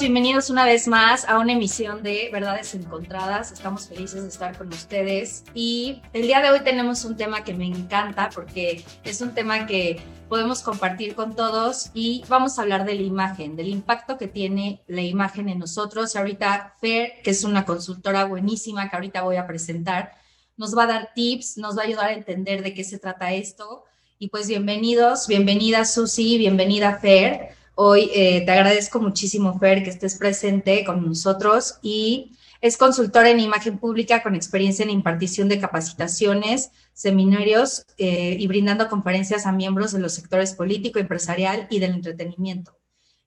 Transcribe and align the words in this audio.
Bienvenidos, 0.00 0.48
una 0.48 0.64
vez 0.64 0.88
más 0.88 1.28
a 1.28 1.38
una 1.38 1.52
emisión 1.52 2.02
de 2.02 2.30
Verdades 2.32 2.74
Encontradas. 2.74 3.52
Estamos 3.52 3.86
felices 3.86 4.22
de 4.22 4.28
estar 4.28 4.56
con 4.56 4.68
ustedes 4.68 5.44
y 5.52 6.00
el 6.14 6.22
día 6.22 6.40
de 6.40 6.48
hoy 6.48 6.60
tenemos 6.60 7.04
un 7.04 7.18
tema 7.18 7.44
que 7.44 7.52
me 7.52 7.66
encanta 7.66 8.30
porque 8.34 8.82
es 9.04 9.20
un 9.20 9.34
tema 9.34 9.66
que 9.66 10.00
podemos 10.30 10.62
compartir 10.62 11.14
con 11.14 11.36
todos 11.36 11.90
y 11.92 12.24
vamos 12.30 12.58
a 12.58 12.62
hablar 12.62 12.86
de 12.86 12.94
la 12.94 13.02
imagen, 13.02 13.56
del 13.56 13.68
impacto 13.68 14.16
que 14.16 14.26
tiene 14.26 14.82
la 14.86 15.02
imagen 15.02 15.50
en 15.50 15.58
nosotros. 15.58 16.16
Ahorita 16.16 16.76
Fer, 16.80 17.20
que 17.22 17.32
es 17.32 17.44
una 17.44 17.66
consultora 17.66 18.24
buenísima 18.24 18.88
que 18.88 18.96
ahorita 18.96 19.20
voy 19.20 19.36
a 19.36 19.46
presentar, 19.46 20.12
nos 20.56 20.74
va 20.74 20.84
a 20.84 20.86
dar 20.86 21.10
tips, 21.14 21.58
nos 21.58 21.76
va 21.76 21.82
a 21.82 21.84
ayudar 21.84 22.06
a 22.06 22.14
entender 22.14 22.62
de 22.62 22.72
qué 22.72 22.84
se 22.84 22.98
trata 22.98 23.34
esto. 23.34 23.84
Y 24.18 24.28
pues 24.28 24.48
bienvenidos, 24.48 25.26
bienvenida 25.26 25.84
Susi, 25.84 26.38
bienvenida 26.38 26.98
Fer. 26.98 27.59
Hoy 27.74 28.10
eh, 28.14 28.44
te 28.44 28.50
agradezco 28.50 29.00
muchísimo, 29.00 29.58
Fer, 29.58 29.82
que 29.82 29.90
estés 29.90 30.18
presente 30.18 30.84
con 30.84 31.06
nosotros 31.06 31.78
y 31.82 32.32
es 32.60 32.76
consultora 32.76 33.30
en 33.30 33.40
imagen 33.40 33.78
pública 33.78 34.22
con 34.22 34.34
experiencia 34.34 34.82
en 34.82 34.90
impartición 34.90 35.48
de 35.48 35.58
capacitaciones, 35.58 36.72
seminarios 36.92 37.86
eh, 37.96 38.36
y 38.38 38.46
brindando 38.46 38.88
conferencias 38.88 39.46
a 39.46 39.52
miembros 39.52 39.92
de 39.92 40.00
los 40.00 40.12
sectores 40.12 40.54
político, 40.54 40.98
empresarial 40.98 41.66
y 41.70 41.78
del 41.78 41.92
entretenimiento. 41.92 42.76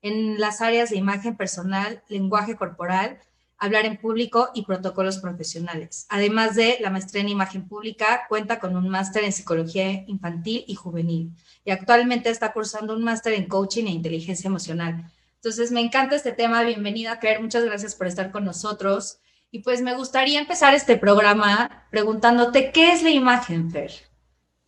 En 0.04 0.40
las 0.40 0.62
áreas 0.62 0.92
de 0.92 0.98
imagen 0.98 1.36
personal, 1.36 2.04
lenguaje 2.10 2.56
corporal, 2.56 3.18
hablar 3.58 3.86
en 3.86 3.98
público 3.98 4.50
y 4.54 4.66
protocolos 4.66 5.20
profesionales. 5.20 6.06
Además 6.10 6.56
de 6.56 6.78
la 6.82 6.90
maestría 6.90 7.22
en 7.22 7.30
imagen 7.30 7.68
pública, 7.68 8.26
cuenta 8.28 8.60
con 8.60 8.76
un 8.76 8.90
máster 8.90 9.24
en 9.24 9.32
psicología 9.32 10.04
infantil 10.08 10.66
y 10.68 10.76
juvenil 10.76 11.32
y 11.66 11.72
actualmente 11.72 12.30
está 12.30 12.52
cursando 12.54 12.94
un 12.94 13.04
máster 13.04 13.34
en 13.34 13.48
coaching 13.48 13.86
e 13.86 13.92
inteligencia 13.92 14.48
emocional. 14.48 15.06
Entonces, 15.36 15.72
me 15.72 15.82
encanta 15.82 16.16
este 16.16 16.32
tema. 16.32 16.64
Bienvenida, 16.64 17.20
Claire. 17.20 17.42
Muchas 17.42 17.66
gracias 17.66 17.96
por 17.96 18.08
estar 18.08 18.32
con 18.32 18.46
nosotros. 18.46 19.20
Y 19.52 19.60
pues 19.60 19.82
me 19.82 19.94
gustaría 19.94 20.40
empezar 20.40 20.74
este 20.74 20.98
programa 20.98 21.86
preguntándote, 21.92 22.72
¿qué 22.72 22.92
es 22.92 23.04
la 23.04 23.12
imagen, 23.12 23.70
Fer? 23.70 23.92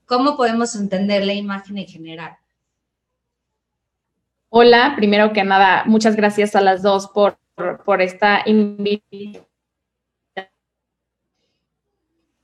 ¿Cómo 0.05 0.37
podemos 0.37 0.75
entender 0.75 1.25
la 1.25 1.33
imagen 1.33 1.77
en 1.77 1.87
general? 1.87 2.37
Hola, 4.49 4.93
primero 4.95 5.33
que 5.33 5.43
nada, 5.43 5.83
muchas 5.85 6.15
gracias 6.15 6.55
a 6.55 6.61
las 6.61 6.83
dos 6.83 7.07
por 7.07 7.37
por, 7.55 8.01
esta 8.01 8.43
invitación. 8.45 9.45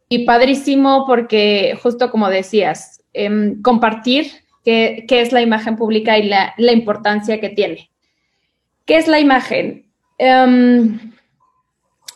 Y 0.10 0.26
padrísimo 0.26 1.06
porque, 1.08 1.78
justo 1.82 2.12
como 2.12 2.30
decías, 2.30 3.02
em, 3.14 3.62
compartir 3.62 4.28
qué, 4.66 5.06
es 5.08 5.32
la 5.32 5.42
imagen 5.42 5.78
pública 5.78 6.18
y 6.18 6.28
la, 6.28 6.54
importancia 6.58 7.40
que 7.40 7.50
tiene. 7.50 7.92
¿Qué 8.86 8.98
es 8.98 9.08
la 9.08 9.20
imagen? 9.20 9.86
Em, 10.18 11.14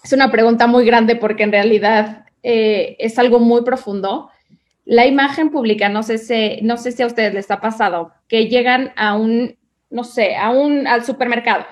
es 0.04 0.12
una 0.12 0.30
pregunta 0.30 0.68
muy 0.68 0.86
grande 0.86 1.16
porque 1.16 1.44
en 1.44 1.54
realidad 1.54 2.26
eh, 2.44 2.98
es 3.00 3.18
algo 3.18 3.40
muy 3.40 3.64
profundo. 3.64 4.30
La 4.84 5.06
imagen 5.06 5.50
pública, 5.50 5.88
no 5.88 6.04
sé, 6.04 6.18
si, 6.18 6.62
no 6.64 6.76
sé 6.76 6.92
si 6.92 7.02
a 7.02 7.08
ustedes 7.08 7.34
les 7.34 7.50
ha 7.50 7.62
pasado, 7.62 8.12
que 8.28 8.50
llegan 8.50 8.92
a 8.98 9.16
un, 9.16 9.58
no 9.90 10.04
sé, 10.04 10.36
a 10.36 10.50
un, 10.50 10.86
al 10.86 11.06
supermercado 11.06 11.66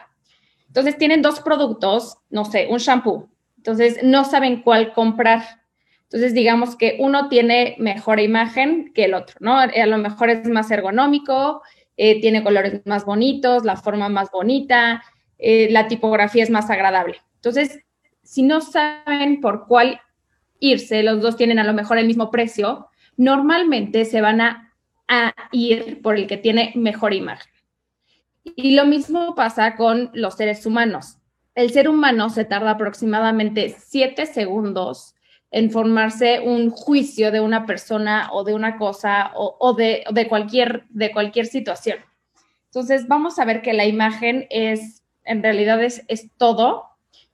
entonces 0.73 0.97
tienen 0.97 1.21
dos 1.21 1.39
productos, 1.39 2.17
no 2.31 2.45
sé, 2.45 2.65
un 2.67 2.79
shampoo. 2.79 3.29
Entonces 3.57 3.99
no 4.01 4.25
saben 4.25 4.63
cuál 4.63 4.91
comprar. 4.91 5.43
Entonces 6.05 6.33
digamos 6.33 6.75
que 6.75 6.97
uno 6.99 7.29
tiene 7.29 7.75
mejor 7.77 8.19
imagen 8.19 8.91
que 8.91 9.05
el 9.05 9.13
otro, 9.13 9.35
¿no? 9.39 9.59
A 9.59 9.85
lo 9.85 9.97
mejor 9.99 10.31
es 10.31 10.47
más 10.49 10.71
ergonómico, 10.71 11.61
eh, 11.95 12.19
tiene 12.21 12.41
colores 12.41 12.81
más 12.85 13.05
bonitos, 13.05 13.65
la 13.65 13.75
forma 13.75 14.09
más 14.09 14.31
bonita, 14.31 15.03
eh, 15.37 15.67
la 15.69 15.87
tipografía 15.87 16.41
es 16.41 16.49
más 16.49 16.71
agradable. 16.71 17.21
Entonces, 17.35 17.79
si 18.23 18.41
no 18.41 18.59
saben 18.59 19.41
por 19.41 19.67
cuál 19.67 20.01
irse, 20.57 21.03
los 21.03 21.21
dos 21.21 21.37
tienen 21.37 21.59
a 21.59 21.65
lo 21.65 21.73
mejor 21.73 21.99
el 21.99 22.07
mismo 22.07 22.31
precio, 22.31 22.87
normalmente 23.15 24.05
se 24.05 24.21
van 24.21 24.41
a 24.41 24.73
ir 25.51 26.01
por 26.01 26.17
el 26.17 26.25
que 26.25 26.37
tiene 26.37 26.71
mejor 26.73 27.13
imagen. 27.13 27.52
Y 28.43 28.75
lo 28.75 28.85
mismo 28.85 29.35
pasa 29.35 29.75
con 29.75 30.09
los 30.13 30.35
seres 30.35 30.65
humanos. 30.65 31.17
El 31.55 31.71
ser 31.71 31.87
humano 31.87 32.29
se 32.29 32.45
tarda 32.45 32.71
aproximadamente 32.71 33.75
siete 33.77 34.25
segundos 34.25 35.15
en 35.53 35.69
formarse 35.69 36.39
un 36.39 36.71
juicio 36.71 37.31
de 37.31 37.39
una 37.39 37.67
persona 37.67 38.29
o 38.33 38.43
de 38.43 38.55
una 38.55 38.77
cosa 38.77 39.31
o, 39.35 39.73
de, 39.73 40.03
cualquier, 40.27 40.85
de 40.89 41.11
cualquier 41.11 41.45
situación. 41.45 41.99
Entonces, 42.65 43.07
vamos 43.07 43.37
a 43.37 43.45
ver 43.45 43.61
que 43.61 43.73
la 43.73 43.85
imagen 43.85 44.47
es, 44.49 45.03
en 45.23 45.43
realidad 45.43 45.81
es, 45.83 46.03
todo 46.37 46.85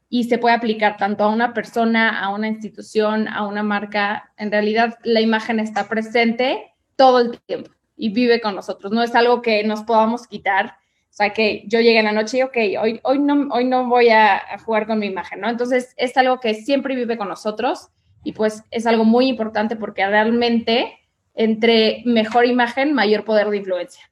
y 0.10 0.26
se 0.26 0.38
puede 0.38 0.54
aplicar 0.54 0.98
tanto 0.98 1.24
a 1.24 1.30
una 1.30 1.54
persona, 1.54 2.20
a 2.20 2.30
una 2.30 2.50
institución, 2.50 3.30
a 3.30 3.48
una 3.48 3.64
marca. 3.64 4.34
En 4.36 4.52
realidad, 4.52 4.98
la 5.04 5.22
imagen 5.22 5.62
está 5.62 5.88
presente 5.88 6.74
todo 6.98 7.20
el 7.20 7.40
tiempo 7.40 7.72
y 7.96 8.10
vive 8.10 8.42
con 8.42 8.54
nosotros. 8.54 8.92
No 8.92 9.02
es 9.02 9.16
algo 9.16 9.42
que 9.42 9.64
nos 9.64 9.84
podamos 9.84 10.28
quitar 10.28 10.76
sea, 11.20 11.34
que 11.34 11.64
yo 11.68 11.82
llegue 11.82 12.00
en 12.00 12.06
la 12.06 12.12
noche 12.14 12.38
y, 12.38 12.42
ok, 12.44 12.58
hoy, 12.82 13.00
hoy, 13.04 13.20
no, 13.20 13.50
hoy 13.52 13.66
no 13.66 13.88
voy 13.88 14.10
a, 14.10 14.42
jugar 14.66 14.88
con 14.88 15.00
mi 15.00 15.08
imagen, 15.08 15.42
¿no? 15.42 15.50
Entonces, 15.50 15.94
es 15.98 16.16
algo 16.16 16.40
que 16.40 16.54
siempre 16.54 16.96
vive 16.96 17.18
con 17.18 17.28
nosotros 17.28 17.90
y 18.24 18.32
pues 18.32 18.64
es 18.72 18.86
algo 18.86 19.04
muy 19.04 19.28
importante 19.28 19.76
porque 19.76 20.08
realmente 20.08 20.98
entre 21.36 22.02
mejor 22.06 22.46
imagen, 22.46 22.94
mayor 22.94 23.26
poder 23.26 23.50
de 23.50 23.58
influencia. 23.58 24.10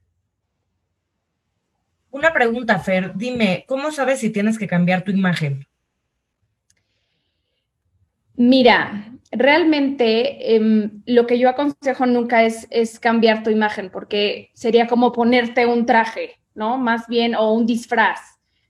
Una 2.12 2.34
pregunta, 2.34 2.80
Fer, 2.80 3.14
dime, 3.16 3.66
¿cómo 3.68 3.92
sabes 3.92 4.20
si 4.20 4.30
tienes 4.30 4.58
que 4.58 4.68
cambiar 4.68 5.04
tu 5.04 5.12
imagen? 5.12 5.66
Mira, 8.36 9.12
realmente 9.32 10.56
em, 10.56 11.02
lo 11.06 11.26
que 11.26 11.40
yo 11.40 11.50
aconsejo 11.50 12.06
nunca 12.06 12.44
es, 12.44 12.68
es 12.70 13.00
cambiar 13.00 13.44
tu 13.44 13.50
imagen, 13.50 13.90
porque 13.92 14.52
sería 14.54 14.88
como 14.88 15.12
ponerte 15.12 15.66
un 15.66 15.86
traje. 15.86 16.40
¿No? 16.58 16.78
Más 16.78 17.08
bien, 17.08 17.36
o 17.36 17.54
un 17.54 17.66
disfraz. 17.66 18.20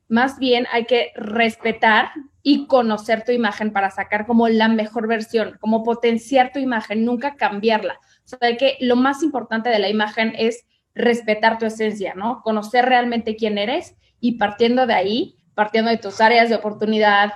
Más 0.10 0.38
bien 0.38 0.68
hay 0.72 0.86
que 0.86 1.12
respetar 1.16 2.12
y 2.44 2.68
conocer 2.68 3.24
tu 3.26 3.32
imagen 3.32 3.72
para 3.72 3.90
sacar 3.90 4.26
como 4.26 4.48
la 4.48 4.68
mejor 4.68 5.08
versión, 5.08 5.58
como 5.60 5.84
potenciar 5.84 6.52
tu 6.52 6.60
imagen, 6.60 7.04
nunca 7.04 7.36
cambiarla. 7.36 8.00
O 8.26 8.28
sea, 8.28 8.58
que 8.58 8.78
lo 8.82 8.96
más 8.96 9.24
importante 9.24 9.70
de 9.70 9.80
la 9.80 9.90
imagen 9.90 10.34
es 10.38 10.66
respetar 10.94 11.58
tu 11.58 11.66
esencia, 11.66 12.14
¿no? 12.14 12.42
Conocer 12.44 12.86
realmente 12.86 13.36
quién 13.36 13.58
eres 13.58 13.96
y 14.20 14.38
partiendo 14.38 14.86
de 14.86 14.94
ahí, 14.94 15.38
partiendo 15.56 15.90
de 15.90 15.98
tus 15.98 16.22
áreas 16.22 16.50
de 16.50 16.56
oportunidad, 16.56 17.34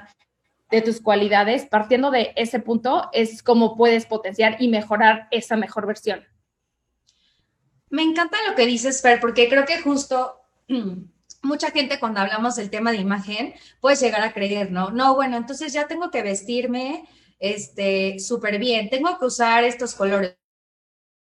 de 0.69 0.81
tus 0.81 1.01
cualidades, 1.01 1.66
partiendo 1.66 2.12
de 2.12 2.33
ese 2.35 2.59
punto 2.59 3.09
es 3.13 3.44
como 3.44 3.75
puedes 3.75 4.06
potenciar 4.06 4.57
y 4.59 4.68
mejorar 4.68 5.28
esa 5.31 5.56
mejor 5.56 5.88
versión. 5.88 6.25
Me 7.89 8.03
encanta 8.03 8.38
lo 8.47 8.56
que 8.56 8.66
dices, 8.66 9.01
Fer, 9.01 9.19
porque 9.19 9.50
creo 9.50 9.66
que 9.66 9.81
justo 9.81 10.41
mucha 11.44 11.72
gente 11.72 12.00
cuando 12.00 12.20
hablamos 12.20 12.56
del 12.56 12.70
tema 12.70 12.92
de 12.92 12.98
imagen 12.98 13.54
puede 13.80 13.96
llegar 13.98 14.22
a 14.22 14.34
creer, 14.34 14.72
¿no? 14.72 14.92
No, 14.92 15.16
bueno, 15.16 15.38
entonces 15.38 15.74
ya 15.74 15.88
tengo 15.88 16.12
que 16.12 16.22
vestirme 16.22 17.08
este 17.40 18.20
súper 18.20 18.59
bien, 18.59 18.90
tengo 18.90 19.18
que 19.18 19.26
usar 19.26 19.64
estos 19.64 19.96
colores. 19.96 20.38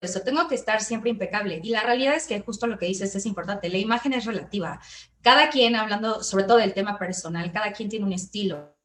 Eso, 0.00 0.20
tengo 0.22 0.47
que 0.47 0.54
estar 0.54 0.81
siempre 0.81 1.10
impecable. 1.10 1.60
Y 1.62 1.70
la 1.70 1.82
realidad 1.82 2.14
es 2.14 2.28
que 2.28 2.41
justo 2.41 2.69
lo 2.69 2.78
que 2.78 2.87
dices 2.87 3.16
es 3.16 3.26
importante. 3.26 3.69
La 3.69 3.78
imagen 3.78 4.12
es 4.12 4.26
relativa. 4.26 4.81
Cada 5.22 5.50
quien, 5.50 5.75
hablando 5.75 6.22
sobre 6.22 6.44
todo 6.44 6.58
del 6.58 6.72
tema 6.72 6.98
personal, 6.98 7.50
cada 7.53 7.72
quien 7.72 7.88
tiene 7.88 8.06
un 8.06 8.12
estilo. 8.12 8.76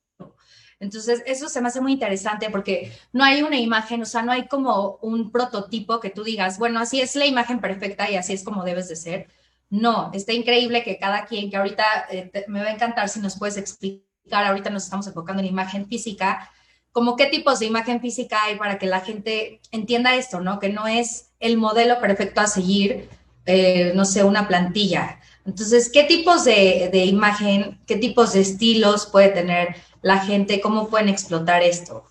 Entonces, 0.79 1.21
eso 1.27 1.49
se 1.49 1.61
me 1.61 1.67
hace 1.67 1.81
muy 1.81 1.93
interesante 1.93 2.49
porque 2.49 2.91
no 3.13 3.23
hay 3.23 3.43
una 3.43 3.59
imagen, 3.59 4.01
o 4.01 4.05
sea, 4.05 4.23
no 4.23 4.31
hay 4.31 4.47
como 4.47 4.97
un 5.03 5.31
prototipo 5.31 5.99
que 5.99 6.09
tú 6.09 6.23
digas, 6.23 6.57
bueno, 6.57 6.79
así 6.79 6.99
es 6.99 7.15
la 7.15 7.25
imagen 7.27 7.61
perfecta 7.61 8.09
y 8.09 8.15
así 8.15 8.33
es 8.33 8.43
como 8.43 8.63
debes 8.65 8.89
de 8.89 8.95
ser 8.95 9.27
no, 9.73 10.11
está 10.13 10.33
increíble 10.33 10.83
que 10.83 10.99
cada 10.99 11.25
quien, 11.25 11.49
que 11.49 11.57
ahorita 11.57 11.83
eh, 12.11 12.31
me 12.47 12.61
va 12.61 12.69
a 12.69 12.73
encantar 12.73 13.09
si 13.09 13.19
nos 13.19 13.39
puedes 13.39 13.57
explicar, 13.57 14.45
ahorita 14.45 14.69
nos 14.69 14.83
estamos 14.83 15.07
enfocando 15.07 15.41
en 15.41 15.47
imagen 15.47 15.87
física, 15.87 16.51
como 16.91 17.15
qué 17.15 17.25
tipos 17.25 17.57
de 17.57 17.65
imagen 17.65 17.99
física 17.99 18.43
hay 18.43 18.55
para 18.55 18.77
que 18.77 18.85
la 18.85 18.99
gente 18.99 19.61
entienda 19.71 20.13
esto, 20.13 20.41
¿no? 20.41 20.59
Que 20.59 20.69
no 20.69 20.85
es 20.85 21.31
el 21.39 21.57
modelo 21.57 21.99
perfecto 21.99 22.41
a 22.41 22.45
seguir, 22.45 23.09
eh, 23.47 23.93
no 23.95 24.05
sé, 24.05 24.23
una 24.23 24.47
plantilla. 24.47 25.19
Entonces, 25.43 25.89
¿qué 25.91 26.03
tipos 26.03 26.45
de, 26.45 26.91
imagen, 27.07 27.79
qué 27.87 27.95
tipos 27.95 28.33
de 28.33 28.41
estilos 28.41 29.07
puede 29.07 29.29
tener 29.29 29.75
la 30.03 30.19
gente? 30.19 30.61
¿Cómo 30.61 30.87
pueden 30.87 31.09
explotar 31.09 31.63
esto? 31.63 32.03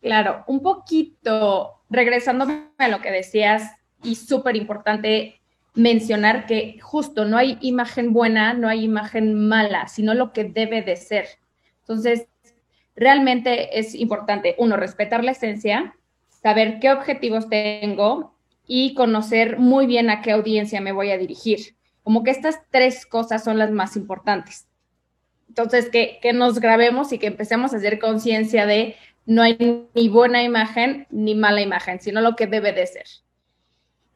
Claro, 0.00 0.44
un 0.46 0.62
poquito, 0.62 1.82
regresándome 1.90 2.68
a 2.78 2.86
lo 2.86 3.00
que 3.00 3.10
decías, 3.10 3.72
y 4.04 4.14
súper 4.14 4.54
importante, 4.54 5.37
mencionar 5.78 6.46
que 6.46 6.80
justo 6.80 7.24
no 7.24 7.38
hay 7.38 7.56
imagen 7.60 8.12
buena, 8.12 8.52
no 8.52 8.68
hay 8.68 8.82
imagen 8.84 9.48
mala, 9.48 9.86
sino 9.86 10.12
lo 10.12 10.32
que 10.32 10.42
debe 10.42 10.82
de 10.82 10.96
ser. 10.96 11.26
Entonces, 11.80 12.26
realmente 12.96 13.78
es 13.78 13.94
importante, 13.94 14.56
uno, 14.58 14.76
respetar 14.76 15.22
la 15.22 15.30
esencia, 15.30 15.94
saber 16.42 16.80
qué 16.80 16.90
objetivos 16.90 17.48
tengo 17.48 18.34
y 18.66 18.94
conocer 18.94 19.60
muy 19.60 19.86
bien 19.86 20.10
a 20.10 20.20
qué 20.20 20.32
audiencia 20.32 20.80
me 20.80 20.90
voy 20.90 21.12
a 21.12 21.18
dirigir. 21.18 21.76
Como 22.02 22.24
que 22.24 22.32
estas 22.32 22.58
tres 22.70 23.06
cosas 23.06 23.44
son 23.44 23.56
las 23.56 23.70
más 23.70 23.96
importantes. 23.96 24.66
Entonces, 25.48 25.90
que, 25.90 26.18
que 26.20 26.32
nos 26.32 26.58
grabemos 26.58 27.12
y 27.12 27.18
que 27.18 27.28
empecemos 27.28 27.72
a 27.72 27.76
hacer 27.76 28.00
conciencia 28.00 28.66
de 28.66 28.96
no 29.26 29.42
hay 29.42 29.86
ni 29.94 30.08
buena 30.08 30.42
imagen 30.42 31.06
ni 31.10 31.36
mala 31.36 31.60
imagen, 31.60 32.00
sino 32.00 32.20
lo 32.20 32.34
que 32.34 32.48
debe 32.48 32.72
de 32.72 32.86
ser. 32.88 33.06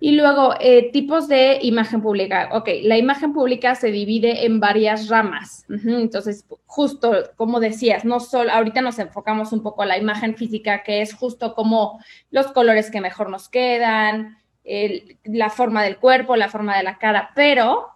Y 0.05 0.17
luego, 0.17 0.55
eh, 0.59 0.91
tipos 0.91 1.29
de 1.29 1.61
imagen 1.63 2.03
pública. 2.03 2.49
Ok, 2.51 2.69
la 2.83 2.99
imagen 2.99 3.33
pública 3.33 3.77
se 3.77 3.93
divide 3.93 4.45
en 4.45 4.59
varias 4.59 5.07
ramas. 5.07 5.65
Entonces, 5.69 6.45
justo 6.67 7.31
como 7.37 7.61
decías, 7.61 8.05
no 8.05 8.19
solo, 8.19 8.51
ahorita 8.51 8.81
nos 8.81 8.99
enfocamos 8.99 9.53
un 9.53 9.63
poco 9.63 9.83
a 9.83 9.87
la 9.87 9.97
imagen 9.97 10.37
física, 10.37 10.83
que 10.83 11.03
es 11.03 11.15
justo 11.15 11.55
como 11.55 12.03
los 12.33 12.51
colores 12.51 12.91
que 12.91 13.01
mejor 13.01 13.31
nos 13.31 13.49
quedan, 13.49 14.39
la 15.23 15.51
forma 15.51 15.85
del 15.85 15.99
cuerpo, 15.99 16.35
la 16.35 16.49
forma 16.49 16.77
de 16.77 16.83
la 16.83 16.99
cara, 16.99 17.31
pero 17.37 17.87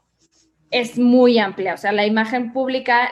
es 0.70 1.00
muy 1.00 1.40
amplia. 1.40 1.74
O 1.74 1.76
sea, 1.76 1.90
la 1.90 2.06
imagen 2.06 2.52
pública 2.52 3.10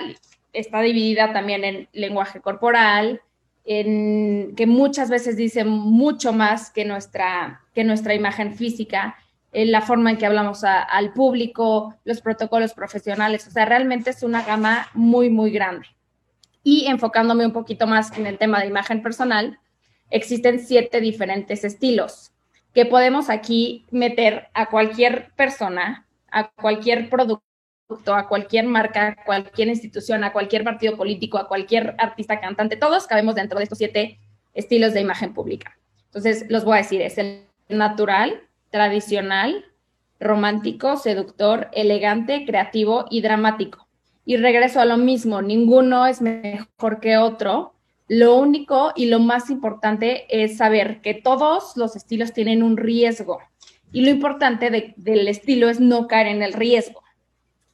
está 0.53 0.83
dividida 0.83 1.33
también 1.33 1.65
en 1.65 1.89
lenguaje 1.95 2.41
corporal, 2.41 3.23
en, 3.65 4.55
que 4.57 4.67
muchas 4.67 5.11
veces 5.11 5.37
dice 5.37 5.65
mucho 5.65 6.33
más 6.33 6.71
que 6.71 6.85
nuestra, 6.85 7.63
que 7.75 7.85
nuestra 7.85 8.15
imagen 8.15 8.55
física, 8.55 9.17
en 9.53 9.71
la 9.71 9.81
forma 9.81 10.11
en 10.11 10.19
que 10.19 10.27
hablamos 10.27 10.65
al 10.65 11.13
público, 11.13 11.95
los 12.05 12.21
protocolos 12.21 12.75
profesionales. 12.75 13.47
O 13.47 13.51
sea, 13.51 13.65
realmente 13.65 14.11
es 14.11 14.23
una 14.23 14.43
gama 14.43 14.89
muy, 14.95 15.31
muy 15.31 15.51
grande. 15.51 15.87
Y 16.65 16.87
enfocándome 16.87 17.47
un 17.47 17.53
poquito 17.53 17.87
más 17.87 18.17
en 18.19 18.27
el 18.27 18.37
tema 18.37 18.61
de 18.61 18.67
imagen 18.67 19.03
personal, 19.03 19.59
existen 20.11 20.59
siete 20.59 21.01
diferentes 21.01 21.63
estilos 21.65 22.33
que 22.75 22.85
podemos 22.85 23.31
aquí 23.31 23.87
meter 23.93 24.49
a 24.53 24.67
cualquier 24.67 25.31
persona, 25.37 26.07
a 26.31 26.51
cualquier 26.51 27.09
producto 27.09 27.54
a 28.07 28.29
cualquier 28.29 28.67
marca, 28.67 29.09
a 29.09 29.25
cualquier 29.25 29.69
institución, 29.69 30.25
a 30.25 30.33
cualquier 30.33 30.65
partido 30.65 30.97
político, 30.97 31.39
a 31.39 31.49
cualquier 31.49 31.95
artista 31.99 32.41
cantante, 32.41 32.77
todos 32.77 33.07
cabemos 33.07 33.35
dentro 33.35 33.59
de 33.59 33.65
estos 33.65 33.79
siete 33.79 34.19
estilos 34.55 34.95
de 34.95 35.01
imagen 35.01 35.35
pública. 35.35 35.77
Entonces, 36.07 36.47
los 36.49 36.65
voy 36.65 36.75
a 36.75 36.83
decir, 36.83 37.03
es 37.03 37.19
el 37.19 37.43
natural, 37.69 38.43
tradicional, 38.71 39.65
romántico, 40.19 40.97
seductor, 40.97 41.69
elegante, 41.73 42.45
creativo 42.47 43.07
y 43.11 43.21
dramático. 43.21 43.87
Y 44.25 44.37
regreso 44.37 44.81
a 44.81 44.87
lo 44.87 44.97
mismo, 44.97 45.43
ninguno 45.43 46.07
es 46.07 46.23
mejor 46.23 47.01
que 47.01 47.19
otro. 47.19 47.75
Lo 48.09 48.37
único 48.37 48.93
y 48.97 49.07
lo 49.07 49.19
más 49.19 49.51
importante 49.51 50.25
es 50.31 50.57
saber 50.57 51.03
que 51.03 51.15
todos 51.15 51.77
los 51.77 51.97
estilos 51.97 52.33
tienen 52.33 52.63
un 52.63 52.77
riesgo. 52.77 53.41
Y 53.93 54.01
lo 54.03 54.11
importante 54.11 54.95
del 54.97 55.29
estilo 55.29 55.69
es 55.69 55.79
no 55.81 56.07
caer 56.07 56.29
en 56.29 56.43
el 56.43 56.53
riesgo. 56.53 57.04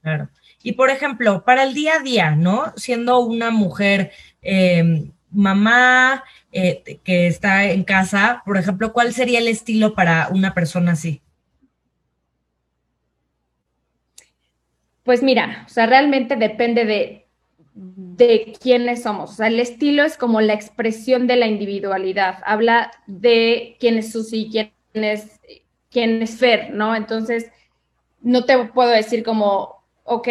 Claro. 0.02 0.28
Y 0.62 0.72
por 0.72 0.90
ejemplo, 0.90 1.44
para 1.44 1.62
el 1.62 1.74
día 1.74 1.94
a 1.96 2.02
día, 2.02 2.30
¿no? 2.32 2.72
Siendo 2.76 3.20
una 3.20 3.50
mujer 3.50 4.12
em, 4.42 5.12
mamá 5.30 6.24
eh, 6.52 7.00
que 7.04 7.26
está 7.26 7.64
en 7.64 7.84
casa, 7.84 8.42
por 8.44 8.56
ejemplo, 8.56 8.92
¿cuál 8.92 9.12
sería 9.12 9.38
el 9.38 9.48
estilo 9.48 9.94
para 9.94 10.28
una 10.30 10.54
persona 10.54 10.92
así? 10.92 11.22
Pues 15.02 15.22
mira, 15.22 15.64
o 15.66 15.68
sea, 15.68 15.86
realmente 15.86 16.36
depende 16.36 16.84
de, 16.84 17.26
de 17.74 18.52
quiénes 18.60 19.02
somos. 19.02 19.30
O 19.30 19.34
sea, 19.34 19.46
el 19.46 19.60
estilo 19.60 20.04
es 20.04 20.16
como 20.16 20.40
la 20.40 20.52
expresión 20.52 21.26
de 21.26 21.36
la 21.36 21.46
individualidad. 21.46 22.38
Habla 22.44 22.90
de 23.06 23.76
quién 23.80 23.96
es 23.98 24.12
Susi, 24.12 24.48
quién 24.50 24.72
es, 24.92 25.40
quién 25.90 26.22
es 26.22 26.38
Fer, 26.38 26.74
¿no? 26.74 26.94
Entonces, 26.94 27.50
no 28.20 28.44
te 28.44 28.58
puedo 28.66 28.90
decir 28.90 29.24
como 29.24 29.79
ok, 30.10 30.28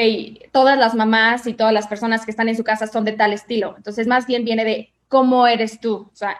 todas 0.51 0.77
las 0.77 0.93
mamás 0.93 1.47
y 1.47 1.53
todas 1.53 1.71
las 1.71 1.87
personas 1.87 2.25
que 2.25 2.31
están 2.31 2.49
en 2.49 2.57
su 2.57 2.65
casa 2.65 2.85
son 2.85 3.05
de 3.05 3.13
tal 3.13 3.31
estilo. 3.31 3.75
Entonces, 3.77 4.07
más 4.07 4.27
bien 4.27 4.43
viene 4.43 4.65
de 4.65 4.91
cómo 5.07 5.47
eres 5.47 5.79
tú, 5.79 6.09
o 6.11 6.15
sea, 6.15 6.37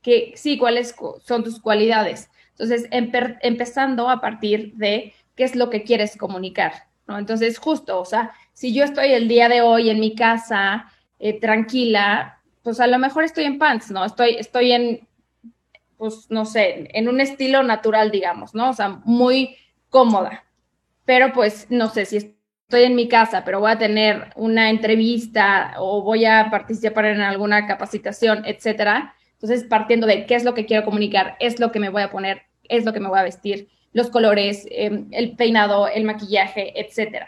que 0.00 0.32
sí, 0.36 0.56
cuáles 0.56 0.94
son 1.24 1.42
tus 1.42 1.60
cualidades. 1.60 2.30
Entonces, 2.50 2.86
empezando 2.92 4.08
a 4.08 4.20
partir 4.20 4.74
de 4.76 5.12
qué 5.34 5.42
es 5.42 5.56
lo 5.56 5.70
que 5.70 5.82
quieres 5.82 6.16
comunicar, 6.16 6.72
¿no? 7.08 7.18
Entonces, 7.18 7.58
justo, 7.58 8.00
o 8.00 8.04
sea, 8.04 8.30
si 8.52 8.72
yo 8.72 8.84
estoy 8.84 9.12
el 9.12 9.26
día 9.26 9.48
de 9.48 9.62
hoy 9.62 9.90
en 9.90 9.98
mi 9.98 10.14
casa 10.14 10.86
eh, 11.18 11.40
tranquila, 11.40 12.40
pues 12.62 12.78
a 12.78 12.86
lo 12.86 13.00
mejor 13.00 13.24
estoy 13.24 13.42
en 13.42 13.58
pants, 13.58 13.90
¿no? 13.90 14.04
Estoy, 14.04 14.36
estoy 14.36 14.70
en, 14.70 15.08
pues, 15.96 16.30
no 16.30 16.44
sé, 16.44 16.88
en 16.96 17.08
un 17.08 17.20
estilo 17.20 17.64
natural, 17.64 18.12
digamos, 18.12 18.54
¿no? 18.54 18.70
O 18.70 18.72
sea, 18.72 19.00
muy 19.04 19.56
cómoda 19.88 20.44
pero 21.04 21.32
pues 21.32 21.66
no 21.70 21.88
sé 21.88 22.04
si 22.04 22.16
estoy 22.70 22.84
en 22.84 22.94
mi 22.94 23.08
casa, 23.08 23.44
pero 23.44 23.58
voy 23.58 23.72
a 23.72 23.78
tener 23.78 24.32
una 24.36 24.70
entrevista 24.70 25.74
o 25.78 26.02
voy 26.02 26.24
a 26.24 26.48
participar 26.50 27.06
en 27.06 27.20
alguna 27.20 27.66
capacitación, 27.66 28.44
etcétera. 28.46 29.14
Entonces, 29.32 29.64
partiendo 29.64 30.06
de 30.06 30.24
qué 30.26 30.36
es 30.36 30.44
lo 30.44 30.54
que 30.54 30.66
quiero 30.66 30.84
comunicar, 30.84 31.36
es 31.40 31.58
lo 31.58 31.72
que 31.72 31.80
me 31.80 31.88
voy 31.88 32.02
a 32.02 32.10
poner, 32.10 32.42
es 32.64 32.84
lo 32.84 32.92
que 32.92 33.00
me 33.00 33.08
voy 33.08 33.18
a 33.18 33.24
vestir, 33.24 33.68
los 33.92 34.08
colores, 34.10 34.68
em, 34.70 35.08
el 35.10 35.34
peinado, 35.34 35.88
el 35.88 36.04
maquillaje, 36.04 36.78
etcétera. 36.80 37.26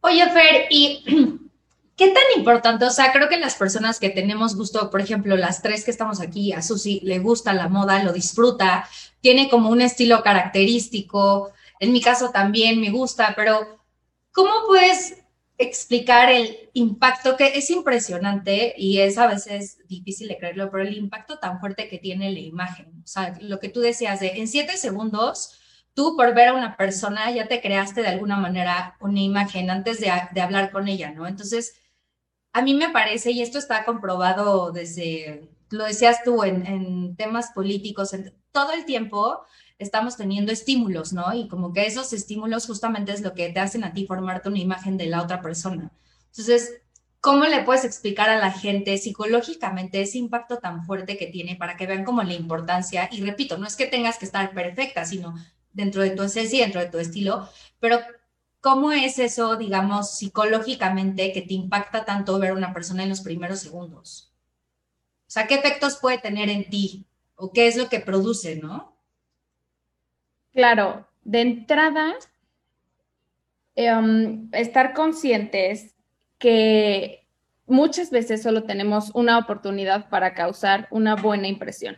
Oye, 0.00 0.28
Fer, 0.28 0.66
¿y 0.70 1.04
qué 1.96 2.08
tan 2.08 2.22
importante? 2.36 2.84
O 2.84 2.90
sea, 2.90 3.12
creo 3.12 3.28
que 3.28 3.38
las 3.38 3.54
personas 3.54 3.98
que 3.98 4.10
tenemos 4.10 4.56
gusto, 4.56 4.90
por 4.90 5.00
ejemplo, 5.00 5.36
las 5.36 5.62
tres 5.62 5.84
que 5.84 5.90
estamos 5.90 6.20
aquí, 6.20 6.52
a 6.52 6.60
Susi 6.62 7.00
le 7.02 7.18
gusta 7.18 7.54
la 7.54 7.68
moda, 7.68 8.02
lo 8.02 8.12
disfruta, 8.12 8.86
tiene 9.20 9.48
como 9.48 9.70
un 9.70 9.80
estilo 9.80 10.22
característico, 10.22 11.52
en 11.80 11.92
mi 11.92 12.00
caso 12.00 12.30
también 12.30 12.80
me 12.80 12.90
gusta, 12.90 13.34
pero 13.36 13.80
¿cómo 14.32 14.50
puedes 14.66 15.22
explicar 15.58 16.30
el 16.30 16.70
impacto 16.72 17.36
que 17.36 17.58
es 17.58 17.68
impresionante 17.70 18.74
y 18.76 19.00
es 19.00 19.18
a 19.18 19.26
veces 19.26 19.78
difícil 19.88 20.28
de 20.28 20.38
creerlo, 20.38 20.70
pero 20.70 20.84
el 20.84 20.96
impacto 20.96 21.38
tan 21.38 21.58
fuerte 21.60 21.88
que 21.88 21.98
tiene 21.98 22.32
la 22.32 22.38
imagen? 22.38 23.02
O 23.04 23.06
sea, 23.06 23.36
lo 23.40 23.58
que 23.58 23.68
tú 23.68 23.80
decías 23.80 24.20
de 24.20 24.28
en 24.38 24.48
siete 24.48 24.76
segundos, 24.76 25.58
tú 25.94 26.16
por 26.16 26.34
ver 26.34 26.48
a 26.48 26.54
una 26.54 26.76
persona 26.76 27.30
ya 27.30 27.48
te 27.48 27.60
creaste 27.60 28.02
de 28.02 28.08
alguna 28.08 28.36
manera 28.36 28.96
una 29.00 29.20
imagen 29.20 29.70
antes 29.70 30.00
de, 30.00 30.10
hablar 30.10 30.70
con 30.70 30.88
ella, 30.88 31.10
¿no? 31.12 31.26
Entonces, 31.26 31.74
a 32.52 32.62
mí 32.62 32.74
me 32.74 32.90
parece, 32.90 33.32
y 33.32 33.42
esto 33.42 33.58
está 33.58 33.84
comprobado 33.84 34.72
desde, 34.72 35.48
lo 35.70 35.84
decías 35.84 36.22
tú, 36.24 36.44
en, 36.44 36.66
en 36.66 37.16
temas 37.16 37.50
políticos, 37.52 38.14
en, 38.14 38.32
todo 38.52 38.72
el 38.72 38.84
tiempo 38.84 39.42
estamos 39.78 40.16
teniendo 40.16 40.52
estímulos, 40.52 41.12
¿no? 41.12 41.32
Y 41.34 41.48
como 41.48 41.72
que 41.72 41.86
esos 41.86 42.12
estímulos 42.12 42.66
justamente 42.66 43.12
es 43.12 43.20
lo 43.20 43.34
que 43.34 43.48
te 43.50 43.60
hacen 43.60 43.84
a 43.84 43.92
ti 43.92 44.06
formarte 44.06 44.48
una 44.48 44.58
imagen 44.58 44.96
de 44.96 45.06
la 45.06 45.22
otra 45.22 45.40
persona. 45.40 45.92
Entonces, 46.30 46.82
¿cómo 47.20 47.44
le 47.44 47.62
puedes 47.62 47.84
explicar 47.84 48.28
a 48.28 48.38
la 48.38 48.50
gente 48.50 48.98
psicológicamente 48.98 50.00
ese 50.00 50.18
impacto 50.18 50.58
tan 50.58 50.84
fuerte 50.84 51.16
que 51.16 51.26
tiene 51.26 51.56
para 51.56 51.76
que 51.76 51.86
vean 51.86 52.04
como 52.04 52.22
la 52.22 52.34
importancia? 52.34 53.08
Y 53.12 53.22
repito, 53.22 53.56
no 53.56 53.66
es 53.66 53.76
que 53.76 53.86
tengas 53.86 54.18
que 54.18 54.24
estar 54.24 54.52
perfecta, 54.52 55.04
sino 55.04 55.34
dentro 55.72 56.02
de 56.02 56.10
tu 56.10 56.24
esencia 56.24 56.58
y 56.58 56.62
dentro 56.62 56.80
de 56.80 56.90
tu 56.90 56.98
estilo, 56.98 57.48
pero 57.78 58.00
¿cómo 58.60 58.90
es 58.90 59.18
eso, 59.20 59.56
digamos, 59.56 60.16
psicológicamente 60.16 61.32
que 61.32 61.42
te 61.42 61.54
impacta 61.54 62.04
tanto 62.04 62.38
ver 62.38 62.50
a 62.50 62.54
una 62.54 62.74
persona 62.74 63.04
en 63.04 63.10
los 63.10 63.20
primeros 63.20 63.60
segundos? 63.60 64.32
O 65.28 65.30
sea, 65.30 65.46
¿qué 65.46 65.54
efectos 65.54 65.96
puede 65.96 66.18
tener 66.18 66.48
en 66.48 66.68
ti? 66.68 67.06
¿O 67.36 67.52
qué 67.52 67.68
es 67.68 67.76
lo 67.76 67.88
que 67.88 68.00
produce, 68.00 68.56
no? 68.56 68.97
Claro, 70.52 71.06
de 71.24 71.40
entrada, 71.40 72.14
em, 73.74 74.48
estar 74.52 74.94
conscientes 74.94 75.94
que 76.38 77.26
muchas 77.66 78.10
veces 78.10 78.42
solo 78.42 78.64
tenemos 78.64 79.10
una 79.14 79.38
oportunidad 79.38 80.08
para 80.08 80.34
causar 80.34 80.88
una 80.90 81.14
buena 81.16 81.48
impresión. 81.48 81.96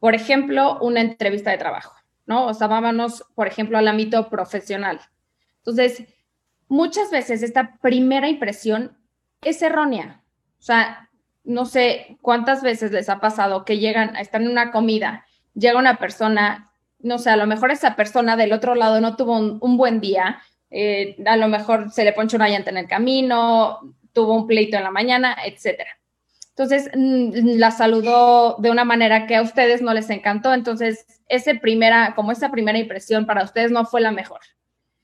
Por 0.00 0.14
ejemplo, 0.14 0.78
una 0.80 1.00
entrevista 1.00 1.50
de 1.50 1.58
trabajo, 1.58 1.94
¿no? 2.26 2.46
O 2.46 2.54
sea, 2.54 2.66
vámonos, 2.66 3.24
por 3.34 3.46
ejemplo, 3.46 3.78
al 3.78 3.88
ámbito 3.88 4.28
profesional. 4.28 5.00
Entonces, 5.58 6.04
muchas 6.68 7.10
veces 7.10 7.42
esta 7.42 7.78
primera 7.80 8.28
impresión 8.28 8.98
es 9.42 9.62
errónea. 9.62 10.22
O 10.58 10.62
sea, 10.62 11.10
no 11.44 11.64
sé 11.64 12.18
cuántas 12.22 12.62
veces 12.62 12.90
les 12.90 13.08
ha 13.08 13.20
pasado 13.20 13.64
que 13.64 13.78
llegan 13.78 14.16
a 14.16 14.20
estar 14.20 14.42
en 14.42 14.48
una 14.48 14.70
comida, 14.72 15.26
llega 15.54 15.78
una 15.78 15.98
persona 15.98 16.72
no 17.04 17.18
sé, 17.18 17.30
a 17.30 17.36
lo 17.36 17.46
mejor 17.46 17.70
esa 17.70 17.94
persona 17.96 18.36
del 18.36 18.52
otro 18.52 18.74
lado 18.74 19.00
no 19.00 19.14
tuvo 19.14 19.38
un, 19.38 19.76
buen 19.76 20.00
día, 20.00 20.40
eh, 20.70 21.16
a 21.26 21.36
lo 21.36 21.48
mejor 21.48 21.90
se 21.92 22.02
le 22.02 22.12
ponchó 22.12 22.36
una 22.36 22.48
llanta 22.48 22.70
en 22.70 22.78
el 22.78 22.88
camino, 22.88 23.94
tuvo 24.12 24.34
un 24.34 24.46
pleito 24.46 24.76
en 24.76 24.82
la 24.82 24.90
mañana, 24.90 25.36
etcétera. 25.44 25.90
Entonces, 26.50 26.90
mm, 26.94 27.58
la 27.58 27.70
saludó 27.70 28.56
de 28.58 28.70
una 28.70 28.84
manera 28.84 29.26
que 29.26 29.36
a 29.36 29.42
ustedes 29.42 29.82
no 29.82 29.92
les 29.92 30.08
encantó, 30.10 30.54
entonces, 30.54 31.06
ese 31.28 31.56
primera, 31.56 32.14
como 32.16 32.32
esa 32.32 32.50
primera 32.50 32.78
impresión 32.78 33.26
para 33.26 33.44
ustedes 33.44 33.70
no 33.70 33.84
fue 33.84 34.00
la 34.00 34.10
mejor. 34.10 34.40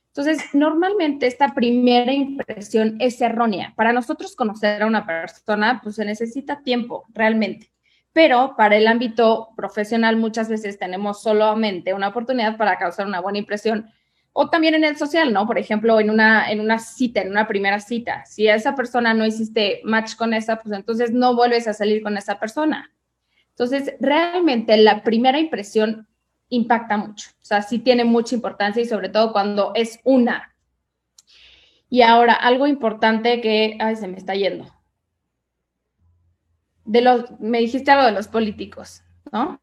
Entonces, 0.08 0.42
normalmente 0.54 1.26
esta 1.26 1.54
primera 1.54 2.12
impresión 2.12 2.96
es 2.98 3.20
errónea. 3.20 3.74
Para 3.76 3.92
nosotros 3.92 4.34
conocer 4.34 4.82
a 4.82 4.86
una 4.86 5.06
persona, 5.06 5.80
pues 5.82 5.96
se 5.96 6.04
necesita 6.04 6.62
tiempo, 6.62 7.04
realmente 7.14 7.70
pero 8.12 8.54
para 8.56 8.76
el 8.76 8.86
ámbito 8.86 9.50
profesional 9.56 10.16
muchas 10.16 10.48
veces 10.48 10.78
tenemos 10.78 11.22
solamente 11.22 11.94
una 11.94 12.08
oportunidad 12.08 12.56
para 12.56 12.76
causar 12.78 13.06
una 13.06 13.20
buena 13.20 13.38
impresión 13.38 13.88
O 14.32 14.48
también 14.48 14.74
en 14.74 14.84
el 14.84 14.96
social, 14.96 15.32
¿no? 15.32 15.46
Por 15.46 15.58
ejemplo, 15.58 15.98
en 15.98 16.08
una, 16.08 16.50
en 16.50 16.60
una 16.60 16.78
cita, 16.78 17.20
en 17.20 17.30
una 17.30 17.48
primera 17.48 17.80
cita. 17.80 18.24
Si 18.26 18.46
a 18.48 18.54
esa 18.54 18.74
persona 18.76 19.12
no 19.12 19.26
hiciste 19.26 19.80
match 19.84 20.14
con 20.16 20.34
esa, 20.34 20.60
pues 20.60 20.72
entonces 20.74 21.12
no 21.12 21.34
vuelves 21.34 21.66
a 21.66 21.72
salir 21.72 22.02
con 22.02 22.16
esa 22.16 22.38
persona. 22.38 22.92
Entonces, 23.50 23.94
realmente 24.00 24.76
la 24.76 25.02
primera 25.02 25.38
impresión 25.38 26.08
impacta 26.48 26.96
mucho. 26.96 27.30
O 27.42 27.44
sea, 27.44 27.62
sí 27.62 27.80
tiene 27.80 28.04
mucha 28.04 28.34
importancia 28.34 28.82
y 28.82 28.86
sobre 28.86 29.08
todo 29.08 29.32
cuando 29.32 29.72
es 29.74 29.98
una. 30.04 30.54
Y 31.88 32.02
ahora, 32.02 32.34
algo 32.34 32.66
importante 32.68 33.40
que, 33.40 33.76
ay, 33.80 33.96
se 33.96 34.06
me 34.06 34.16
está 34.16 34.34
yendo. 34.34 34.66
De 36.84 37.00
los, 37.00 37.24
me 37.38 37.58
dijiste 37.58 37.90
algo 37.90 38.06
de 38.06 38.12
los 38.12 38.28
políticos, 38.28 39.02
¿no? 39.32 39.60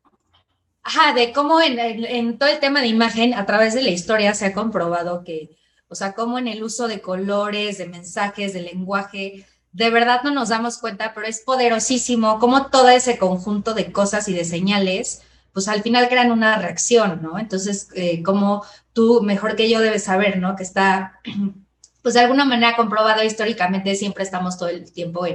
Ajá, 0.83 1.13
de 1.13 1.33
cómo 1.33 1.59
en, 1.61 2.37
todo 2.37 2.47
el 2.47 2.59
tema 2.59 2.79
de 2.79 2.87
imagen, 2.87 3.33
a 3.33 3.45
través 3.45 3.73
de 3.73 3.81
la 3.81 3.89
historia 3.89 4.33
se 4.33 4.45
ha 4.45 4.53
comprobado 4.53 5.25
que, 5.25 5.57
o 5.89 5.95
sea, 5.95 6.13
cómo 6.13 6.39
en 6.39 6.47
el 6.47 6.63
uso 6.63 6.87
de 6.87 7.01
colores, 7.01 7.77
de 7.77 7.87
mensajes, 7.87 8.53
de 8.53 8.61
lenguaje, 8.61 9.45
de 9.73 9.89
verdad 9.89 10.21
no 10.23 10.31
nos 10.31 10.47
damos 10.47 10.77
cuenta, 10.77 11.13
pero 11.13 11.27
es 11.27 11.41
poderosísimo 11.41 12.39
cómo 12.39 12.67
todo 12.67 12.87
ese 12.87 13.17
conjunto 13.17 13.73
de 13.73 13.91
cosas 13.91 14.29
y 14.29 14.33
de 14.33 14.45
señales, 14.45 15.23
pues 15.51 15.67
al 15.67 15.81
final 15.83 16.07
crean 16.07 16.31
una 16.31 16.57
reacción, 16.57 17.19
¿no? 17.21 17.37
Entonces, 17.37 17.89
eh, 17.93 18.23
como 18.23 18.63
tú 18.93 19.21
mejor 19.21 19.57
que 19.57 19.69
yo 19.69 19.81
debes 19.81 20.05
saber, 20.05 20.39
¿no? 20.39 20.55
Que 20.55 20.63
está, 20.63 21.19
pues 22.01 22.13
de 22.13 22.21
alguna 22.21 22.45
manera 22.45 22.77
comprobado 22.77 23.23
históricamente, 23.23 23.95
siempre 23.95 24.23
estamos 24.23 24.57
todo 24.57 24.69
el 24.69 24.89
tiempo 24.91 25.25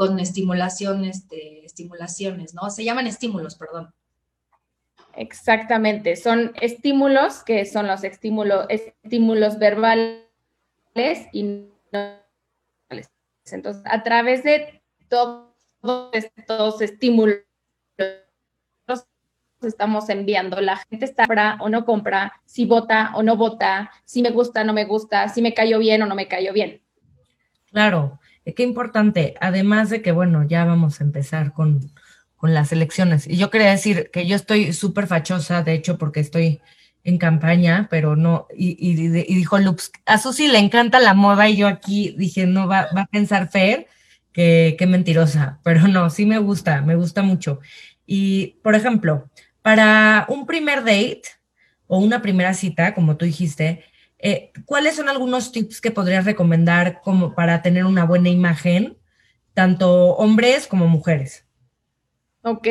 con 0.00 0.18
estimulaciones, 0.18 1.18
este, 1.18 1.66
estimulaciones, 1.66 2.54
¿no? 2.54 2.70
Se 2.70 2.84
llaman 2.84 3.06
estímulos, 3.06 3.54
perdón. 3.56 3.92
Exactamente, 5.14 6.16
son 6.16 6.52
estímulos 6.58 7.44
que 7.44 7.66
son 7.66 7.86
los 7.86 8.02
estímulos, 8.02 8.64
estímulos 8.70 9.58
verbales 9.58 10.24
y 11.34 11.42
no 11.92 12.16
Entonces, 13.52 13.82
a 13.84 14.02
través 14.02 14.42
de 14.42 14.80
todos 15.10 15.50
estos 16.14 16.80
estímulos 16.80 17.44
estamos 19.60 20.08
enviando, 20.08 20.62
la 20.62 20.78
gente 20.78 21.04
está 21.04 21.24
compra 21.26 21.58
o 21.60 21.68
no 21.68 21.84
compra, 21.84 22.40
si 22.46 22.64
vota 22.64 23.12
o 23.16 23.22
no 23.22 23.36
vota, 23.36 23.90
si 24.06 24.22
me 24.22 24.30
gusta 24.30 24.62
o 24.62 24.64
no 24.64 24.72
me 24.72 24.86
gusta, 24.86 25.28
si 25.28 25.42
me 25.42 25.52
cayó 25.52 25.78
bien 25.78 26.00
o 26.00 26.06
no 26.06 26.14
me 26.14 26.26
cayó 26.26 26.54
bien. 26.54 26.80
Claro, 27.70 28.19
qué 28.44 28.62
importante, 28.62 29.34
además 29.40 29.90
de 29.90 30.02
que, 30.02 30.12
bueno, 30.12 30.46
ya 30.46 30.64
vamos 30.64 31.00
a 31.00 31.04
empezar 31.04 31.52
con, 31.52 31.92
con 32.36 32.54
las 32.54 32.72
elecciones. 32.72 33.26
Y 33.26 33.36
yo 33.36 33.50
quería 33.50 33.70
decir 33.70 34.10
que 34.12 34.26
yo 34.26 34.36
estoy 34.36 34.72
súper 34.72 35.06
fachosa, 35.06 35.62
de 35.62 35.74
hecho, 35.74 35.98
porque 35.98 36.20
estoy 36.20 36.60
en 37.04 37.18
campaña, 37.18 37.88
pero 37.90 38.16
no, 38.16 38.46
y, 38.56 38.76
y, 38.78 38.94
dijo 39.08 39.58
Lux, 39.58 39.90
a 40.06 40.18
Susi 40.18 40.48
le 40.48 40.58
encanta 40.58 41.00
la 41.00 41.14
moda 41.14 41.48
y 41.48 41.56
yo 41.56 41.66
aquí 41.66 42.14
dije, 42.18 42.46
no, 42.46 42.68
va, 42.68 42.88
va 42.94 43.02
a 43.02 43.06
pensar 43.06 43.50
Fer 43.50 43.86
que, 44.32 44.76
que 44.78 44.86
mentirosa, 44.86 45.60
pero 45.62 45.88
no, 45.88 46.10
sí 46.10 46.26
me 46.26 46.38
gusta, 46.38 46.82
me 46.82 46.96
gusta 46.96 47.22
mucho. 47.22 47.60
Y, 48.06 48.58
por 48.62 48.74
ejemplo, 48.74 49.30
para 49.62 50.26
un 50.28 50.46
primer 50.46 50.80
date 50.80 51.22
o 51.86 51.98
una 51.98 52.22
primera 52.22 52.54
cita, 52.54 52.94
como 52.94 53.16
tú 53.16 53.24
dijiste, 53.24 53.84
eh, 54.22 54.52
¿cuáles 54.66 54.96
son 54.96 55.08
algunos 55.08 55.52
tips 55.52 55.80
que 55.80 55.90
podrías 55.90 56.24
recomendar 56.24 57.00
como 57.00 57.34
para 57.34 57.62
tener 57.62 57.84
una 57.84 58.04
buena 58.04 58.28
imagen, 58.28 58.98
tanto 59.54 60.16
hombres 60.16 60.66
como 60.66 60.86
mujeres? 60.86 61.46
Ok. 62.42 62.66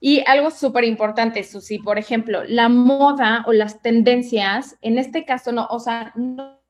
Y 0.00 0.22
algo 0.26 0.50
súper 0.50 0.84
importante, 0.84 1.42
Susi, 1.44 1.78
por 1.78 1.98
ejemplo, 1.98 2.44
la 2.44 2.68
moda 2.68 3.44
o 3.46 3.52
las 3.52 3.80
tendencias, 3.80 4.76
en 4.82 4.98
este 4.98 5.24
caso 5.24 5.50
no, 5.50 5.66
o 5.70 5.80
sea, 5.80 6.12
no, 6.14 6.60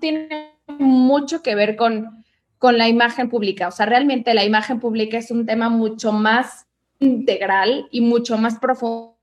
tiene 0.00 0.56
mucho 0.78 1.42
que 1.42 1.54
ver 1.54 1.76
con, 1.76 2.24
con 2.58 2.78
la 2.78 2.88
imagen 2.88 3.30
pública. 3.30 3.68
O 3.68 3.70
sea, 3.70 3.86
realmente 3.86 4.34
la 4.34 4.44
imagen 4.44 4.80
pública 4.80 5.18
es 5.18 5.30
un 5.30 5.46
tema 5.46 5.68
mucho 5.68 6.12
más 6.12 6.66
integral 6.98 7.88
y 7.90 8.00
mucho 8.00 8.38
más 8.38 8.58
profundo 8.58 9.18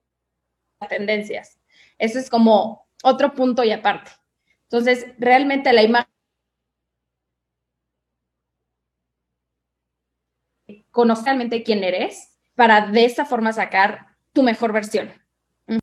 tendencias. 0.87 1.59
Eso 1.97 2.19
es 2.19 2.29
como 2.29 2.88
otro 3.03 3.33
punto 3.33 3.63
y 3.63 3.71
aparte. 3.71 4.11
Entonces, 4.63 5.07
realmente 5.17 5.73
la 5.73 5.83
imagen 5.83 6.09
conocer 10.91 11.25
realmente 11.25 11.63
quién 11.63 11.83
eres 11.83 12.37
para 12.55 12.87
de 12.87 13.05
esa 13.05 13.25
forma 13.25 13.53
sacar 13.53 14.07
tu 14.33 14.43
mejor 14.43 14.73
versión. 14.73 15.11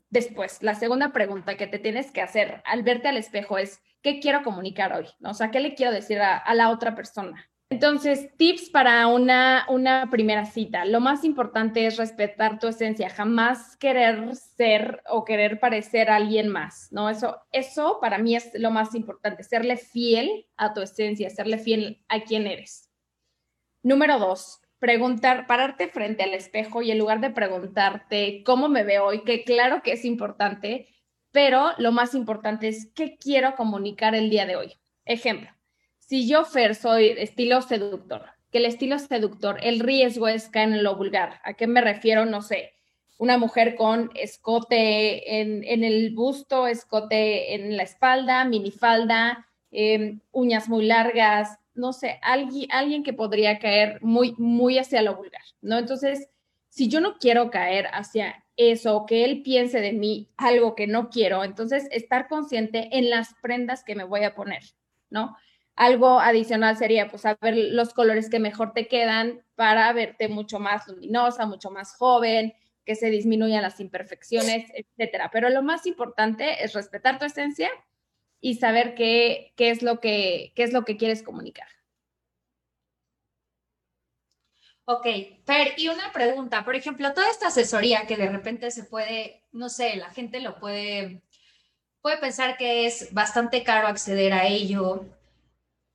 Después, 0.09 0.61
la 0.61 0.75
segunda 0.75 1.11
pregunta 1.11 1.57
que 1.57 1.67
te 1.67 1.79
tienes 1.79 2.11
que 2.11 2.21
hacer 2.21 2.61
al 2.65 2.83
verte 2.83 3.07
al 3.07 3.17
espejo 3.17 3.57
es, 3.57 3.81
¿qué 4.01 4.19
quiero 4.19 4.43
comunicar 4.43 4.93
hoy? 4.93 5.07
O 5.23 5.33
sea, 5.33 5.49
¿qué 5.49 5.59
le 5.59 5.75
quiero 5.75 5.91
decir 5.91 6.19
a, 6.21 6.53
la 6.53 6.69
otra 6.69 6.93
persona? 6.93 7.49
Entonces, 7.69 8.29
tips 8.37 8.69
para 8.69 9.07
una, 9.07 9.65
una 9.69 10.09
primera 10.09 10.45
cita. 10.45 10.85
Lo 10.85 11.01
más 11.01 11.25
importante 11.25 11.85
es 11.85 11.97
respetar 11.97 12.59
tu 12.59 12.67
esencia, 12.67 13.09
jamás 13.09 13.75
querer 13.75 14.35
ser 14.35 15.03
o 15.09 15.25
querer 15.25 15.59
parecer 15.59 16.09
a 16.09 16.15
alguien 16.15 16.47
más, 16.47 16.87
¿no? 16.91 17.09
Eso, 17.09 17.41
eso 17.51 17.99
para 17.99 18.19
mí 18.19 18.37
es 18.37 18.51
lo 18.53 18.71
más 18.71 18.95
importante, 18.95 19.43
serle 19.43 19.75
fiel 19.75 20.47
a 20.55 20.73
tu 20.73 20.81
esencia, 20.81 21.29
serle 21.29 21.57
fiel 21.57 22.05
a 22.07 22.21
quien 22.21 22.47
eres. 22.47 22.89
Número 23.83 24.17
dos, 24.17 24.61
preguntar, 24.79 25.45
pararte 25.45 25.89
frente 25.89 26.23
al 26.23 26.33
espejo 26.33 26.81
y 26.81 26.91
en 26.91 26.99
lugar 26.99 27.19
de 27.19 27.31
preguntarte 27.31 28.43
cómo 28.45 28.69
me 28.69 28.83
veo 28.83 29.07
hoy, 29.07 29.23
que 29.25 29.43
claro 29.43 29.81
que 29.83 29.91
es 29.91 30.05
importante, 30.05 30.87
pero 31.31 31.71
lo 31.77 31.91
más 31.91 32.15
importante 32.15 32.69
es 32.69 32.91
qué 32.95 33.17
quiero 33.17 33.55
comunicar 33.55 34.15
el 34.15 34.29
día 34.29 34.45
de 34.45 34.55
hoy. 34.55 34.73
Ejemplo, 35.03 35.49
si 36.07 36.25
yo, 36.25 36.45
Fer, 36.45 36.73
soy 36.73 37.09
estilo 37.17 37.61
seductor, 37.61 38.23
que 38.49 38.59
el 38.59 38.65
estilo 38.65 38.97
seductor, 38.97 39.57
el 39.61 39.81
riesgo 39.81 40.29
es 40.29 40.47
caer 40.47 40.69
en 40.69 40.83
lo 40.83 40.95
vulgar. 40.95 41.41
¿A 41.43 41.53
qué 41.53 41.67
me 41.67 41.81
refiero? 41.81 42.25
No 42.25 42.41
sé, 42.41 42.73
una 43.17 43.37
mujer 43.37 43.75
con 43.75 44.09
escote 44.15 45.41
en, 45.41 45.83
el 45.83 46.15
busto, 46.15 46.65
escote 46.65 47.55
en 47.55 47.75
la 47.75 47.83
espalda, 47.83 48.45
minifalda, 48.45 49.47
eh, 49.71 50.19
uñas 50.31 50.69
muy 50.69 50.85
largas, 50.85 51.59
no 51.73 51.91
sé, 51.91 52.19
alguien, 52.23 52.69
alguien 52.71 53.03
que 53.03 53.11
podría 53.11 53.59
caer 53.59 53.99
muy, 54.01 54.33
muy 54.37 54.77
hacia 54.77 55.01
lo 55.01 55.17
vulgar, 55.17 55.41
¿no? 55.61 55.77
Entonces, 55.77 56.29
si 56.69 56.87
yo 56.87 57.01
no 57.01 57.17
quiero 57.17 57.51
caer 57.51 57.87
hacia 57.91 58.45
eso, 58.55 59.05
que 59.05 59.25
él 59.25 59.41
piense 59.43 59.81
de 59.81 59.91
mí 59.91 60.29
algo 60.37 60.73
que 60.73 60.87
no 60.87 61.09
quiero, 61.09 61.43
entonces 61.43 61.85
estar 61.91 62.29
consciente 62.29 62.97
en 62.97 63.09
las 63.09 63.33
prendas 63.41 63.83
que 63.83 63.95
me 63.95 64.05
voy 64.05 64.23
a 64.23 64.35
poner, 64.35 64.63
¿no? 65.09 65.35
Algo 65.77 66.19
adicional 66.19 66.75
sería, 66.75 67.07
pues, 67.07 67.21
saber 67.21 67.55
los 67.55 67.93
colores 67.93 68.29
que 68.29 68.39
mejor 68.39 68.73
te 68.73 68.87
quedan 68.87 69.43
para 69.55 69.93
verte 69.93 70.27
mucho 70.27 70.59
más 70.59 70.87
luminosa, 70.87 71.45
mucho 71.45 71.69
más 71.71 71.95
joven, 71.95 72.53
que 72.83 72.95
se 72.95 73.09
disminuyan 73.11 73.61
las 73.61 73.79
imperfecciones, 73.79 74.71
etcétera. 74.73 75.29
Pero 75.31 75.49
lo 75.49 75.61
más 75.61 75.85
importante 75.85 76.63
es 76.63 76.73
respetar 76.73 77.19
tu 77.19 77.25
esencia 77.25 77.69
y 78.41 78.55
saber 78.55 78.95
qué, 78.95 79.53
qué, 79.55 79.69
es 79.69 79.83
lo 79.83 79.99
que, 79.99 80.51
qué 80.55 80.63
es 80.63 80.73
lo 80.73 80.83
que 80.83 80.97
quieres 80.97 81.21
comunicar. 81.21 81.67
Ok, 84.85 85.05
Fer, 85.45 85.73
y 85.77 85.89
una 85.89 86.11
pregunta, 86.13 86.63
por 86.63 86.75
ejemplo, 86.75 87.13
toda 87.13 87.29
esta 87.29 87.47
asesoría 87.47 88.07
que 88.07 88.15
de 88.15 88.29
repente 88.29 88.71
se 88.71 88.83
puede, 88.85 89.43
no 89.51 89.69
sé, 89.69 89.97
la 89.97 90.09
gente 90.11 90.39
lo 90.39 90.59
puede, 90.59 91.21
puede 92.01 92.17
pensar 92.17 92.57
que 92.57 92.87
es 92.87 93.13
bastante 93.13 93.63
caro 93.63 93.87
acceder 93.87 94.33
a 94.33 94.47
ello. 94.47 95.05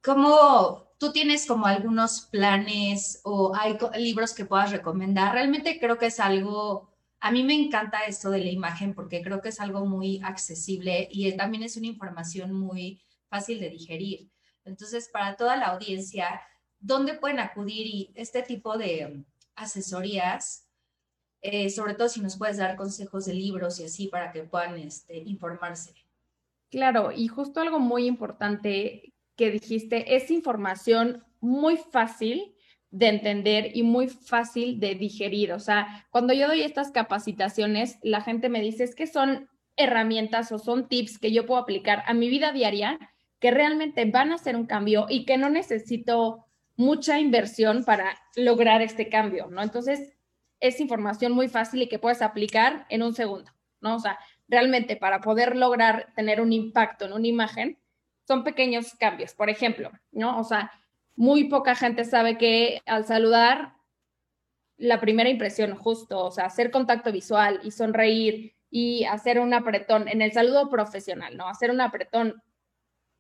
¿Cómo 0.02 0.88
tú 0.98 1.12
tienes 1.12 1.46
como 1.46 1.66
algunos 1.66 2.22
planes 2.22 3.20
o 3.24 3.54
hay 3.54 3.78
libros 3.96 4.34
que 4.34 4.44
puedas 4.44 4.72
recomendar? 4.72 5.34
Realmente 5.34 5.78
creo 5.78 5.98
que 5.98 6.06
es 6.06 6.20
algo 6.20 6.92
a 7.22 7.30
mí 7.30 7.44
me 7.44 7.54
encanta 7.54 8.00
esto 8.00 8.30
de 8.30 8.40
la 8.40 8.50
imagen 8.50 8.94
porque 8.94 9.22
creo 9.22 9.40
que 9.40 9.50
es 9.50 9.60
algo 9.60 9.86
muy 9.86 10.20
accesible 10.24 11.08
y 11.08 11.32
también 11.36 11.62
es 11.62 11.76
una 11.76 11.86
información 11.86 12.52
muy 12.52 13.00
fácil 13.28 13.60
de 13.60 13.70
digerir. 13.70 14.28
Entonces, 14.64 15.08
para 15.08 15.36
toda 15.36 15.56
la 15.56 15.66
audiencia, 15.66 16.42
¿dónde 16.80 17.14
pueden 17.14 17.38
acudir 17.38 17.86
y 17.86 18.12
este 18.16 18.42
tipo 18.42 18.76
de 18.76 19.24
asesorías? 19.54 20.66
Eh, 21.42 21.70
sobre 21.70 21.94
todo 21.94 22.08
si 22.08 22.20
nos 22.20 22.36
puedes 22.36 22.56
dar 22.56 22.74
consejos 22.74 23.26
de 23.26 23.34
libros 23.34 23.78
y 23.78 23.84
así 23.84 24.08
para 24.08 24.32
que 24.32 24.42
puedan 24.42 24.76
este, 24.78 25.18
informarse. 25.18 25.94
Claro, 26.70 27.12
y 27.12 27.28
justo 27.28 27.60
algo 27.60 27.78
muy 27.78 28.06
importante 28.06 29.11
que 29.36 29.50
dijiste, 29.50 30.16
es 30.16 30.30
información 30.30 31.24
muy 31.40 31.76
fácil 31.76 32.54
de 32.90 33.08
entender 33.08 33.70
y 33.74 33.82
muy 33.82 34.08
fácil 34.08 34.78
de 34.78 34.94
digerir. 34.94 35.52
O 35.52 35.58
sea, 35.58 36.06
cuando 36.10 36.34
yo 36.34 36.46
doy 36.46 36.62
estas 36.62 36.90
capacitaciones, 36.90 37.98
la 38.02 38.20
gente 38.20 38.48
me 38.48 38.60
dice 38.60 38.84
es 38.84 38.94
que 38.94 39.06
son 39.06 39.48
herramientas 39.76 40.52
o 40.52 40.58
son 40.58 40.88
tips 40.88 41.18
que 41.18 41.32
yo 41.32 41.46
puedo 41.46 41.60
aplicar 41.60 42.02
a 42.06 42.12
mi 42.12 42.28
vida 42.28 42.52
diaria 42.52 42.98
que 43.40 43.50
realmente 43.50 44.04
van 44.04 44.30
a 44.30 44.36
hacer 44.36 44.56
un 44.56 44.66
cambio 44.66 45.06
y 45.08 45.24
que 45.24 45.38
no 45.38 45.48
necesito 45.48 46.44
mucha 46.76 47.18
inversión 47.18 47.84
para 47.84 48.14
lograr 48.36 48.82
este 48.82 49.08
cambio, 49.08 49.48
¿no? 49.48 49.62
Entonces, 49.62 50.12
es 50.60 50.80
información 50.80 51.32
muy 51.32 51.48
fácil 51.48 51.82
y 51.82 51.88
que 51.88 51.98
puedes 51.98 52.22
aplicar 52.22 52.86
en 52.88 53.02
un 53.02 53.14
segundo, 53.14 53.50
¿no? 53.80 53.96
O 53.96 53.98
sea, 53.98 54.18
realmente 54.48 54.96
para 54.96 55.20
poder 55.20 55.56
lograr 55.56 56.12
tener 56.14 56.40
un 56.40 56.52
impacto 56.52 57.06
en 57.06 57.14
una 57.14 57.26
imagen, 57.26 57.78
son 58.26 58.44
pequeños 58.44 58.94
cambios. 58.94 59.34
Por 59.34 59.50
ejemplo, 59.50 59.90
¿no? 60.10 60.38
O 60.38 60.44
sea, 60.44 60.70
muy 61.16 61.44
poca 61.44 61.74
gente 61.74 62.04
sabe 62.04 62.38
que 62.38 62.80
al 62.86 63.04
saludar, 63.04 63.74
la 64.78 65.00
primera 65.00 65.30
impresión 65.30 65.76
justo, 65.76 66.24
o 66.24 66.30
sea, 66.30 66.46
hacer 66.46 66.70
contacto 66.70 67.12
visual 67.12 67.60
y 67.62 67.70
sonreír 67.70 68.54
y 68.70 69.04
hacer 69.04 69.38
un 69.38 69.54
apretón 69.54 70.08
en 70.08 70.22
el 70.22 70.32
saludo 70.32 70.70
profesional, 70.70 71.36
¿no? 71.36 71.48
Hacer 71.48 71.70
un 71.70 71.80
apretón 71.80 72.42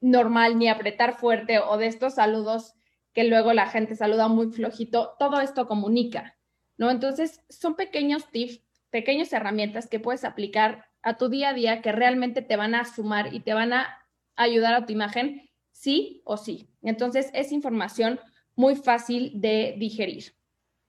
normal, 0.00 0.58
ni 0.58 0.68
apretar 0.68 1.14
fuerte 1.14 1.60
o 1.60 1.76
de 1.76 1.86
estos 1.86 2.14
saludos 2.14 2.74
que 3.12 3.24
luego 3.24 3.52
la 3.52 3.66
gente 3.66 3.94
saluda 3.94 4.26
muy 4.28 4.50
flojito, 4.50 5.14
todo 5.18 5.40
esto 5.40 5.68
comunica, 5.68 6.36
¿no? 6.78 6.90
Entonces, 6.90 7.42
son 7.48 7.76
pequeños 7.76 8.30
tips, 8.30 8.62
pequeñas 8.90 9.32
herramientas 9.32 9.86
que 9.88 10.00
puedes 10.00 10.24
aplicar 10.24 10.86
a 11.02 11.16
tu 11.16 11.28
día 11.28 11.50
a 11.50 11.54
día 11.54 11.82
que 11.82 11.92
realmente 11.92 12.42
te 12.42 12.56
van 12.56 12.74
a 12.74 12.84
sumar 12.84 13.34
y 13.34 13.40
te 13.40 13.54
van 13.54 13.72
a 13.72 14.01
ayudar 14.36 14.74
a 14.74 14.86
tu 14.86 14.92
imagen, 14.92 15.48
sí 15.70 16.22
o 16.24 16.36
sí. 16.36 16.68
Entonces, 16.82 17.30
es 17.32 17.52
información 17.52 18.20
muy 18.54 18.76
fácil 18.76 19.32
de 19.34 19.74
digerir. 19.78 20.34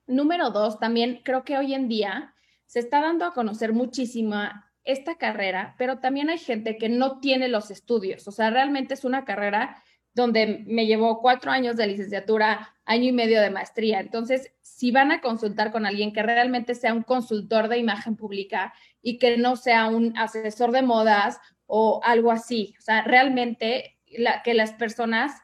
Número 0.06 0.50
dos, 0.50 0.80
también 0.80 1.22
creo 1.24 1.44
que 1.44 1.58
hoy 1.58 1.74
en 1.74 1.88
día 1.88 2.34
se 2.66 2.80
está 2.80 3.02
dando 3.02 3.26
a 3.26 3.34
conocer 3.34 3.74
muchísima 3.74 4.72
esta 4.84 5.16
carrera, 5.16 5.76
pero 5.78 6.00
también 6.00 6.30
hay 6.30 6.38
gente 6.38 6.78
que 6.78 6.90
no 6.90 7.20
tiene 7.20 7.48
los 7.48 7.72
estudios. 7.72 8.28
O 8.28 8.32
sea, 8.32 8.50
realmente 8.50 8.94
es 8.94 9.06
una 9.06 9.24
carrera 9.24 9.82
donde 10.14 10.64
me 10.68 10.86
llevó 10.86 11.22
cuatro 11.22 11.52
años 11.52 11.76
de 11.76 11.88
licenciatura, 11.88 12.76
año 12.86 13.06
y 13.06 13.12
medio 13.12 13.42
de 13.42 13.50
maestría. 13.50 14.00
Entonces, 14.00 14.52
si 14.62 14.92
van 14.92 15.12
a 15.12 15.22
consultar 15.22 15.72
con 15.72 15.86
alguien 15.86 16.14
que 16.14 16.22
realmente 16.22 16.76
sea 16.76 16.94
un 16.94 17.04
consultor 17.04 17.68
de 17.68 17.80
imagen 17.80 18.16
pública 18.16 18.74
y 19.02 19.18
que 19.18 19.38
no 19.38 19.56
sea 19.56 19.88
un 19.88 20.16
asesor 20.18 20.72
de 20.72 20.84
modas 20.84 21.40
o 21.76 22.00
algo 22.04 22.30
así, 22.30 22.76
o 22.78 22.82
sea, 22.84 23.02
realmente 23.02 23.98
que 24.44 24.54
las 24.54 24.74
personas 24.74 25.42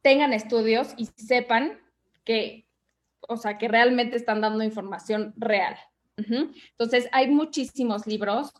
tengan 0.00 0.32
estudios 0.32 0.94
y 0.96 1.06
sepan 1.06 1.80
que, 2.22 2.68
o 3.22 3.36
sea, 3.36 3.58
que 3.58 3.66
realmente 3.66 4.14
están 4.16 4.40
dando 4.40 4.62
información 4.62 5.34
real. 5.36 5.76
Entonces, 6.16 7.08
hay 7.10 7.26
muchísimos 7.26 8.06
libros. 8.06 8.54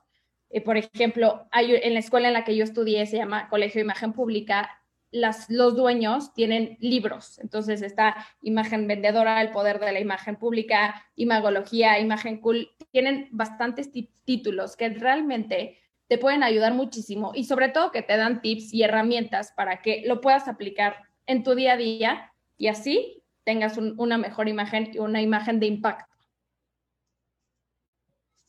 Eh, 0.50 0.60
por 0.60 0.76
ejemplo, 0.76 1.46
hay, 1.52 1.72
en 1.72 1.94
la 1.94 2.00
escuela 2.00 2.26
en 2.26 2.34
la 2.34 2.44
que 2.44 2.56
yo 2.56 2.64
estudié, 2.64 3.06
se 3.06 3.18
llama 3.18 3.48
Colegio 3.48 3.78
de 3.78 3.84
Imagen 3.84 4.12
Pública, 4.12 4.82
las, 5.12 5.48
los 5.50 5.76
dueños 5.76 6.34
tienen 6.34 6.78
libros. 6.80 7.38
Entonces 7.38 7.82
está 7.82 8.26
imagen 8.40 8.88
vendedora, 8.88 9.40
el 9.40 9.52
poder 9.52 9.78
de 9.78 9.92
la 9.92 10.00
imagen 10.00 10.34
pública, 10.34 11.06
imagología, 11.14 12.00
imagen 12.00 12.40
cool. 12.40 12.72
Tienen 12.90 13.28
bastantes 13.30 13.92
títulos 14.24 14.74
que 14.74 14.88
realmente 14.88 15.78
te 16.12 16.18
pueden 16.18 16.42
ayudar 16.42 16.74
muchísimo 16.74 17.32
y 17.34 17.44
sobre 17.44 17.70
todo 17.70 17.90
que 17.90 18.02
te 18.02 18.18
dan 18.18 18.42
tips 18.42 18.74
y 18.74 18.82
herramientas 18.82 19.54
para 19.56 19.80
que 19.80 20.02
lo 20.04 20.20
puedas 20.20 20.46
aplicar 20.46 20.96
en 21.24 21.42
tu 21.42 21.54
día 21.54 21.72
a 21.72 21.76
día 21.78 22.34
y 22.58 22.66
así 22.66 23.22
tengas 23.44 23.78
una 23.78 24.18
mejor 24.18 24.46
imagen 24.46 24.90
y 24.92 24.98
una 24.98 25.22
imagen 25.22 25.58
de 25.58 25.68
impacto. 25.68 26.14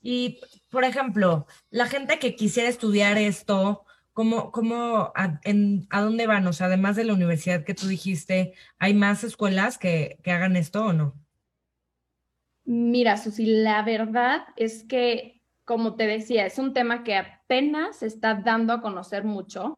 Y, 0.01 0.41
por 0.69 0.83
ejemplo, 0.83 1.47
la 1.69 1.85
gente 1.85 2.19
que 2.19 2.35
quisiera 2.35 2.67
estudiar 2.67 3.17
esto, 3.17 3.85
¿Cómo, 4.11 4.51
cómo 4.51 5.13
a, 5.15 5.39
en, 5.45 5.87
a 5.89 6.01
dónde 6.01 6.27
van? 6.27 6.45
O 6.45 6.51
sea, 6.51 6.67
además 6.67 6.97
de 6.97 7.05
la 7.05 7.13
universidad 7.13 7.63
que 7.63 7.73
tú 7.73 7.87
dijiste, 7.87 8.55
¿hay 8.77 8.93
más 8.93 9.23
escuelas 9.23 9.77
que, 9.77 10.17
que 10.21 10.31
hagan 10.31 10.57
esto 10.57 10.87
o 10.87 10.91
no? 10.91 11.15
Mira, 12.65 13.15
Susi, 13.15 13.45
la 13.45 13.83
verdad 13.83 14.41
es 14.57 14.83
que, 14.83 15.42
como 15.65 15.95
te 15.95 16.07
decía, 16.07 16.45
es 16.45 16.59
un 16.59 16.73
tema 16.73 17.03
que 17.03 17.15
apenas 17.15 17.97
se 17.97 18.07
está 18.07 18.35
dando 18.35 18.73
a 18.73 18.81
conocer 18.81 19.23
mucho. 19.23 19.77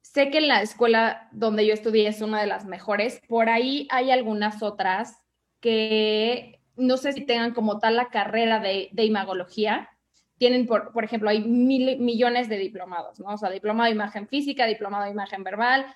Sé 0.00 0.30
que 0.30 0.40
la 0.40 0.62
escuela 0.62 1.28
donde 1.32 1.66
yo 1.66 1.74
estudié 1.74 2.08
es 2.08 2.22
una 2.22 2.40
de 2.40 2.46
las 2.46 2.64
mejores. 2.64 3.20
Por 3.28 3.48
ahí 3.48 3.86
hay 3.90 4.10
algunas 4.10 4.62
otras 4.62 5.18
que 5.60 6.60
no 6.76 6.96
sé 6.96 7.12
si 7.12 7.24
tengan 7.24 7.54
como 7.54 7.78
tal 7.78 7.96
la 7.96 8.08
carrera 8.08 8.60
de, 8.60 8.88
de 8.92 9.04
imagología, 9.04 9.90
tienen, 10.38 10.66
por, 10.66 10.92
por 10.92 11.04
ejemplo, 11.04 11.30
hay 11.30 11.42
mil, 11.42 11.98
millones 11.98 12.48
de 12.48 12.58
diplomados, 12.58 13.18
¿no? 13.20 13.28
O 13.28 13.38
sea, 13.38 13.50
diplomado 13.50 13.86
de 13.86 13.94
imagen 13.94 14.28
física, 14.28 14.66
diplomado 14.66 15.04
de 15.04 15.10
imagen 15.10 15.42
verbal, 15.42 15.86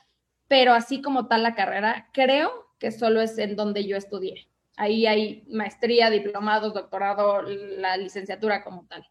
pero 0.49 0.73
así 0.73 1.03
como 1.03 1.29
tal 1.29 1.43
la 1.43 1.55
carrera, 1.55 2.09
creo 2.13 2.51
que 2.79 2.91
solo 2.91 3.21
es 3.21 3.37
en 3.39 3.57
donde 3.57 3.87
yo 3.87 3.97
estudié. 3.97 4.50
Ahí 4.81 5.05
hay 5.05 5.45
maestría, 5.51 6.09
diplomados, 6.09 6.73
doctorado, 6.73 7.43
la 7.43 7.99
licenciatura 7.99 8.65
como 8.65 8.87
tal. 8.87 9.07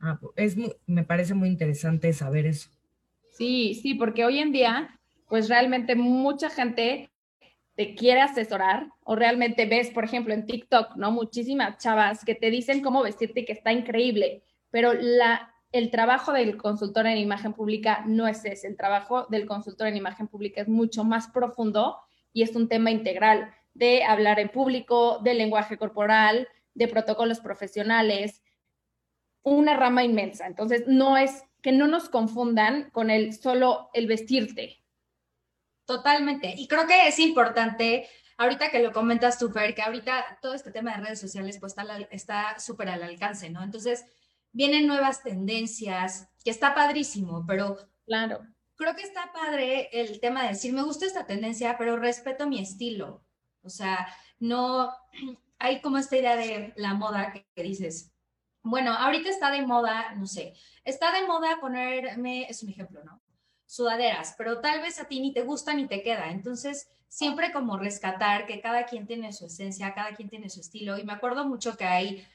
Ah, 0.00 0.18
es, 0.36 0.56
me 0.86 1.04
parece 1.04 1.34
muy 1.34 1.50
interesante 1.50 2.10
saber 2.14 2.46
eso. 2.46 2.70
Sí, 3.30 3.74
sí, 3.74 3.92
porque 3.92 4.24
hoy 4.24 4.38
en 4.38 4.52
día, 4.52 4.98
pues 5.28 5.50
realmente 5.50 5.96
mucha 5.96 6.48
gente 6.48 7.10
te 7.74 7.94
quiere 7.94 8.22
asesorar 8.22 8.88
o 9.04 9.16
realmente 9.16 9.66
ves, 9.66 9.90
por 9.90 10.04
ejemplo, 10.04 10.32
en 10.32 10.46
TikTok, 10.46 10.96
¿no? 10.96 11.10
Muchísimas 11.10 11.76
chavas 11.76 12.24
que 12.24 12.34
te 12.34 12.48
dicen 12.48 12.80
cómo 12.80 13.02
vestirte 13.02 13.40
y 13.40 13.44
que 13.44 13.52
está 13.52 13.74
increíble, 13.74 14.44
pero 14.70 14.94
la, 14.94 15.52
el 15.72 15.90
trabajo 15.90 16.32
del 16.32 16.56
consultor 16.56 17.06
en 17.06 17.18
imagen 17.18 17.52
pública 17.52 18.02
no 18.06 18.26
es 18.26 18.42
ese. 18.46 18.66
El 18.66 18.78
trabajo 18.78 19.26
del 19.28 19.44
consultor 19.44 19.88
en 19.88 19.98
imagen 19.98 20.26
pública 20.26 20.62
es 20.62 20.68
mucho 20.68 21.04
más 21.04 21.28
profundo 21.28 21.98
y 22.32 22.44
es 22.44 22.56
un 22.56 22.66
tema 22.66 22.90
integral 22.90 23.52
de 23.74 24.04
hablar 24.04 24.40
en 24.40 24.48
público, 24.48 25.18
de 25.22 25.34
lenguaje 25.34 25.76
corporal, 25.76 26.48
de 26.74 26.88
protocolos 26.88 27.40
profesionales, 27.40 28.42
una 29.42 29.76
rama 29.76 30.04
inmensa. 30.04 30.46
Entonces, 30.46 30.84
no 30.86 31.16
es 31.16 31.44
que 31.62 31.72
no 31.72 31.86
nos 31.86 32.08
confundan 32.08 32.90
con 32.90 33.10
el 33.10 33.34
solo 33.34 33.90
el 33.92 34.06
vestirte, 34.06 34.80
Totalmente. 35.90 36.54
Y 36.56 36.68
creo 36.68 36.86
que 36.86 37.08
es 37.08 37.18
importante, 37.18 38.08
ahorita 38.38 38.70
que 38.70 38.78
lo 38.78 38.92
comentas 38.92 39.40
tú, 39.40 39.50
Fer, 39.50 39.74
que 39.74 39.82
ahorita 39.82 40.38
todo 40.40 40.54
este 40.54 40.70
tema 40.70 40.92
de 40.92 41.02
redes 41.02 41.18
sociales 41.18 41.58
pues 41.58 41.74
está 42.12 42.60
súper 42.60 42.90
al 42.90 43.02
alcance, 43.02 43.50
¿no? 43.50 43.60
Entonces, 43.64 44.04
vienen 44.52 44.86
nuevas 44.86 45.24
tendencias, 45.24 46.28
que 46.44 46.52
está 46.52 46.76
padrísimo, 46.76 47.44
pero... 47.44 47.76
Claro. 48.06 48.38
Creo 48.76 48.94
que 48.94 49.02
está 49.02 49.32
padre 49.32 49.88
el 49.92 50.20
tema 50.20 50.44
de 50.44 50.50
decir, 50.50 50.72
me 50.72 50.84
gusta 50.84 51.06
esta 51.06 51.26
tendencia, 51.26 51.76
pero 51.76 51.96
respeto 51.96 52.46
mi 52.46 52.60
estilo. 52.60 53.24
O 53.62 53.70
sea, 53.70 54.08
no, 54.38 54.92
hay 55.58 55.80
como 55.80 55.98
esta 55.98 56.16
idea 56.16 56.36
de 56.36 56.72
la 56.76 56.94
moda 56.94 57.32
que, 57.32 57.62
dices, 57.62 58.12
bueno, 58.62 58.92
ahorita 58.92 59.28
está 59.30 59.50
de 59.50 59.66
moda, 59.66 60.14
no 60.14 60.26
sé, 60.26 60.54
está 60.84 61.12
de 61.12 61.26
moda 61.26 61.58
ponerme, 61.60 62.46
es 62.48 62.62
un 62.62 62.70
ejemplo, 62.70 63.02
¿no? 63.04 63.20
sudaderas, 63.70 64.34
pero 64.36 64.60
tal 64.60 64.80
vez 64.80 64.98
a 64.98 65.04
ti 65.04 65.20
ni 65.20 65.32
te 65.32 65.42
gusta 65.42 65.72
ni 65.74 65.86
te 65.86 66.02
queda. 66.02 66.32
Entonces, 66.32 66.90
siempre 67.06 67.52
como 67.52 67.78
rescatar 67.78 68.46
que 68.46 68.60
cada 68.60 68.84
quien 68.84 69.06
tiene 69.06 69.32
su 69.32 69.46
esencia, 69.46 69.94
cada 69.94 70.16
quien 70.16 70.28
tiene 70.28 70.50
su 70.50 70.58
estilo. 70.58 70.98
Y 70.98 71.04
me 71.04 71.12
acuerdo 71.12 71.46
mucho 71.46 71.76
que 71.76 71.84
hay, 71.84 72.26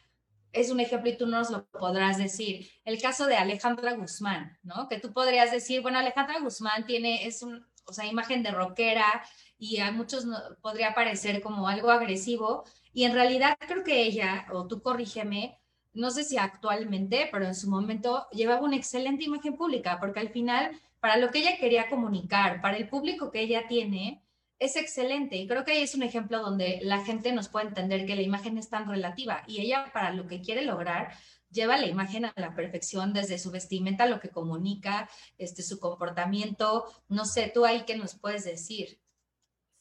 es 0.53 0.71
un 0.71 0.79
ejemplo 0.79 1.09
y 1.09 1.17
tú 1.17 1.27
nos 1.27 1.49
lo 1.49 1.65
podrás 1.65 2.17
decir, 2.17 2.69
el 2.85 3.01
caso 3.01 3.25
de 3.25 3.35
Alejandra 3.35 3.95
Guzmán, 3.95 4.57
¿no? 4.63 4.87
Que 4.87 4.97
tú 4.97 5.11
podrías 5.11 5.51
decir, 5.51 5.81
bueno, 5.81 5.99
Alejandra 5.99 6.39
Guzmán 6.39 6.85
tiene, 6.85 7.27
es 7.27 7.43
un, 7.43 7.67
o 7.85 7.91
sea, 7.91 8.05
imagen 8.05 8.41
de 8.41 8.51
rockera 8.51 9.21
y 9.57 9.79
a 9.79 9.91
muchos 9.91 10.25
podría 10.61 10.93
parecer 10.93 11.41
como 11.41 11.67
algo 11.67 11.91
agresivo. 11.91 12.63
Y 12.93 13.03
en 13.03 13.13
realidad 13.13 13.57
creo 13.59 13.83
que 13.83 14.03
ella, 14.03 14.47
o 14.53 14.67
tú 14.67 14.81
corrígeme, 14.81 15.59
no 15.93 16.11
sé 16.11 16.23
si 16.23 16.37
actualmente, 16.37 17.29
pero 17.31 17.45
en 17.45 17.55
su 17.55 17.69
momento 17.69 18.27
llevaba 18.31 18.61
una 18.61 18.75
excelente 18.75 19.23
imagen 19.25 19.55
pública, 19.55 19.97
porque 19.99 20.19
al 20.19 20.29
final 20.29 20.71
para 20.99 21.17
lo 21.17 21.29
que 21.31 21.39
ella 21.39 21.57
quería 21.57 21.89
comunicar, 21.89 22.61
para 22.61 22.77
el 22.77 22.89
público 22.89 23.31
que 23.31 23.41
ella 23.41 23.67
tiene, 23.67 24.23
es 24.59 24.75
excelente. 24.75 25.35
Y 25.35 25.47
creo 25.47 25.63
que 25.63 25.73
ahí 25.73 25.83
es 25.83 25.95
un 25.95 26.03
ejemplo 26.03 26.41
donde 26.41 26.79
la 26.81 27.03
gente 27.03 27.31
nos 27.31 27.49
puede 27.49 27.67
entender 27.67 28.05
que 28.05 28.15
la 28.15 28.21
imagen 28.21 28.57
es 28.57 28.69
tan 28.69 28.89
relativa 28.89 29.43
y 29.47 29.61
ella 29.61 29.91
para 29.93 30.11
lo 30.11 30.27
que 30.27 30.41
quiere 30.41 30.63
lograr 30.63 31.13
lleva 31.51 31.77
la 31.77 31.87
imagen 31.87 32.25
a 32.25 32.33
la 32.35 32.53
perfección 32.53 33.13
desde 33.13 33.39
su 33.39 33.51
vestimenta, 33.51 34.07
lo 34.07 34.19
que 34.19 34.29
comunica, 34.29 35.09
este, 35.37 35.63
su 35.63 35.79
comportamiento. 35.79 36.85
No 37.07 37.25
sé, 37.25 37.51
tú 37.53 37.65
ahí 37.65 37.83
qué 37.85 37.95
nos 37.95 38.15
puedes 38.15 38.43
decir. 38.43 38.99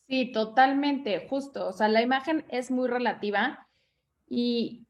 Sí, 0.09 0.33
totalmente, 0.33 1.27
justo. 1.29 1.69
O 1.69 1.73
sea, 1.73 1.89
la 1.89 2.03
imagen 2.03 2.45
es 2.49 2.71
muy 2.71 2.89
relativa 2.89 3.69
y, 4.29 4.87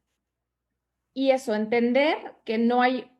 y 1.13 1.31
eso, 1.31 1.55
entender 1.55 2.17
que 2.43 2.57
no 2.57 2.81
hay, 2.81 3.11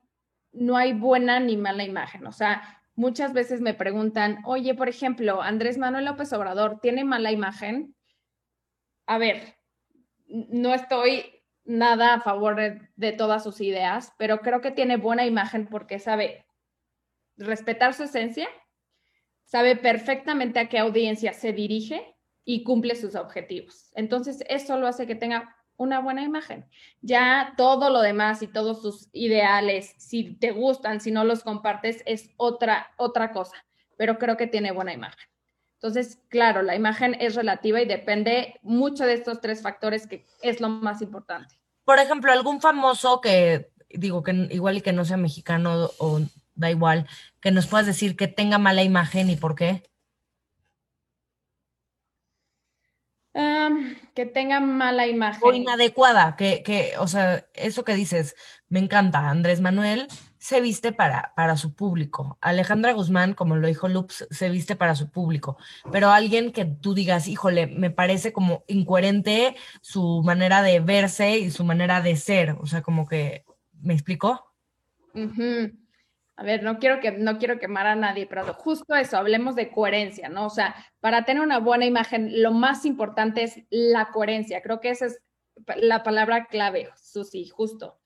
no 0.51 0.77
hay 0.77 0.93
buena 0.93 1.39
ni 1.39 1.58
mala 1.58 1.84
imagen. 1.84 2.27
O 2.27 2.31
sea, 2.31 2.84
muchas 2.95 3.34
veces 3.34 3.62
me 3.62 3.73
preguntan, 3.73 4.39
oye, 4.45 4.73
por 4.75 4.89
ejemplo, 4.89 5.41
Andrés 5.41 5.77
Manuel 5.77 6.05
López 6.05 6.31
Obrador, 6.34 6.79
¿tiene 6.81 7.03
mala 7.03 7.31
imagen? 7.31 7.95
A 9.05 9.17
ver, 9.17 9.58
no 10.27 10.73
estoy 10.73 11.43
nada 11.65 12.15
a 12.15 12.21
favor 12.21 12.55
de, 12.95 13.12
todas 13.13 13.43
sus 13.43 13.60
ideas, 13.62 14.13
pero 14.17 14.39
creo 14.39 14.62
que 14.62 14.71
tiene 14.71 14.97
buena 14.97 15.25
imagen 15.25 15.67
porque 15.67 15.99
sabe 15.99 16.45
respetar 17.38 17.93
su 17.93 18.03
esencia, 18.03 18.47
sabe 19.45 19.75
perfectamente 19.75 20.60
a 20.60 20.69
qué 20.69 20.79
audiencia 20.79 21.34
se 21.34 21.53
dirige 21.53 22.15
y 22.43 22.63
cumple 22.63 22.95
sus 22.95 23.15
objetivos. 23.15 23.91
Entonces, 23.95 24.43
eso 24.49 24.77
lo 24.77 24.88
hace 24.88 25.08
que 25.08 25.15
tenga 25.15 25.55
una 25.77 25.99
buena 25.99 26.23
imagen. 26.23 26.65
Ya 27.01 27.53
todo 27.58 27.89
lo 27.89 28.01
demás 28.01 28.41
y 28.41 28.47
todos 28.47 28.81
sus 28.81 29.10
ideales, 29.13 29.93
si 29.97 30.36
te 30.36 30.51
gustan, 30.51 31.01
si 31.01 31.12
no 31.12 31.23
los 31.25 31.43
compartes, 31.43 32.01
es 32.05 32.29
otra, 32.38 32.91
otra 32.97 33.31
cosa, 33.31 33.65
pero 33.97 34.17
creo 34.17 34.38
que 34.38 34.47
tiene 34.47 34.71
buena 34.71 34.93
imagen. 34.93 35.27
Entonces, 35.75 36.19
claro, 36.29 36.62
la 36.62 36.75
imagen 36.75 37.15
es 37.19 37.36
relativa 37.36 37.81
y 37.81 37.86
depende 37.86 38.60
mucho 38.63 39.05
de 39.05 39.13
estos 39.13 39.41
tres 39.41 39.62
factores 39.62 40.08
que 40.08 40.25
es 40.41 40.62
lo 40.62 40.69
más 40.69 41.01
importante. 41.01 41.60
Por 41.84 41.99
ejemplo, 41.99 42.31
algún 42.31 42.62
famoso 42.62 43.21
que, 43.21 43.71
digo, 43.89 44.23
que 44.23 44.47
igual 44.51 44.77
y 44.77 44.81
que 44.81 44.93
no 44.93 45.05
sea 45.05 45.17
mexicano 45.17 45.91
o 45.99 46.21
da 46.55 46.71
igual, 46.71 47.07
que 47.41 47.51
nos 47.51 47.67
puedas 47.67 47.85
decir 47.85 48.15
que 48.15 48.27
tenga 48.27 48.57
mala 48.57 48.83
imagen 48.83 49.29
y 49.29 49.35
por 49.35 49.55
qué. 49.55 49.83
que 54.15 54.25
tenga 54.25 54.59
mala 54.61 55.07
imagen. 55.07 55.41
O 55.43 55.53
inadecuada, 55.53 56.35
que, 56.37 56.63
que, 56.63 56.93
o 56.97 57.07
sea, 57.07 57.45
eso 57.53 57.83
que 57.83 57.93
dices, 57.93 58.35
me 58.69 58.79
encanta. 58.79 59.29
Andrés 59.29 59.59
Manuel 59.59 60.07
se 60.37 60.61
viste 60.61 60.93
para, 60.93 61.33
para 61.35 61.57
su 61.57 61.75
público. 61.75 62.37
Alejandra 62.39 62.93
Guzmán, 62.93 63.33
como 63.33 63.57
lo 63.57 63.67
dijo 63.67 63.89
Loops, 63.89 64.27
se 64.31 64.49
viste 64.49 64.75
para 64.75 64.95
su 64.95 65.09
público. 65.09 65.57
Pero 65.91 66.11
alguien 66.11 66.53
que 66.53 66.65
tú 66.65 66.93
digas, 66.93 67.27
híjole, 67.27 67.67
me 67.67 67.89
parece 67.89 68.31
como 68.31 68.63
incoherente 68.67 69.55
su 69.81 70.21
manera 70.23 70.61
de 70.61 70.79
verse 70.79 71.39
y 71.39 71.51
su 71.51 71.65
manera 71.65 72.01
de 72.01 72.15
ser. 72.15 72.51
O 72.61 72.67
sea, 72.67 72.81
como 72.81 73.05
que, 73.07 73.43
¿me 73.81 73.93
explicó? 73.93 74.53
A 76.37 76.43
ver, 76.43 76.63
no 76.63 76.79
quiero, 76.79 76.99
que, 76.99 77.11
no 77.11 77.37
quiero 77.37 77.59
quemar 77.59 77.87
a 77.87 77.95
nadie, 77.95 78.27
pero 78.27 78.53
justo 78.55 78.93
eso, 78.95 79.17
hablemos 79.17 79.55
de 79.55 79.71
coherencia, 79.71 80.27
¿no? 80.27 80.47
O 80.47 80.49
sea, 80.49 80.75
para 80.99 81.23
tener 81.23 81.41
una 81.41 81.59
buena 81.59 81.85
imagen, 81.85 82.41
lo 82.41 82.51
más 82.51 82.85
importante 82.85 83.43
es 83.43 83.63
la 83.69 84.09
coherencia. 84.11 84.61
Creo 84.61 84.81
que 84.81 84.89
esa 84.89 85.05
es 85.05 85.21
la 85.77 86.03
palabra 86.03 86.47
clave, 86.47 86.89
Susi, 86.97 87.47
justo. 87.47 88.01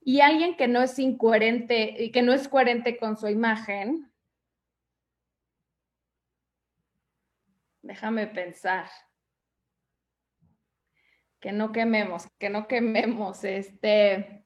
Y 0.00 0.20
alguien 0.20 0.56
que 0.56 0.66
no 0.66 0.82
es 0.82 0.98
incoherente 0.98 1.94
y 2.02 2.10
que 2.10 2.22
no 2.22 2.32
es 2.32 2.48
coherente 2.48 2.96
con 2.98 3.16
su 3.16 3.28
imagen, 3.28 4.10
déjame 7.82 8.26
pensar. 8.26 8.90
Que 11.38 11.52
no 11.52 11.70
quememos, 11.70 12.26
que 12.38 12.50
no 12.50 12.66
quememos, 12.66 13.44
este 13.44 14.43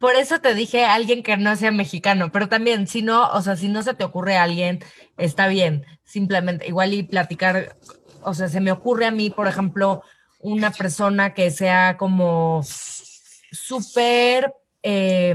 por 0.00 0.16
eso 0.16 0.40
te 0.40 0.54
dije 0.54 0.86
alguien 0.86 1.22
que 1.22 1.36
no 1.36 1.54
sea 1.56 1.70
mexicano, 1.70 2.32
pero 2.32 2.48
también 2.48 2.86
si 2.86 3.02
no, 3.02 3.28
o 3.32 3.42
sea, 3.42 3.54
si 3.54 3.68
no 3.68 3.82
se 3.82 3.92
te 3.92 4.02
ocurre 4.02 4.38
a 4.38 4.44
alguien, 4.44 4.82
está 5.18 5.46
bien, 5.46 5.84
simplemente 6.04 6.66
igual 6.66 6.94
y 6.94 7.02
platicar, 7.02 7.76
o 8.22 8.32
sea, 8.32 8.48
se 8.48 8.62
me 8.62 8.72
ocurre 8.72 9.04
a 9.04 9.10
mí, 9.10 9.28
por 9.28 9.46
ejemplo, 9.46 10.02
una 10.38 10.70
persona 10.70 11.34
que 11.34 11.50
sea 11.50 11.98
como 11.98 12.62
súper 12.64 14.54
eh, 14.82 15.34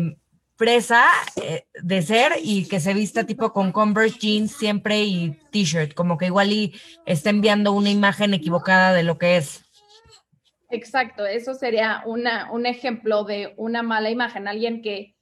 fresa 0.55 1.05
eh, 1.35 1.67
de 1.83 2.01
ser 2.01 2.33
y 2.41 2.67
que 2.67 2.79
se 2.79 2.95
vista 2.95 3.23
tipo 3.23 3.53
con 3.53 3.71
Converse 3.71 4.17
jeans 4.19 4.51
siempre 4.51 5.03
y 5.03 5.39
t-shirt, 5.51 5.93
como 5.93 6.17
que 6.17 6.25
igual 6.25 6.51
y 6.51 6.73
está 7.05 7.29
enviando 7.29 7.71
una 7.71 7.91
imagen 7.91 8.33
equivocada 8.33 8.93
de 8.93 9.03
lo 9.03 9.19
que 9.19 9.37
es. 9.37 9.64
Exacto, 10.75 11.25
eso 11.25 11.53
sería 11.53 12.03
un 12.05 12.65
ejemplo 12.65 13.23
de 13.23 13.53
una 13.55 13.81
mala 13.81 14.09
imagen, 14.09 14.47
alguien 14.47 14.81
que 14.81 15.15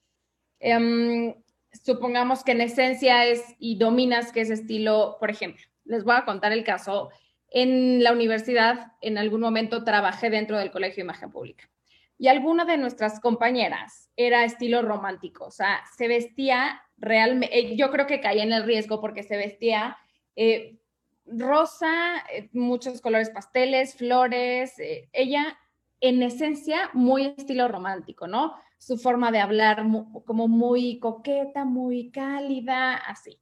em, 0.60 1.36
supongamos 1.72 2.44
que 2.44 2.54
en 2.54 2.62
esencia 2.62 3.26
es 3.26 3.44
y 3.60 3.78
dominas 3.78 4.32
que 4.32 4.42
ese 4.42 4.56
estilo, 4.56 5.18
por 5.20 5.30
ejemplo, 5.30 5.64
les 5.86 6.04
voy 6.04 6.16
a 6.16 6.26
contar 6.26 6.52
el 6.54 6.64
caso. 6.64 7.10
En 7.50 8.04
la 8.04 8.14
universidad, 8.14 8.94
en 9.02 9.20
algún 9.20 9.42
momento 9.42 9.84
trabajé 9.84 10.32
dentro 10.32 10.58
del 10.58 10.72
Colegio 10.72 10.96
de 10.98 11.02
Imagen 11.02 11.30
Pública 11.30 11.70
y 12.18 12.28
alguna 12.30 12.66
de 12.66 12.78
nuestras 12.78 13.20
compañeras 13.20 14.10
era 14.16 14.46
estilo 14.46 14.82
romántico, 14.82 15.46
o 15.46 15.52
sea, 15.52 15.84
se 15.96 16.08
vestía 16.08 16.82
realmente, 16.98 17.60
eh, 17.60 17.76
yo 17.76 17.92
creo 17.92 18.08
que 18.08 18.22
caía 18.22 18.44
en 18.44 18.54
el 18.54 18.64
riesgo 18.64 19.00
porque 19.00 19.22
se 19.22 19.38
vestía 19.38 19.98
eh, 20.36 20.78
rosa, 21.26 22.18
eh, 22.32 22.50
muchos 22.54 23.02
colores 23.02 23.30
pasteles, 23.30 23.96
flores, 23.96 24.78
eh, 24.80 25.10
ella 25.14 25.58
en 26.00 26.22
esencia 26.22 26.90
muy 26.94 27.28
estilo 27.38 27.68
romántico, 27.68 28.28
¿no? 28.28 28.56
Su 28.78 28.98
forma 28.98 29.32
de 29.32 29.40
hablar 29.40 29.86
como 30.26 30.48
muy 30.48 31.00
coqueta, 31.00 31.64
muy 31.64 32.12
cálida, 32.12 32.96
así. 32.96 33.40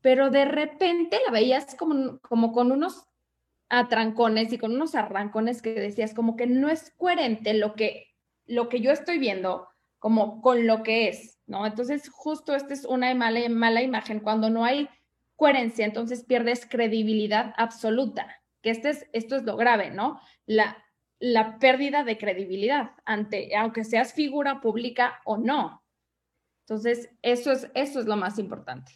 Pero 0.00 0.30
de 0.30 0.44
repente 0.44 1.18
la 1.24 1.32
veías 1.32 1.76
como, 1.76 2.18
como 2.20 2.52
con 2.52 2.72
unos 2.72 3.06
atrancones 3.68 4.52
y 4.52 4.58
con 4.58 4.72
unos 4.72 4.96
arrancones 4.96 5.62
que 5.62 5.72
decías 5.74 6.12
como 6.12 6.36
que 6.36 6.48
no 6.48 6.68
es 6.68 6.92
coherente 6.96 7.54
lo 7.54 7.74
que, 7.74 8.08
lo 8.46 8.68
que 8.68 8.80
yo 8.80 8.90
estoy 8.90 9.18
viendo 9.18 9.68
como 10.00 10.40
con 10.40 10.66
lo 10.66 10.82
que 10.82 11.08
es, 11.08 11.38
¿no? 11.46 11.64
Entonces 11.66 12.08
justo 12.08 12.56
esta 12.56 12.74
es 12.74 12.84
una 12.84 13.14
mala, 13.14 13.48
mala 13.48 13.82
imagen 13.82 14.18
cuando 14.18 14.50
no 14.50 14.64
hay 14.64 14.88
coherencia, 15.40 15.86
entonces 15.86 16.22
pierdes 16.22 16.66
credibilidad 16.66 17.54
absoluta, 17.56 18.42
que 18.60 18.68
este 18.68 18.90
es, 18.90 19.06
esto 19.14 19.36
es 19.36 19.44
lo 19.44 19.56
grave, 19.56 19.90
¿no? 19.90 20.20
La, 20.44 20.84
la 21.18 21.58
pérdida 21.58 22.04
de 22.04 22.18
credibilidad 22.18 22.90
ante, 23.06 23.56
aunque 23.56 23.84
seas 23.84 24.12
figura 24.12 24.60
pública 24.60 25.22
o 25.24 25.38
no. 25.38 25.82
Entonces, 26.66 27.08
eso 27.22 27.52
es, 27.52 27.68
eso 27.72 28.00
es 28.00 28.04
lo 28.04 28.16
más 28.16 28.38
importante. 28.38 28.92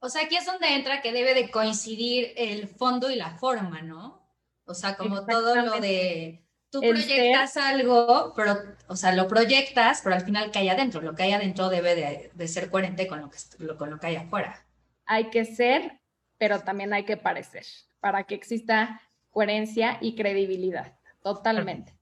O 0.00 0.08
sea, 0.08 0.24
aquí 0.24 0.34
es 0.34 0.44
donde 0.44 0.74
entra 0.74 1.02
que 1.02 1.12
debe 1.12 1.34
de 1.34 1.52
coincidir 1.52 2.32
el 2.36 2.66
fondo 2.66 3.08
y 3.08 3.14
la 3.14 3.38
forma, 3.38 3.80
¿no? 3.80 4.28
O 4.64 4.74
sea, 4.74 4.96
como 4.96 5.24
todo 5.24 5.54
lo 5.54 5.78
de 5.78 6.44
tú 6.68 6.80
proyectas 6.80 7.56
algo, 7.56 8.32
pero, 8.34 8.56
o 8.88 8.96
sea, 8.96 9.12
lo 9.12 9.28
proyectas, 9.28 10.00
pero 10.02 10.16
al 10.16 10.24
final 10.24 10.50
que 10.50 10.58
hay 10.58 10.68
adentro, 10.68 11.00
lo 11.00 11.14
que 11.14 11.22
hay 11.22 11.32
adentro 11.32 11.68
debe 11.68 11.94
de, 11.94 12.32
de 12.34 12.48
ser 12.48 12.70
coherente 12.70 13.06
con 13.06 13.20
lo, 13.20 13.30
que, 13.30 13.38
con 13.76 13.88
lo 13.88 14.00
que 14.00 14.08
hay 14.08 14.16
afuera 14.16 14.64
hay 15.08 15.30
que 15.30 15.44
ser, 15.44 16.00
pero 16.38 16.60
también 16.60 16.92
hay 16.92 17.04
que 17.04 17.16
parecer, 17.16 17.64
para 17.98 18.24
que 18.24 18.36
exista 18.36 19.00
coherencia 19.30 19.98
y 20.00 20.14
credibilidad, 20.14 20.96
totalmente. 21.22 21.98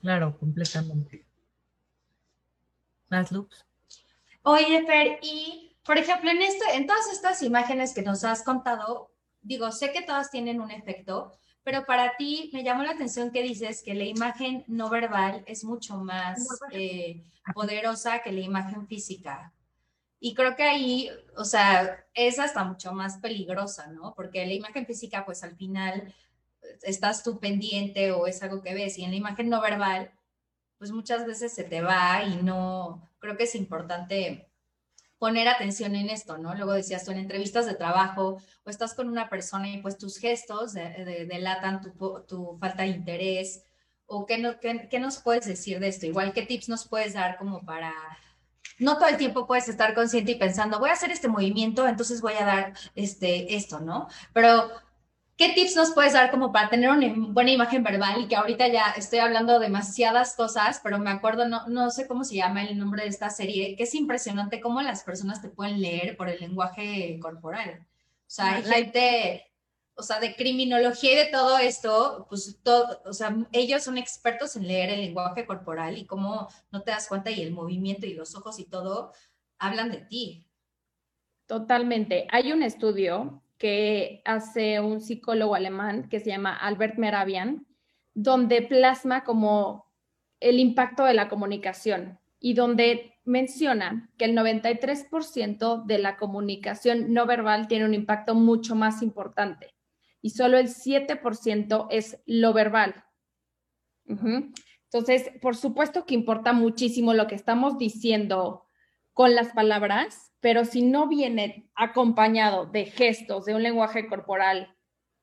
Claro, 0.00 0.36
completamente. 0.38 1.24
¿Más 3.08 3.32
loops? 3.32 3.64
Oye, 4.42 4.84
Fer, 4.84 5.18
y 5.22 5.66
por 5.84 5.98
ejemplo, 5.98 6.30
en, 6.30 6.42
esto, 6.42 6.64
en 6.74 6.86
todas 6.86 7.10
estas 7.12 7.42
imágenes 7.42 7.94
que 7.94 8.02
nos 8.02 8.24
has 8.24 8.42
contado, 8.42 9.12
digo, 9.40 9.70
sé 9.70 9.92
que 9.92 10.02
todas 10.02 10.30
tienen 10.30 10.60
un 10.60 10.72
efecto, 10.72 11.32
pero 11.62 11.86
para 11.86 12.16
ti 12.16 12.50
me 12.52 12.64
llamó 12.64 12.82
la 12.82 12.92
atención 12.92 13.30
que 13.30 13.42
dices 13.42 13.82
que 13.84 13.94
la 13.94 14.04
imagen 14.04 14.64
no 14.66 14.90
verbal 14.90 15.44
es 15.46 15.64
mucho 15.64 15.96
más 15.98 16.46
eh, 16.72 17.24
poderosa 17.54 18.20
que 18.20 18.32
la 18.32 18.40
imagen 18.40 18.86
física. 18.88 19.52
Y 20.26 20.34
creo 20.34 20.56
que 20.56 20.64
ahí, 20.64 21.08
o 21.36 21.44
sea, 21.44 22.04
es 22.12 22.40
hasta 22.40 22.64
mucho 22.64 22.92
más 22.92 23.18
peligrosa, 23.18 23.86
¿no? 23.86 24.12
Porque 24.16 24.44
la 24.44 24.54
imagen 24.54 24.84
física, 24.84 25.24
pues 25.24 25.44
al 25.44 25.54
final 25.54 26.12
estás 26.82 27.22
tú 27.22 27.38
pendiente 27.38 28.10
o 28.10 28.26
es 28.26 28.42
algo 28.42 28.60
que 28.60 28.74
ves. 28.74 28.98
Y 28.98 29.04
en 29.04 29.12
la 29.12 29.18
imagen 29.18 29.48
no 29.48 29.60
verbal, 29.60 30.10
pues 30.78 30.90
muchas 30.90 31.26
veces 31.26 31.54
se 31.54 31.62
te 31.62 31.80
va 31.80 32.24
y 32.24 32.42
no, 32.42 33.08
creo 33.20 33.36
que 33.36 33.44
es 33.44 33.54
importante 33.54 34.50
poner 35.16 35.46
atención 35.46 35.94
en 35.94 36.10
esto, 36.10 36.38
¿no? 36.38 36.56
Luego 36.56 36.72
decías 36.72 37.04
tú 37.04 37.12
en 37.12 37.18
entrevistas 37.18 37.66
de 37.66 37.76
trabajo 37.76 38.38
o 38.64 38.68
estás 38.70 38.94
con 38.94 39.08
una 39.08 39.28
persona 39.28 39.68
y 39.68 39.80
pues 39.80 39.96
tus 39.96 40.18
gestos 40.18 40.72
delatan 40.74 41.82
tu, 41.82 42.24
tu, 42.26 42.58
falta 42.58 42.82
de 42.82 42.88
interés 42.88 43.62
o 44.06 44.26
qué, 44.26 44.38
no, 44.38 44.58
qué 44.58 44.98
nos 44.98 45.18
puedes 45.18 45.46
decir 45.46 45.78
de 45.78 45.86
esto. 45.86 46.06
Igual, 46.06 46.32
¿qué 46.32 46.42
tips 46.42 46.68
nos 46.68 46.88
puedes 46.88 47.14
dar 47.14 47.38
como 47.38 47.64
para 47.64 47.94
no 48.78 48.96
todo 48.98 49.08
el 49.08 49.16
tiempo 49.16 49.46
puedes 49.46 49.68
estar 49.68 49.94
consciente 49.94 50.32
y 50.32 50.34
pensando, 50.36 50.78
voy 50.78 50.90
a 50.90 50.94
hacer 50.94 51.10
este 51.10 51.28
movimiento, 51.28 51.86
entonces 51.86 52.20
voy 52.20 52.34
a 52.34 52.44
dar 52.44 52.72
este, 52.94 53.56
esto, 53.56 53.80
¿no? 53.80 54.08
Pero, 54.32 54.70
¿qué 55.36 55.50
tips 55.50 55.76
nos 55.76 55.92
puedes 55.92 56.12
dar 56.12 56.30
como 56.30 56.52
para 56.52 56.68
tener 56.68 56.90
una 56.90 57.06
buena 57.32 57.50
imagen 57.50 57.82
verbal? 57.82 58.20
Y 58.20 58.28
que 58.28 58.36
ahorita 58.36 58.68
ya 58.68 58.94
estoy 58.96 59.20
hablando 59.20 59.58
demasiadas 59.58 60.34
cosas, 60.34 60.80
pero 60.82 60.98
me 60.98 61.10
acuerdo, 61.10 61.48
no, 61.48 61.66
no 61.68 61.90
sé 61.90 62.06
cómo 62.06 62.24
se 62.24 62.36
llama 62.36 62.64
el 62.64 62.78
nombre 62.78 63.02
de 63.02 63.08
esta 63.08 63.30
serie, 63.30 63.76
que 63.76 63.84
es 63.84 63.94
impresionante 63.94 64.60
cómo 64.60 64.82
las 64.82 65.02
personas 65.04 65.42
te 65.42 65.48
pueden 65.48 65.80
leer 65.80 66.16
por 66.16 66.28
el 66.28 66.40
lenguaje 66.40 67.18
corporal. 67.20 67.80
O 67.80 68.30
sea, 68.30 68.56
hay 68.56 68.62
gente 68.64 69.46
o 69.98 70.02
sea, 70.02 70.20
de 70.20 70.36
criminología 70.36 71.12
y 71.12 71.16
de 71.16 71.30
todo 71.32 71.58
esto, 71.58 72.26
pues 72.28 72.60
todo, 72.62 73.00
o 73.06 73.14
sea, 73.14 73.34
ellos 73.52 73.82
son 73.82 73.96
expertos 73.96 74.54
en 74.54 74.68
leer 74.68 74.90
el 74.90 75.00
lenguaje 75.00 75.46
corporal 75.46 75.96
y 75.96 76.04
cómo 76.04 76.48
no 76.70 76.82
te 76.82 76.90
das 76.90 77.08
cuenta 77.08 77.30
y 77.30 77.40
el 77.40 77.52
movimiento 77.52 78.04
y 78.06 78.12
los 78.12 78.36
ojos 78.36 78.58
y 78.58 78.66
todo 78.66 79.12
hablan 79.58 79.90
de 79.90 79.98
ti. 79.98 80.46
Totalmente. 81.46 82.26
Hay 82.30 82.52
un 82.52 82.62
estudio 82.62 83.42
que 83.56 84.20
hace 84.26 84.80
un 84.80 85.00
psicólogo 85.00 85.54
alemán 85.54 86.10
que 86.10 86.20
se 86.20 86.28
llama 86.28 86.54
Albert 86.54 86.98
Meravian, 86.98 87.66
donde 88.12 88.60
plasma 88.62 89.24
como 89.24 89.90
el 90.40 90.60
impacto 90.60 91.04
de 91.04 91.14
la 91.14 91.28
comunicación 91.28 92.18
y 92.38 92.52
donde 92.52 93.14
menciona 93.24 94.10
que 94.18 94.26
el 94.26 94.36
93% 94.36 95.86
de 95.86 95.98
la 95.98 96.18
comunicación 96.18 97.14
no 97.14 97.24
verbal 97.24 97.66
tiene 97.66 97.86
un 97.86 97.94
impacto 97.94 98.34
mucho 98.34 98.74
más 98.74 99.02
importante 99.02 99.75
y 100.26 100.30
solo 100.30 100.58
el 100.58 100.66
7% 100.66 101.86
es 101.88 102.20
lo 102.26 102.52
verbal. 102.52 103.04
Entonces, 104.06 105.30
por 105.40 105.54
supuesto 105.54 106.04
que 106.04 106.14
importa 106.14 106.52
muchísimo 106.52 107.14
lo 107.14 107.28
que 107.28 107.36
estamos 107.36 107.78
diciendo 107.78 108.66
con 109.12 109.36
las 109.36 109.52
palabras, 109.52 110.32
pero 110.40 110.64
si 110.64 110.82
no 110.82 111.06
viene 111.06 111.70
acompañado 111.76 112.66
de 112.66 112.86
gestos, 112.86 113.44
de 113.44 113.54
un 113.54 113.62
lenguaje 113.62 114.08
corporal 114.08 114.76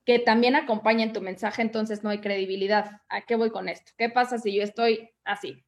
que 0.05 0.19
también 0.19 0.55
acompañen 0.55 1.11
tu 1.11 1.19
mensaje, 1.19 1.61
entonces 1.61 2.01
no 2.01 2.09
hay 2.09 2.21
credibilidad. 2.21 3.01
¿A 3.09 3.23
qué 3.25 3.35
voy 3.35 3.49
con 3.49 3.67
esto? 3.67 3.91
¿Qué 3.97 4.07
pasa 4.07 4.37
si 4.37 4.55
yo 4.55 4.63
estoy 4.63 5.09
así? 5.25 5.65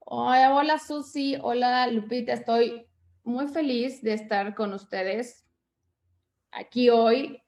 Hola, 0.00 0.54
hola 0.54 0.78
Susi, 0.78 1.38
hola 1.40 1.86
Lupita, 1.86 2.34
estoy 2.34 2.86
muy 3.24 3.48
feliz 3.48 4.02
de 4.02 4.12
estar 4.12 4.54
con 4.54 4.74
ustedes 4.74 5.48
aquí 6.50 6.90
hoy. 6.90 7.42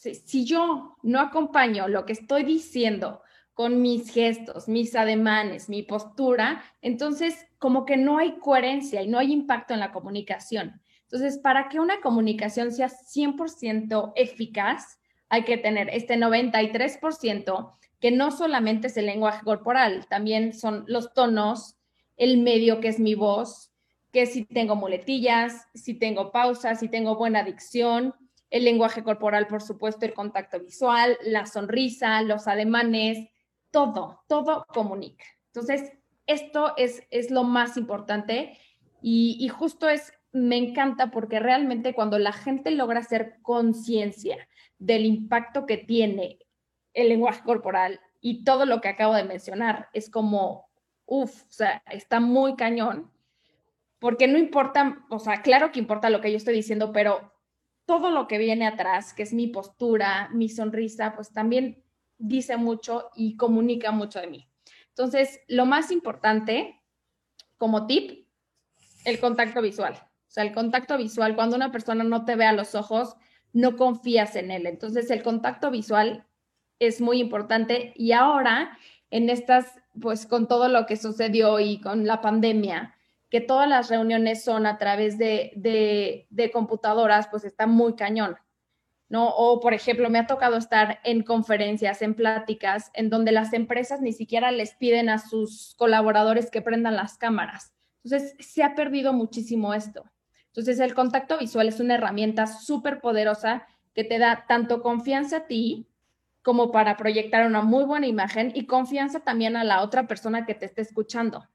Si, 0.00 0.44
yo 0.44 0.96
no 1.02 1.20
acompaño 1.20 1.88
lo 1.88 2.06
que 2.06 2.12
estoy 2.12 2.44
diciendo 2.44 3.22
con 3.52 3.82
mis 3.82 4.12
gestos, 4.12 4.68
mis 4.68 4.94
ademanes, 4.94 5.68
mi 5.68 5.82
postura, 5.82 6.62
entonces 6.82 7.46
como 7.58 7.84
que 7.84 7.96
no 7.96 8.18
hay 8.18 8.38
coherencia 8.38 9.02
y 9.02 9.08
no 9.08 9.18
hay 9.18 9.32
impacto 9.32 9.74
en 9.74 9.80
la 9.80 9.90
comunicación. 9.90 10.80
Entonces, 11.02 11.38
para 11.38 11.68
que 11.68 11.80
una 11.80 12.00
comunicación 12.00 12.70
sea 12.70 12.88
100% 12.88 14.12
eficaz, 14.14 15.00
hay 15.28 15.42
que 15.42 15.58
tener 15.58 15.88
este 15.90 16.16
93% 16.16 17.72
que 17.98 18.12
no 18.12 18.30
solamente 18.30 18.86
es 18.86 18.96
el 18.96 19.06
lenguaje 19.06 19.42
corporal, 19.44 20.06
también 20.08 20.54
son 20.54 20.84
los 20.86 21.12
tonos, 21.12 21.76
el 22.16 22.38
medio 22.38 22.78
que 22.78 22.88
es 22.88 23.00
mi 23.00 23.16
voz, 23.16 23.72
que 24.12 24.26
si 24.26 24.44
tengo 24.44 24.76
muletillas, 24.76 25.66
si 25.74 25.94
tengo 25.94 26.30
pausas, 26.30 26.78
si 26.78 26.88
tengo 26.88 27.16
buena 27.16 27.42
dicción, 27.42 28.14
el 28.50 28.64
lenguaje 28.64 29.02
corporal, 29.02 29.46
por 29.46 29.62
supuesto, 29.62 30.06
el 30.06 30.14
contacto 30.14 30.60
visual, 30.60 31.18
la 31.22 31.46
sonrisa, 31.46 32.22
los 32.22 32.48
ademanes, 32.48 33.28
todo, 33.70 34.22
todo 34.28 34.64
comunica. 34.68 35.24
Entonces, 35.46 35.92
esto 36.26 36.74
es, 36.76 37.02
es 37.10 37.30
lo 37.30 37.44
más 37.44 37.76
importante 37.76 38.58
y, 39.02 39.36
y 39.40 39.48
justo 39.48 39.88
es 39.88 40.12
me 40.32 40.56
encanta 40.56 41.10
porque 41.10 41.40
realmente 41.40 41.94
cuando 41.94 42.18
la 42.18 42.32
gente 42.32 42.70
logra 42.70 43.00
hacer 43.00 43.38
conciencia 43.42 44.48
del 44.78 45.04
impacto 45.04 45.66
que 45.66 45.78
tiene 45.78 46.38
el 46.94 47.08
lenguaje 47.08 47.42
corporal 47.42 48.00
y 48.20 48.44
todo 48.44 48.66
lo 48.66 48.80
que 48.80 48.88
acabo 48.88 49.14
de 49.14 49.24
mencionar, 49.24 49.88
es 49.92 50.10
como, 50.10 50.68
uff, 51.06 51.44
o 51.44 51.50
sea, 51.50 51.82
está 51.90 52.20
muy 52.20 52.56
cañón, 52.56 53.10
porque 53.98 54.26
no 54.28 54.38
importa, 54.38 55.04
o 55.08 55.18
sea, 55.18 55.42
claro 55.42 55.72
que 55.72 55.78
importa 55.78 56.10
lo 56.10 56.20
que 56.20 56.30
yo 56.30 56.36
estoy 56.36 56.54
diciendo, 56.54 56.92
pero 56.92 57.32
todo 57.88 58.10
lo 58.10 58.28
que 58.28 58.36
viene 58.36 58.66
atrás, 58.66 59.14
que 59.14 59.22
es 59.22 59.32
mi 59.32 59.46
postura, 59.46 60.28
mi 60.34 60.50
sonrisa, 60.50 61.14
pues 61.14 61.32
también 61.32 61.82
dice 62.18 62.58
mucho 62.58 63.08
y 63.16 63.38
comunica 63.38 63.92
mucho 63.92 64.20
de 64.20 64.26
mí. 64.26 64.46
Entonces, 64.90 65.40
lo 65.48 65.64
más 65.64 65.90
importante 65.90 66.82
como 67.56 67.86
tip, 67.86 68.28
el 69.06 69.18
contacto 69.18 69.62
visual. 69.62 69.94
O 69.94 70.30
sea, 70.30 70.44
el 70.44 70.52
contacto 70.52 70.98
visual, 70.98 71.34
cuando 71.34 71.56
una 71.56 71.72
persona 71.72 72.04
no 72.04 72.26
te 72.26 72.36
ve 72.36 72.44
a 72.44 72.52
los 72.52 72.74
ojos, 72.74 73.16
no 73.54 73.76
confías 73.78 74.36
en 74.36 74.50
él. 74.50 74.66
Entonces, 74.66 75.10
el 75.10 75.22
contacto 75.22 75.70
visual 75.70 76.26
es 76.78 77.00
muy 77.00 77.18
importante 77.20 77.94
y 77.96 78.12
ahora 78.12 78.76
en 79.10 79.30
estas, 79.30 79.80
pues 79.98 80.26
con 80.26 80.46
todo 80.46 80.68
lo 80.68 80.84
que 80.84 80.98
sucedió 80.98 81.58
y 81.58 81.80
con 81.80 82.06
la 82.06 82.20
pandemia, 82.20 82.94
que 83.30 83.40
todas 83.40 83.68
las 83.68 83.90
reuniones 83.90 84.42
son 84.42 84.66
a 84.66 84.78
través 84.78 85.18
de, 85.18 86.26
computadoras, 86.52 87.28
pues 87.28 87.44
está 87.44 87.66
muy 87.66 87.94
cañón. 87.94 88.36
¿no? 89.08 89.28
O, 89.28 89.60
por 89.60 89.72
ejemplo, 89.72 90.10
me 90.10 90.18
ha 90.18 90.26
tocado 90.26 90.56
estar 90.56 91.00
en 91.02 91.22
conferencias, 91.22 92.02
en 92.02 92.14
pláticas, 92.14 92.90
en 92.94 93.08
donde 93.08 93.32
las 93.32 93.52
empresas 93.52 94.00
ni 94.00 94.12
siquiera 94.12 94.50
les 94.50 94.74
piden 94.74 95.08
a 95.08 95.18
sus 95.18 95.74
colaboradores 95.78 96.50
que 96.50 96.60
prendan 96.60 96.96
las 96.96 97.16
cámaras. 97.16 97.72
Entonces, 98.04 98.34
se 98.38 98.62
ha 98.62 98.74
perdido 98.74 99.12
muchísimo 99.12 99.72
esto. 99.72 100.04
Entonces, 100.48 100.78
el 100.80 100.94
contacto 100.94 101.38
visual 101.38 101.68
es 101.68 101.80
una 101.80 101.94
herramienta 101.94 102.46
súper 102.46 103.00
poderosa 103.00 103.66
que 103.94 104.04
te 104.04 104.18
da 104.18 104.44
tanto 104.46 104.82
confianza 104.82 105.38
a 105.38 105.46
ti 105.46 105.86
como 106.42 106.70
para 106.70 106.96
proyectar 106.96 107.46
una 107.46 107.62
muy 107.62 107.84
buena 107.84 108.06
imagen 108.06 108.52
y 108.54 108.66
confianza 108.66 109.20
también 109.20 109.56
a 109.56 109.64
la 109.64 109.82
otra 109.82 110.06
persona 110.06 110.46
que 110.46 110.54
te 110.54 110.66
esté 110.66 110.82
escuchando. 110.82 111.46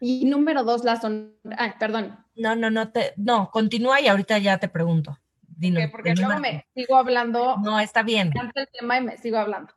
Y 0.00 0.24
número 0.24 0.64
dos, 0.64 0.84
la 0.84 1.00
son... 1.00 1.36
Ah, 1.56 1.76
perdón. 1.78 2.18
No, 2.34 2.56
no, 2.56 2.70
no, 2.70 2.90
te... 2.90 3.12
no, 3.16 3.50
continúa 3.50 4.00
y 4.00 4.08
ahorita 4.08 4.38
ya 4.38 4.58
te 4.58 4.68
pregunto. 4.68 5.18
Dino, 5.42 5.80
porque 5.92 6.14
luego 6.14 6.40
me 6.40 6.66
sigo 6.74 6.96
hablando. 6.96 7.56
No, 7.58 7.78
está 7.78 8.02
bien. 8.02 8.32
el 8.54 8.68
tema 8.78 8.98
y 8.98 9.02
me 9.02 9.16
sigo 9.16 9.38
hablando. 9.38 9.72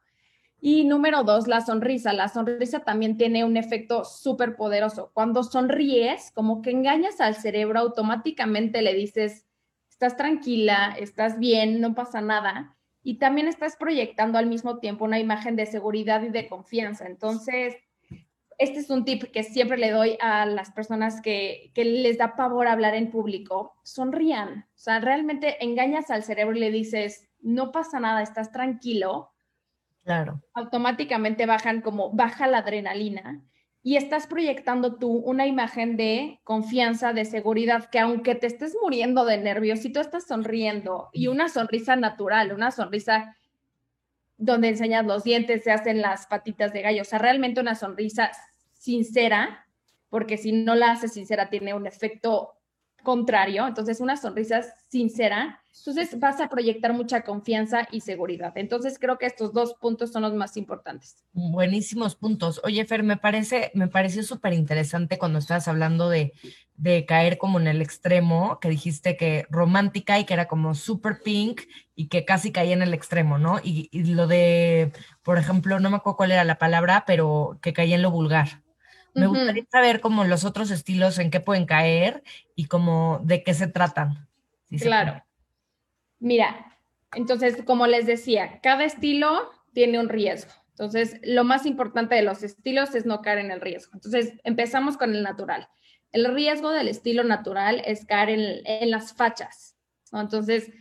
Y 0.60 0.86
número 0.86 1.24
dos, 1.24 1.48
la 1.48 1.62
sonrisa. 1.62 2.12
La 2.12 2.28
sonrisa 2.28 2.80
también 2.80 3.18
tiene 3.18 3.44
un 3.44 3.56
efecto 3.56 4.04
súper 4.04 4.56
poderoso. 4.56 5.12
Cuando 5.14 5.44
sonríes, 5.44 6.32
como 6.32 6.64
que 6.64 6.72
engañas 6.72 7.22
al 7.22 7.36
cerebro, 7.36 7.80
automáticamente 7.80 8.82
le 8.82 8.96
dices, 8.96 9.46
estás 9.92 10.18
tranquila, 10.18 10.96
estás 11.00 11.38
bien, 11.38 11.82
no 11.82 11.94
pasa 11.94 12.22
nada. 12.22 12.76
Y 13.04 13.20
también 13.20 13.48
estás 13.48 13.76
proyectando 13.76 14.40
al 14.40 14.48
mismo 14.48 14.80
tiempo 14.80 15.06
una 15.06 15.20
imagen 15.20 15.56
de 15.56 15.68
seguridad 15.68 16.24
y 16.24 16.30
de 16.30 16.48
confianza. 16.48 17.06
Entonces, 17.06 17.76
este 18.58 18.80
es 18.80 18.90
un 18.90 19.06
tip 19.06 19.24
que 19.32 19.44
siempre 19.44 19.78
le 19.78 19.92
doy 19.92 20.18
a 20.22 20.46
las 20.46 20.72
personas 20.72 21.22
que, 21.22 21.72
que 21.74 21.86
les 21.86 22.18
da 22.18 22.36
pavor 22.36 22.68
hablar 22.68 22.96
en 22.96 23.12
público. 23.12 23.76
Sonrían. 23.84 24.68
O 24.76 24.78
sea, 24.78 25.00
realmente 25.00 25.64
engañas 25.64 26.10
al 26.12 26.24
cerebro 26.24 26.56
y 26.56 26.60
le 26.60 26.72
dices, 26.72 27.28
no 27.42 27.72
pasa 27.72 28.00
nada, 28.00 28.22
estás 28.22 28.52
tranquilo 28.52 29.32
Claro. 30.06 30.40
Automáticamente 30.54 31.48
bajan 31.48 31.82
como 31.82 32.12
baja 32.12 32.46
la 32.46 32.60
adrenalina 32.60 33.42
y 33.82 33.98
estás 33.98 34.28
proyectando 34.28 34.98
tú 34.98 35.10
una 35.10 35.48
imagen 35.48 35.98
de 35.98 36.40
confianza, 36.44 37.12
de 37.12 37.26
seguridad, 37.26 37.90
que 37.90 38.00
aunque 38.00 38.36
te 38.36 38.46
estés 38.46 38.78
muriendo 38.82 39.26
de 39.26 39.40
nervios, 39.40 39.80
si 39.80 39.92
tú 39.92 40.00
estás 40.00 40.28
sonriendo 40.28 41.10
y 41.12 41.28
una 41.28 41.50
sonrisa 41.50 41.96
natural, 41.96 42.54
una 42.54 42.70
sonrisa 42.70 43.36
donde 44.46 44.70
enseñas 44.70 45.06
los 45.06 45.24
dientes, 45.24 45.64
se 45.64 45.72
hacen 45.72 46.02
las 46.02 46.28
patitas 46.28 46.72
de 46.74 46.82
gallo, 46.82 47.02
o 47.02 47.06
sea, 47.06 47.20
realmente 47.20 47.62
una 47.62 47.76
sonrisa 47.76 48.32
sincera, 48.74 49.68
porque 50.10 50.38
si 50.38 50.52
no 50.52 50.76
la 50.76 50.92
haces 50.92 51.14
sincera 51.14 51.50
tiene 51.50 51.74
un 51.74 51.88
efecto 51.88 52.55
contrario, 53.06 53.66
entonces 53.66 54.02
una 54.02 54.18
sonrisa 54.18 54.62
sincera, 54.90 55.64
entonces 55.78 56.20
vas 56.20 56.42
a 56.42 56.50
proyectar 56.50 56.92
mucha 56.92 57.22
confianza 57.22 57.88
y 57.92 58.02
seguridad. 58.02 58.52
Entonces 58.56 59.00
creo 59.00 59.18
que 59.18 59.26
estos 59.26 59.54
dos 59.54 59.76
puntos 59.76 60.12
son 60.12 60.24
los 60.24 60.34
más 60.34 60.58
importantes. 60.58 61.24
Buenísimos 61.32 62.16
puntos. 62.16 62.60
Oye, 62.66 62.84
Fer, 62.84 63.04
me 63.04 63.16
parece, 63.16 63.72
me 63.74 63.88
pareció 63.88 64.24
súper 64.24 64.52
interesante 64.52 65.18
cuando 65.18 65.40
estabas 65.40 65.70
hablando 65.70 66.10
de, 66.10 66.34
de 66.76 67.06
caer 67.06 67.38
como 67.38 67.60
en 67.60 67.68
el 67.68 67.82
extremo, 67.82 68.60
que 68.60 68.70
dijiste 68.70 69.16
que 69.16 69.46
romántica 69.50 70.20
y 70.20 70.26
que 70.26 70.34
era 70.34 70.48
como 70.48 70.76
super 70.76 71.22
pink 71.24 71.62
y 71.96 72.08
que 72.08 72.26
casi 72.26 72.52
caía 72.52 72.74
en 72.74 72.82
el 72.82 72.94
extremo, 72.94 73.38
¿no? 73.38 73.60
Y, 73.64 73.88
y 73.92 74.04
lo 74.06 74.28
de, 74.28 74.92
por 75.24 75.38
ejemplo, 75.38 75.80
no 75.80 75.90
me 75.90 75.98
acuerdo 75.98 76.18
cuál 76.18 76.32
era 76.32 76.44
la 76.44 76.58
palabra, 76.58 77.06
pero 77.08 77.60
que 77.62 77.74
caía 77.74 77.96
en 77.96 78.02
lo 78.02 78.12
vulgar. 78.12 78.65
Me 79.16 79.28
gustaría 79.28 79.66
saber 79.72 80.02
como 80.02 80.26
los 80.26 80.44
otros 80.44 80.70
estilos 80.72 81.18
en 81.20 81.32
qué 81.32 81.40
pueden 81.40 81.66
caer 81.66 82.24
y 82.56 82.66
como 82.66 83.22
de 83.24 83.44
qué 83.44 83.54
se 83.54 83.68
tratan. 83.68 84.28
claro. 84.80 85.24
Mira, 86.20 86.78
entonces, 87.14 87.64
como 87.66 87.88
les 87.88 88.06
decía, 88.06 88.60
cada 88.62 88.84
estilo 88.84 89.50
tiene 89.74 90.00
un 90.00 90.10
riesgo. 90.10 90.52
Entonces, 90.70 91.20
lo 91.24 91.46
más 91.46 91.66
importante 91.66 92.16
de 92.16 92.22
los 92.22 92.44
estilos 92.44 92.96
es 92.96 93.06
no 93.06 93.22
caer 93.22 93.40
en 93.40 93.52
el 93.52 93.62
riesgo. 93.62 93.92
Entonces, 93.94 94.34
empezamos 94.44 94.98
con 94.98 95.16
el 95.16 95.24
natural. 95.24 95.70
El 96.12 96.34
riesgo 96.34 96.72
del 96.72 96.90
estilo 96.90 97.24
natural 97.24 97.82
es 97.86 98.06
caer 98.06 98.30
en, 98.66 98.92
las 98.92 99.14
fachas. 99.14 99.78
Entonces, 100.12 100.72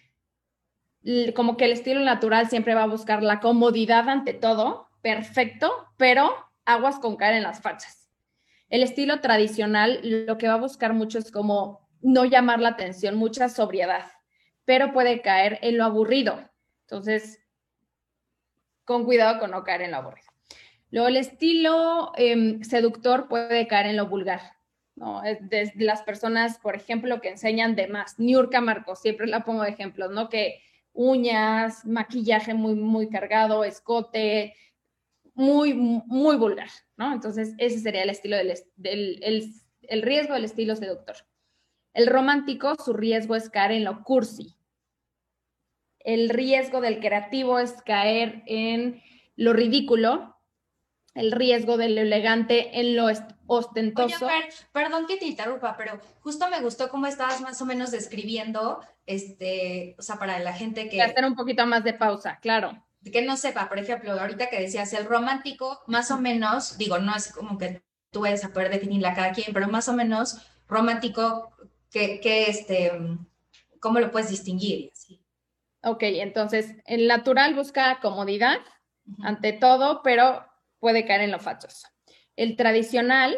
como 1.36 1.56
que 1.56 1.66
el 1.66 1.72
estilo 1.72 2.00
natural 2.00 2.48
siempre 2.48 2.74
va 2.74 2.84
a 2.84 2.88
buscar 2.88 3.22
la 3.22 3.40
comodidad 3.40 4.08
ante 4.08 4.32
todo, 4.32 4.88
perfecto, 5.02 5.72
pero 5.96 6.34
aguas 6.64 6.98
con 6.98 7.16
caer 7.16 7.34
en 7.34 7.42
las 7.44 7.60
fachas. 7.60 8.03
El 8.74 8.82
estilo 8.82 9.20
tradicional 9.20 10.00
lo 10.02 10.36
que 10.36 10.48
va 10.48 10.54
a 10.54 10.56
buscar 10.56 10.94
mucho 10.94 11.20
es 11.20 11.30
como 11.30 11.88
no 12.02 12.24
llamar 12.24 12.58
la 12.58 12.70
atención, 12.70 13.14
mucha 13.14 13.48
sobriedad, 13.48 14.06
pero 14.64 14.92
puede 14.92 15.22
caer 15.22 15.60
en 15.62 15.78
lo 15.78 15.84
aburrido. 15.84 16.40
Entonces, 16.80 17.38
con 18.84 19.04
cuidado 19.04 19.38
con 19.38 19.52
no 19.52 19.62
caer 19.62 19.82
en 19.82 19.92
lo 19.92 19.98
aburrido. 19.98 20.26
Luego, 20.90 21.06
el 21.06 21.18
estilo 21.18 22.10
em, 22.16 22.64
seductor 22.64 23.28
puede 23.28 23.68
caer 23.68 23.86
en 23.86 23.96
lo 23.96 24.08
vulgar. 24.08 24.40
Desde 25.42 25.84
las 25.84 26.02
personas, 26.02 26.58
por 26.58 26.74
ejemplo, 26.74 27.20
que 27.20 27.28
enseñan 27.28 27.76
de 27.76 27.86
más. 27.86 28.18
Niurka 28.18 28.60
Marcos, 28.60 29.00
siempre 29.00 29.28
la 29.28 29.44
pongo 29.44 29.62
de 29.62 29.70
ejemplos, 29.70 30.10
¿no? 30.10 30.28
Que 30.28 30.60
uñas, 30.92 31.86
maquillaje 31.86 32.54
muy, 32.54 32.74
muy 32.74 33.08
cargado, 33.08 33.62
escote, 33.62 34.56
muy, 35.34 35.74
muy 35.74 36.36
vulgar, 36.36 36.70
¿no? 36.96 37.12
Entonces, 37.12 37.54
ese 37.58 37.80
sería 37.80 38.02
el 38.02 38.10
estilo 38.10 38.36
del, 38.36 38.54
el, 38.78 40.02
riesgo 40.02 40.34
del 40.34 40.44
estilo 40.44 40.76
seductor. 40.76 41.16
El 41.92 42.06
romántico, 42.06 42.74
su 42.76 42.92
riesgo 42.92 43.36
es 43.36 43.50
caer 43.50 43.72
en 43.72 43.84
lo 43.84 44.02
cursi. 44.02 44.56
El 46.00 46.28
riesgo 46.28 46.80
del 46.80 47.00
creativo 47.00 47.58
es 47.58 47.72
caer 47.82 48.42
en 48.46 49.02
lo 49.36 49.52
ridículo 49.52 50.34
el 51.14 51.30
riesgo 51.30 51.76
de 51.76 51.88
lo 51.88 52.00
elegante 52.00 52.80
en 52.80 52.96
lo 52.96 53.06
ostentoso. 53.46 54.26
Oye, 54.26 54.34
perdón 54.72 55.06
que 55.06 55.16
te 55.16 55.26
interrumpa, 55.26 55.76
pero 55.76 56.00
justo 56.20 56.48
me 56.50 56.60
gustó 56.60 56.88
cómo 56.88 57.06
estabas 57.06 57.40
más 57.40 57.60
o 57.62 57.66
menos 57.66 57.92
describiendo, 57.92 58.80
este, 59.06 59.94
o 59.98 60.02
sea, 60.02 60.16
para 60.16 60.40
la 60.40 60.52
gente 60.52 60.88
que... 60.88 61.00
Hacer 61.00 61.24
un 61.24 61.36
poquito 61.36 61.66
más 61.66 61.84
de 61.84 61.94
pausa, 61.94 62.40
claro. 62.40 62.83
Que 63.12 63.22
no 63.22 63.36
sepa, 63.36 63.68
por 63.68 63.78
ejemplo, 63.78 64.12
ahorita 64.12 64.48
que 64.48 64.60
decías 64.60 64.92
el 64.92 65.04
romántico, 65.04 65.82
más 65.86 66.10
o 66.10 66.18
menos, 66.18 66.78
digo, 66.78 66.98
no 66.98 67.14
es 67.14 67.32
como 67.32 67.58
que 67.58 67.82
tú 68.10 68.20
vayas 68.20 68.44
a 68.44 68.52
poder 68.52 68.70
definirla 68.70 69.14
cada 69.14 69.32
quien, 69.32 69.52
pero 69.52 69.68
más 69.68 69.88
o 69.88 69.92
menos 69.92 70.38
romántico, 70.66 71.54
que, 71.90 72.20
que 72.20 72.48
este, 72.48 72.92
¿cómo 73.80 74.00
lo 74.00 74.10
puedes 74.10 74.30
distinguir? 74.30 74.90
Así. 74.92 75.24
Ok, 75.82 76.02
entonces, 76.02 76.76
el 76.86 77.06
natural 77.06 77.54
busca 77.54 78.00
comodidad 78.00 78.58
ante 79.22 79.52
todo, 79.52 80.00
pero 80.02 80.46
puede 80.78 81.04
caer 81.04 81.22
en 81.22 81.30
lo 81.30 81.38
fachoso. 81.38 81.88
El 82.36 82.56
tradicional 82.56 83.36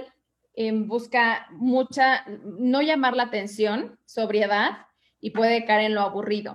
em, 0.55 0.87
busca 0.87 1.49
mucha, 1.51 2.25
no 2.27 2.83
llamar 2.83 3.17
la 3.17 3.25
atención, 3.25 3.99
sobriedad, 4.05 4.87
y 5.19 5.31
puede 5.31 5.65
caer 5.65 5.87
en 5.87 5.95
lo 5.95 6.03
aburrido. 6.03 6.55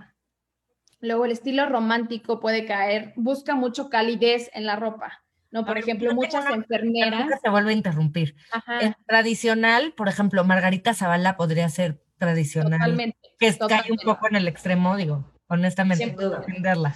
Luego 1.02 1.26
el 1.26 1.32
estilo 1.32 1.68
romántico 1.68 2.40
puede 2.40 2.66
caer, 2.66 3.14
busca 3.16 3.56
mucho 3.56 3.90
calidez 3.90 4.50
en 4.54 4.66
la 4.66 4.76
ropa. 4.76 5.24
¿no? 5.52 5.66
Por 5.66 5.78
ejemplo, 5.78 6.14
muchas 6.16 6.46
enfermeras. 6.50 7.30
Se 7.42 7.50
vuelve 7.50 7.72
a 7.72 7.74
interrumpir. 7.74 8.36
El 8.80 8.96
tradicional, 9.06 9.94
por 9.94 10.08
ejemplo, 10.08 10.44
Margarita 10.44 10.94
Zavala 10.94 11.36
podría 11.36 11.68
ser 11.70 12.02
tradicional. 12.18 12.80
Totalmente. 12.80 13.18
Que 13.38 13.58
cae 13.58 13.92
un 13.92 13.98
poco 13.98 14.28
en 14.30 14.36
el 14.38 14.48
extremo, 14.48 14.96
digo, 14.96 15.26
honestamente, 15.48 16.04
entenderla. 16.04 16.96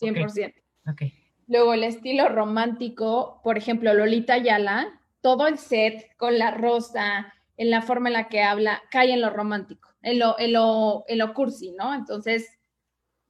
100%. 0.00 0.54
Ok. 0.86 1.02
Luego 1.48 1.74
el 1.74 1.84
estilo 1.84 2.28
romántico, 2.28 3.40
por 3.42 3.58
ejemplo, 3.58 3.92
Lolita 3.92 4.38
Yala, 4.38 5.00
todo 5.20 5.46
el 5.48 5.58
set 5.58 6.16
con 6.16 6.38
la 6.38 6.52
rosa, 6.52 7.34
en 7.56 7.70
la 7.70 7.82
forma 7.82 8.08
en 8.08 8.14
la 8.14 8.28
que 8.28 8.42
habla, 8.42 8.80
cae 8.90 9.12
en 9.12 9.20
lo 9.20 9.30
romántico, 9.30 9.90
en 10.00 10.20
lo, 10.20 10.38
en 10.38 10.52
lo, 10.54 11.04
en 11.08 11.18
lo 11.18 11.34
cursi, 11.34 11.72
¿no? 11.72 11.92
Entonces, 11.92 12.59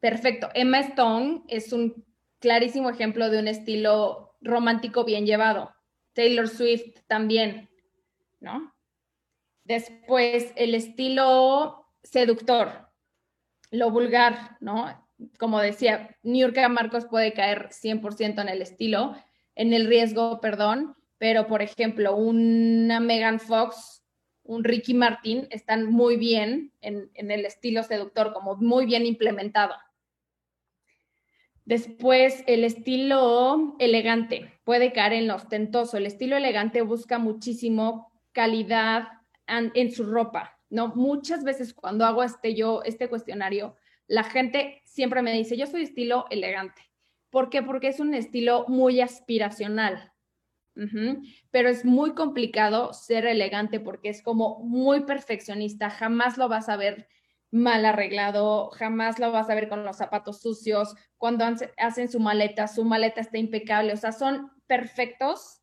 perfecto. 0.01 0.49
Emma 0.55 0.81
Stone 0.81 1.43
es 1.49 1.73
un 1.73 2.05
clarísimo 2.39 2.91
ejemplo 2.91 3.31
de 3.31 3.39
un 3.39 3.49
estilo 3.49 4.37
romántico 4.41 5.05
bien 5.05 5.27
llevado. 5.27 5.75
Taylor 6.15 6.49
Swift 6.49 7.01
también, 7.07 7.71
¿no? 8.41 8.75
Después, 9.65 10.53
el 10.57 10.75
estilo 10.75 11.87
seductor, 12.03 12.89
lo 13.71 13.91
vulgar, 13.91 14.57
¿no? 14.61 15.07
como 15.39 15.61
decía, 15.61 16.17
Niurka 16.23 16.69
Marcos 16.69 17.07
puede 17.07 17.33
caer 17.33 17.69
100% 17.71 18.41
en 18.41 18.49
el 18.49 18.63
estilo, 18.63 19.15
en 19.55 19.73
el 19.73 19.87
riesgo, 19.87 20.41
perdón, 20.41 20.97
pero 21.19 21.47
por 21.47 21.63
ejemplo, 21.63 22.17
una 22.17 23.01
Megan 23.01 23.41
Fox, 23.41 24.03
un 24.43 24.65
Ricky 24.65 24.95
Martin 24.95 25.47
están 25.51 25.87
muy 25.87 26.17
bien 26.17 26.73
en, 26.81 27.11
en 27.15 27.31
el 27.31 27.45
estilo 27.45 27.83
seductor, 27.83 28.33
como 28.33 28.57
muy 28.57 28.87
bien 28.87 29.05
implementado. 29.05 29.75
Después, 31.71 32.43
el 32.49 32.65
estilo 32.65 33.77
elegante 33.79 34.59
puede 34.65 34.93
caer 34.93 35.13
en 35.13 35.29
lo 35.29 35.37
ostentoso. 35.37 35.97
El 35.97 36.07
estilo 36.07 36.37
elegante 36.37 36.83
busca 36.83 37.21
muchísimo 37.21 38.11
calidad 38.33 39.07
en 39.47 39.93
su 39.93 40.05
ropa, 40.05 40.59
¿no? 40.69 40.89
Muchas 40.97 41.45
veces 41.45 41.73
cuando 41.73 42.05
hago 42.05 42.25
este 42.25 42.57
yo, 42.57 42.83
este 42.85 43.09
cuestionario, 43.09 43.77
la 44.09 44.25
gente 44.25 44.83
siempre 44.85 45.23
me 45.23 45.33
dice, 45.33 45.57
yo 45.57 45.69
soy 45.69 45.83
estilo 45.83 46.27
elegante. 46.31 46.83
¿Por 47.31 47.51
qué? 47.51 47.63
Porque 47.63 47.87
es 47.87 48.01
un 48.01 48.15
estilo 48.15 48.65
muy 48.67 49.01
aspiracional. 49.01 50.13
Pero 51.53 51.69
es 51.69 51.85
muy 51.85 52.15
complicado 52.15 52.93
ser 52.93 53.27
elegante 53.27 53.79
porque 53.79 54.09
es 54.09 54.23
como 54.23 54.59
muy 54.65 55.05
perfeccionista, 55.05 55.89
jamás 55.89 56.37
lo 56.37 56.49
vas 56.49 56.69
a 56.69 56.77
ver 56.77 57.07
mal 57.51 57.85
arreglado, 57.85 58.71
jamás 58.71 59.19
lo 59.19 59.33
vas 59.33 59.51
a 59.51 59.55
ver 59.55 59.69
con 59.69 59.85
los 59.85 59.97
zapatos 59.97 60.41
sucios, 60.41 60.95
cuando 61.17 61.45
hacen 61.77 62.11
su 62.11 62.21
maleta, 62.21 62.69
su 62.69 62.85
maleta 62.85 63.21
está 63.21 63.39
impecable, 63.39 63.93
o 63.93 63.97
sea, 63.97 64.13
son 64.13 64.53
perfectos 64.67 65.61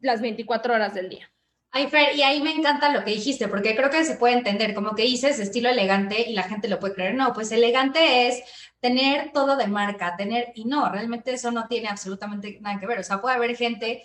las 0.00 0.20
24 0.20 0.74
horas 0.74 0.94
del 0.94 1.08
día. 1.08 1.30
Ay, 1.72 1.86
Fer, 1.86 2.16
y 2.16 2.22
ahí 2.22 2.40
me 2.40 2.50
encanta 2.50 2.92
lo 2.92 3.04
que 3.04 3.12
dijiste, 3.12 3.46
porque 3.46 3.76
creo 3.76 3.90
que 3.90 4.04
se 4.04 4.16
puede 4.16 4.34
entender, 4.34 4.74
como 4.74 4.96
que 4.96 5.02
dices 5.02 5.38
estilo 5.38 5.68
elegante 5.68 6.28
y 6.28 6.32
la 6.32 6.42
gente 6.42 6.68
lo 6.68 6.80
puede 6.80 6.94
creer. 6.94 7.14
No, 7.14 7.32
pues 7.32 7.52
elegante 7.52 8.26
es 8.26 8.42
tener 8.80 9.30
todo 9.32 9.56
de 9.56 9.68
marca, 9.68 10.16
tener, 10.16 10.52
y 10.56 10.64
no, 10.64 10.88
realmente 10.88 11.32
eso 11.32 11.52
no 11.52 11.68
tiene 11.68 11.88
absolutamente 11.88 12.58
nada 12.60 12.80
que 12.80 12.86
ver. 12.86 12.98
O 12.98 13.04
sea, 13.04 13.20
puede 13.20 13.36
haber 13.36 13.56
gente 13.56 14.02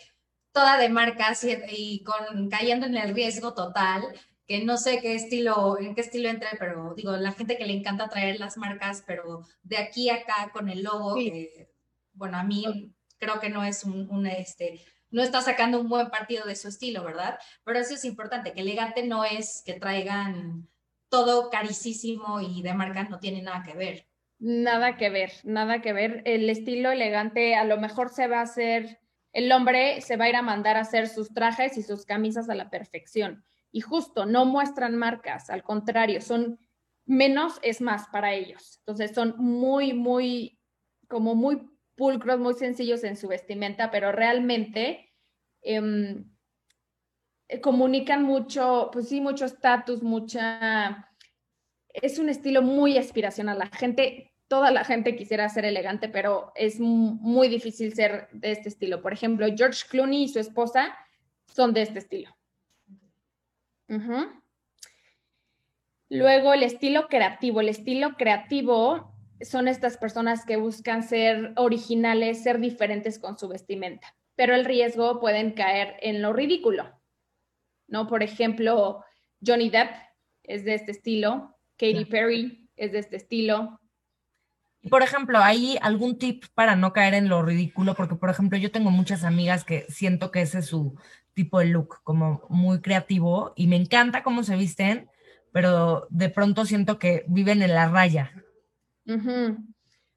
toda 0.52 0.78
de 0.78 0.89
marcas 0.89 1.44
y, 1.44 2.04
con, 2.04 2.50
cayendo 2.50 2.86
en 2.86 2.98
el 2.98 3.15
riesgo 3.15 3.56
total, 3.56 4.04
que 4.48 4.64
no 4.64 4.78
sé 4.78 5.00
qué 5.02 5.16
estilo, 5.16 5.80
en 5.80 5.96
qué 5.96 6.02
estilo 6.02 6.30
entra, 6.30 6.50
pero 6.60 6.94
digo, 6.96 7.16
la 7.18 7.32
gente 7.32 7.58
que 7.58 7.66
le 7.66 7.74
encanta 7.74 8.10
traer 8.10 8.40
las 8.40 8.58
marcas, 8.58 9.04
pero 9.06 9.42
de 9.64 9.78
aquí 9.78 10.10
a 10.10 10.16
acá 10.16 10.52
con 10.54 10.70
el 10.70 10.84
logo, 10.84 11.16
bueno, 12.14 12.38
a 12.38 12.44
mí 12.44 12.94
creo 13.18 13.40
que 13.40 13.50
no 13.50 13.64
es 13.64 13.84
un, 13.84 14.08
un 14.10 14.28
este, 14.28 14.82
no 15.10 15.24
está 15.24 15.42
sacando 15.42 15.80
un 15.80 15.90
buen 15.90 16.10
partido 16.10 16.46
de 16.46 16.56
su 16.56 16.68
estilo, 16.68 17.04
¿verdad? 17.04 17.40
Pero 17.64 17.80
eso 17.80 17.96
es 17.96 18.06
importante, 18.06 18.54
que 18.54 18.62
elegante 18.62 19.06
no 19.06 19.24
es 19.24 19.64
que 19.66 19.74
traigan 19.74 20.68
todo 21.10 21.50
carísimo 21.50 22.42
y 22.42 22.62
de 22.62 22.74
marca 22.74 23.04
no 23.04 23.20
tiene 23.20 23.42
nada 23.42 23.64
que 23.64 23.74
ver. 23.74 24.08
Nada 24.38 24.98
que 24.98 25.10
ver, 25.10 25.32
nada 25.44 25.82
que 25.82 25.94
ver. 25.94 26.22
El 26.26 26.50
estilo 26.50 26.92
elegante 26.92 27.56
a 27.56 27.64
lo 27.64 27.78
mejor 27.80 28.10
se 28.10 28.28
va 28.28 28.40
a 28.40 28.44
hacer, 28.44 29.00
el 29.32 29.52
hombre 29.52 30.02
se 30.02 30.18
va 30.18 30.26
a 30.26 30.30
ir 30.30 30.36
a 30.36 30.42
mandar 30.42 30.76
a 30.76 30.82
hacer 30.82 31.08
sus 31.08 31.34
trajes 31.34 31.78
y 31.78 31.84
sus 31.84 32.06
camisas 32.06 32.50
a 32.50 32.56
la 32.56 32.70
perfección. 32.70 33.46
Y 33.76 33.82
justo, 33.82 34.26
no 34.26 34.46
muestran 34.46 34.96
marcas, 34.96 35.50
al 35.50 35.62
contrario, 35.62 36.22
son 36.22 36.58
menos 37.06 37.60
es 37.62 37.82
más 37.82 38.08
para 38.08 38.34
ellos. 38.34 38.78
Entonces 38.80 39.14
son 39.14 39.36
muy, 39.38 39.92
muy, 39.92 40.62
como 41.10 41.36
muy 41.36 41.62
pulcros, 41.96 42.40
muy 42.40 42.54
sencillos 42.54 43.04
en 43.04 43.18
su 43.18 43.28
vestimenta, 43.28 43.92
pero 43.92 44.14
realmente 44.14 45.12
em, 45.62 46.24
eh, 47.50 47.60
comunican 47.60 48.24
mucho, 48.24 48.92
pues 48.94 49.10
sí, 49.10 49.20
mucho 49.20 49.44
estatus, 49.44 50.02
mucha... 50.02 51.12
Es 51.90 52.18
un 52.18 52.30
estilo 52.30 52.62
muy 52.62 52.98
aspiracional. 52.98 53.60
La 53.60 53.68
gente, 53.68 54.32
toda 54.48 54.72
la 54.72 54.86
gente 54.86 55.18
quisiera 55.18 55.50
ser 55.50 55.66
elegante, 55.66 56.08
pero 56.08 56.54
es 56.56 56.80
muy 56.80 57.50
difícil 57.50 57.94
ser 57.94 58.30
de 58.32 58.52
este 58.52 58.70
estilo. 58.70 59.02
Por 59.02 59.12
ejemplo, 59.12 59.46
George 59.54 59.84
Clooney 59.90 60.24
y 60.24 60.30
su 60.30 60.40
esposa 60.40 60.98
son 61.54 61.74
de 61.74 61.82
este 61.82 62.00
estilo. 62.00 62.34
Luego 66.10 66.54
el 66.54 66.63
estilo 66.63 67.08
creativo. 67.08 67.62
El 67.62 67.69
estilo 67.69 68.15
creativo 68.15 69.15
son 69.41 69.67
estas 69.67 69.98
personas 69.98 70.45
que 70.45 70.58
buscan 70.58 71.04
ser 71.04 71.54
originales, 71.56 72.43
ser 72.43 72.60
diferentes 72.60 73.19
con 73.19 73.38
su 73.38 73.48
vestimenta, 73.48 74.15
pero 74.36 74.56
el 74.56 74.65
riesgo 74.65 75.19
pueden 75.19 75.52
caer 75.52 75.95
en 76.02 76.21
lo 76.21 76.34
ridículo, 76.34 77.02
¿no? 77.88 78.08
Por 78.08 78.24
ejemplo, 78.24 79.04
Johnny 79.45 79.69
Depp 79.69 79.91
es 80.43 80.63
de 80.63 80.76
este 80.76 80.91
estilo, 80.91 81.58
Katy 81.78 82.06
Perry 82.06 82.69
es 82.76 82.91
de 82.91 83.00
este 83.00 83.17
estilo. 83.17 83.80
Por 84.89 85.02
ejemplo, 85.02 85.39
¿hay 85.39 85.78
algún 85.82 86.19
tip 86.19 86.45
para 86.54 86.76
no 86.76 86.93
caer 86.93 87.15
en 87.15 87.28
lo 87.28 87.41
ridículo? 87.41 87.95
Porque, 87.95 88.15
por 88.15 88.30
ejemplo, 88.30 88.58
yo 88.58 88.71
tengo 88.71 88.91
muchas 88.91 89.24
amigas 89.24 89.63
que 89.63 89.86
siento 89.89 90.30
que 90.32 90.41
ese 90.41 90.60
es 90.60 90.67
su 90.67 90.95
tipo 91.36 91.60
de 91.60 91.65
look, 91.65 92.00
como 92.04 92.41
muy 92.50 92.82
creativo, 92.82 93.54
y 93.55 93.68
me 93.68 93.76
encanta 93.76 94.24
cómo 94.24 94.43
se 94.43 94.55
visten, 94.55 95.10
pero 95.51 96.07
de 96.10 96.30
pronto 96.30 96.66
siento 96.66 96.97
que 96.97 97.24
viven 97.28 97.62
en 97.62 97.76
la 97.76 97.88
raya. 97.88 98.32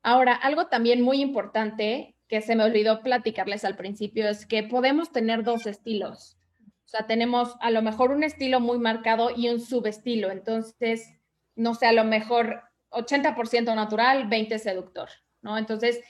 Ahora, 0.02 0.34
algo 0.34 0.68
también 0.68 1.02
muy 1.02 1.20
importante 1.20 2.16
que 2.28 2.40
se 2.40 2.56
me 2.56 2.64
olvidó 2.64 3.02
platicarles 3.02 3.64
al 3.64 3.76
principio 3.76 4.28
es 4.28 4.46
que 4.46 4.62
podemos 4.62 5.12
tener 5.12 5.44
dos 5.44 5.66
estilos. 5.66 6.38
O 6.84 6.88
sea, 6.88 7.06
tenemos 7.06 7.54
a 7.60 7.70
lo 7.70 7.82
mejor 7.82 8.12
un 8.12 8.22
estilo 8.22 8.60
muy 8.60 8.78
marcado 8.78 9.30
y 9.36 9.48
un 9.48 9.60
subestilo. 9.60 10.30
Entonces, 10.30 11.06
no 11.54 11.74
sé, 11.74 11.86
a 11.86 11.92
lo 11.92 12.04
mejor 12.04 12.62
80% 12.90 13.74
natural, 13.74 14.28
20% 14.30 14.58
seductor, 14.58 15.08
¿no? 15.42 15.58
Entonces, 15.58 16.00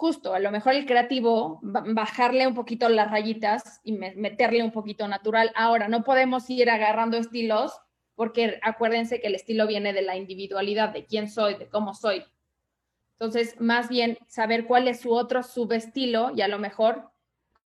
justo, 0.00 0.32
a 0.32 0.38
lo 0.38 0.50
mejor 0.50 0.72
el 0.72 0.86
creativo, 0.86 1.60
bajarle 1.60 2.46
un 2.46 2.54
poquito 2.54 2.88
las 2.88 3.10
rayitas 3.10 3.82
y 3.84 3.92
meterle 3.92 4.62
un 4.62 4.72
poquito 4.72 5.06
natural. 5.06 5.52
Ahora, 5.54 5.88
no 5.88 6.04
podemos 6.04 6.48
ir 6.48 6.70
agarrando 6.70 7.18
estilos 7.18 7.78
porque 8.14 8.58
acuérdense 8.62 9.20
que 9.20 9.26
el 9.26 9.34
estilo 9.34 9.66
viene 9.66 9.92
de 9.92 10.00
la 10.00 10.16
individualidad, 10.16 10.88
de 10.88 11.04
quién 11.04 11.28
soy, 11.28 11.56
de 11.56 11.68
cómo 11.68 11.92
soy. 11.92 12.24
Entonces, 13.18 13.60
más 13.60 13.90
bien 13.90 14.16
saber 14.26 14.64
cuál 14.64 14.88
es 14.88 15.00
su 15.00 15.12
otro 15.12 15.42
subestilo 15.42 16.30
y 16.34 16.40
a 16.40 16.48
lo 16.48 16.58
mejor 16.58 17.10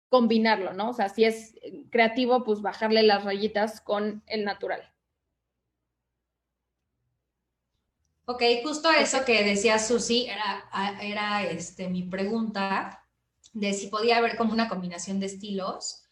combinarlo, 0.09 0.73
¿no? 0.73 0.91
O 0.91 0.95
sea, 0.95 1.09
si 1.09 1.25
es 1.25 1.55
creativo, 1.91 2.43
pues 2.43 2.61
bajarle 2.61 3.05
las 3.05 3.23
rayitas 3.23 3.81
con 3.81 4.25
el 4.27 4.45
natural. 4.45 4.83
Ok, 8.29 8.43
justo 8.65 8.91
eso 8.91 9.25
que 9.25 9.45
decía 9.45 9.79
Susi 9.79 10.27
era, 10.27 10.69
era 11.01 11.45
este, 11.45 11.89
mi 11.89 12.03
pregunta, 12.03 13.05
de 13.53 13.73
si 13.73 13.87
podía 13.87 14.17
haber 14.17 14.37
como 14.37 14.53
una 14.53 14.69
combinación 14.69 15.21
de 15.21 15.27
estilos. 15.27 16.03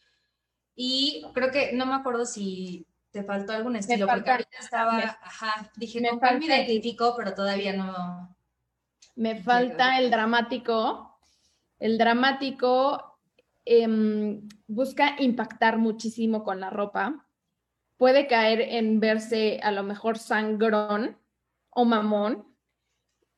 Y 0.75 1.25
creo 1.33 1.51
que 1.51 1.73
no 1.73 1.85
me 1.85 1.95
acuerdo 1.95 2.25
si 2.25 2.87
te 3.11 3.23
faltó 3.23 3.51
algún 3.51 3.75
estilo, 3.75 4.07
porque 4.07 4.31
ahorita 4.31 4.57
estaba, 4.59 4.97
ajá, 5.21 5.71
dije, 5.75 5.99
me, 5.99 6.17
cuál 6.17 6.39
me 6.39 6.45
identifico, 6.45 7.15
pero 7.17 7.33
todavía 7.33 7.73
no. 7.73 8.35
Me 9.15 9.41
falta 9.41 9.99
el 9.99 10.09
dramático. 10.09 11.19
El 11.79 11.97
dramático 11.97 13.19
em, 13.65 14.47
busca 14.67 15.17
impactar 15.19 15.77
muchísimo 15.77 16.45
con 16.45 16.61
la 16.61 16.69
ropa. 16.69 17.27
Puede 17.97 18.27
caer 18.27 18.61
en 18.61 19.01
verse 19.01 19.59
a 19.61 19.71
lo 19.71 19.83
mejor 19.83 20.17
sangrón 20.17 21.17
o 21.75 21.83
mamón, 21.83 22.47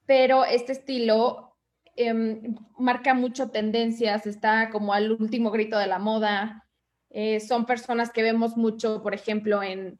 pero 0.06 0.46
este 0.46 0.72
estilo 0.72 1.58
em, 1.96 2.56
marca 2.78 3.14
mucho 3.14 3.50
tendencias, 3.50 4.28
está 4.28 4.70
como 4.70 4.94
al 4.94 5.12
último 5.12 5.50
grito 5.52 5.78
de 5.78 5.88
la 5.88 6.00
moda, 6.00 6.68
eh, 7.10 7.40
son 7.40 7.66
personas 7.66 8.12
que 8.12 8.22
vemos 8.22 8.56
mucho, 8.56 9.02
por 9.02 9.16
ejemplo, 9.16 9.62
en, 9.64 9.98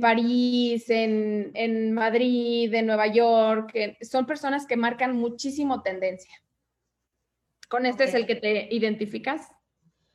París, 0.00 0.88
en, 0.88 1.92
Madrid, 1.92 2.72
en 2.72 2.86
Nueva 2.86 3.08
York. 3.08 3.72
son 4.02 4.24
personas 4.24 4.66
que 4.66 4.76
marcan 4.76 5.16
muchísimo 5.16 5.82
tendencia. 5.82 6.34
¿Con 7.68 7.86
este 7.86 8.04
es 8.04 8.14
el 8.14 8.26
que 8.26 8.36
te 8.36 8.68
identificas? 8.74 9.48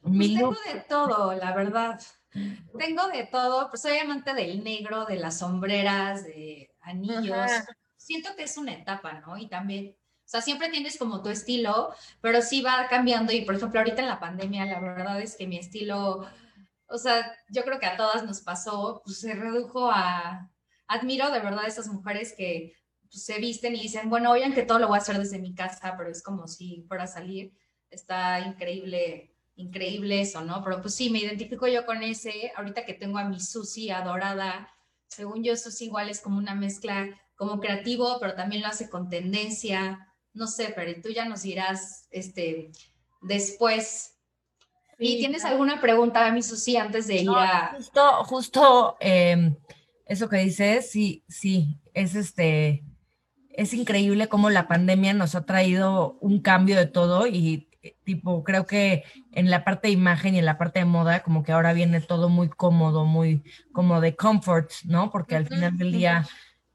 Pues 0.02 0.34
tengo 0.34 0.52
de 0.52 0.80
todo, 0.88 1.34
la 1.34 1.54
verdad. 1.54 2.00
Tengo 2.78 3.08
de 3.08 3.26
todo, 3.26 3.70
pues 3.70 3.82
soy 3.82 3.98
amante 3.98 4.34
del 4.34 4.64
negro, 4.64 5.06
de 5.06 5.18
las 5.18 5.40
sombreras, 5.40 6.24
de 6.24 6.70
anillos. 6.82 7.52
Siento 7.98 8.36
que 8.36 8.44
es 8.44 8.58
una 8.58 8.74
etapa, 8.74 9.22
¿no? 9.22 9.38
Y 9.38 9.48
también 9.48 9.96
o 10.26 10.28
sea, 10.28 10.42
siempre 10.42 10.70
tienes 10.70 10.98
como 10.98 11.22
tu 11.22 11.30
estilo, 11.30 11.94
pero 12.20 12.42
sí 12.42 12.62
va 12.62 12.88
cambiando. 12.90 13.32
Y 13.32 13.42
por 13.42 13.56
ejemplo, 13.56 13.80
ahorita 13.80 14.02
en 14.02 14.08
la 14.08 14.20
pandemia, 14.20 14.66
la 14.66 14.80
verdad 14.80 15.22
es 15.22 15.36
que 15.36 15.46
mi 15.46 15.58
estilo, 15.58 16.28
o 16.88 16.98
sea, 16.98 17.32
yo 17.50 17.64
creo 17.64 17.80
que 17.80 17.86
a 17.86 17.96
todas 17.96 18.26
nos 18.26 18.42
pasó, 18.42 19.02
pues 19.06 19.20
se 19.20 19.34
redujo 19.34 19.90
a. 19.92 20.52
Admiro 20.88 21.32
de 21.32 21.40
verdad 21.40 21.66
a 21.66 21.68
esas 21.68 21.88
mujeres 21.88 22.34
que 22.38 22.74
pues, 23.10 23.24
se 23.24 23.40
visten 23.40 23.76
y 23.76 23.82
dicen, 23.82 24.10
bueno, 24.10 24.32
oigan 24.32 24.54
que 24.54 24.64
todo 24.64 24.78
lo 24.80 24.88
voy 24.88 24.98
a 24.98 25.02
hacer 25.02 25.18
desde 25.18 25.40
mi 25.40 25.56
casa, 25.56 25.96
pero 25.98 26.10
es 26.12 26.22
como 26.24 26.48
si 26.48 26.84
fuera 26.88 27.04
a 27.04 27.08
salir. 27.08 27.54
Está 27.90 28.40
increíble, 28.40 29.35
increíble 29.56 30.22
eso, 30.22 30.42
¿no? 30.42 30.64
Pero 30.64 30.82
pues 30.82 30.96
sí, 30.96 31.10
me 31.10 31.20
identifico 31.20 31.68
yo 31.68 31.86
con 31.86 32.04
ese. 32.04 32.52
Ahorita 32.56 32.86
que 32.86 32.94
tengo 32.94 33.18
a 33.18 33.26
mi 33.26 33.40
Susi 33.40 33.90
adorada, 33.90 34.70
según 35.08 35.44
yo, 35.44 35.56
Susi 35.56 35.86
igual 35.86 36.10
es 36.10 36.22
como 36.22 36.38
una 36.38 36.56
mezcla 36.56 37.08
como 37.36 37.60
creativo, 37.60 38.18
pero 38.20 38.36
también 38.36 38.62
lo 38.62 38.68
hace 38.68 38.90
con 38.90 39.10
tendencia 39.10 40.06
no 40.36 40.48
sé, 40.48 40.74
pero 40.76 40.92
tú 41.02 41.10
ya 41.10 41.26
nos 41.26 41.42
dirás 41.42 42.08
este, 42.12 42.72
después. 43.22 44.18
¿Y 45.00 45.18
tienes 45.18 45.44
alguna 45.46 45.82
pregunta, 45.82 46.30
mi 46.32 46.44
Susi, 46.44 46.78
antes 46.78 47.08
de 47.08 47.16
ir 47.16 47.30
a...? 47.30 47.74
Justo, 47.76 48.24
justo 48.26 48.98
em, 49.00 49.56
eso 50.06 50.30
que 50.30 50.38
dices, 50.38 50.92
sí, 50.92 51.24
sí, 51.28 51.80
es 51.94 52.16
este... 52.16 52.84
Es 53.50 53.74
increíble 53.74 54.28
cómo 54.28 54.50
la 54.50 54.68
pandemia 54.68 55.14
nos 55.14 55.34
ha 55.34 55.46
traído 55.46 56.18
un 56.20 56.42
cambio 56.42 56.76
de 56.76 56.88
todo 56.88 57.26
y 57.26 57.70
tipo, 58.04 58.44
creo 58.44 58.66
que 58.66 59.04
en 59.32 59.50
la 59.50 59.64
parte 59.64 59.88
de 59.88 59.94
imagen 59.94 60.36
y 60.36 60.40
en 60.40 60.46
la 60.46 60.58
parte 60.58 60.80
de 60.80 60.86
moda, 60.86 61.24
como 61.24 61.44
que 61.44 61.52
ahora 61.52 61.74
viene 61.74 62.02
todo 62.02 62.30
muy 62.30 62.50
cómodo, 62.50 63.06
muy 63.06 63.44
como 63.72 64.02
de 64.02 64.16
comfort, 64.16 64.72
¿no? 64.86 65.12
Porque 65.12 65.36
al 65.36 65.48
final 65.48 65.78
del 65.78 65.92
día 65.92 66.26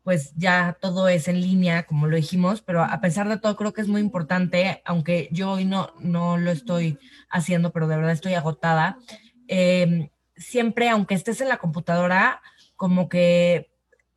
pues 0.03 0.33
ya 0.37 0.79
todo 0.81 1.09
es 1.09 1.29
en 1.29 1.41
línea, 1.41 1.85
como 1.85 2.07
lo 2.07 2.17
dijimos, 2.17 2.63
pero 2.63 2.83
a 2.83 3.01
pesar 3.01 3.29
de 3.29 3.39
todo 3.39 3.57
creo 3.57 3.73
que 3.73 3.83
es 3.83 3.89
muy 3.89 4.01
importante, 4.01 4.83
aunque 4.85 5.29
yo 5.31 5.53
hoy 5.53 5.65
no, 5.65 5.93
no 6.01 6.39
lo 6.39 6.51
estoy 6.51 6.99
haciendo, 7.29 7.71
pero 7.71 7.87
de 7.87 7.97
verdad 7.97 8.13
estoy 8.13 8.35
agotada, 8.35 8.99
em, 9.47 10.09
siempre, 10.37 10.89
aunque 10.89 11.15
estés 11.15 11.41
en 11.41 11.49
la 11.49 11.59
computadora, 11.59 12.41
como 12.77 13.09
que 13.09 13.70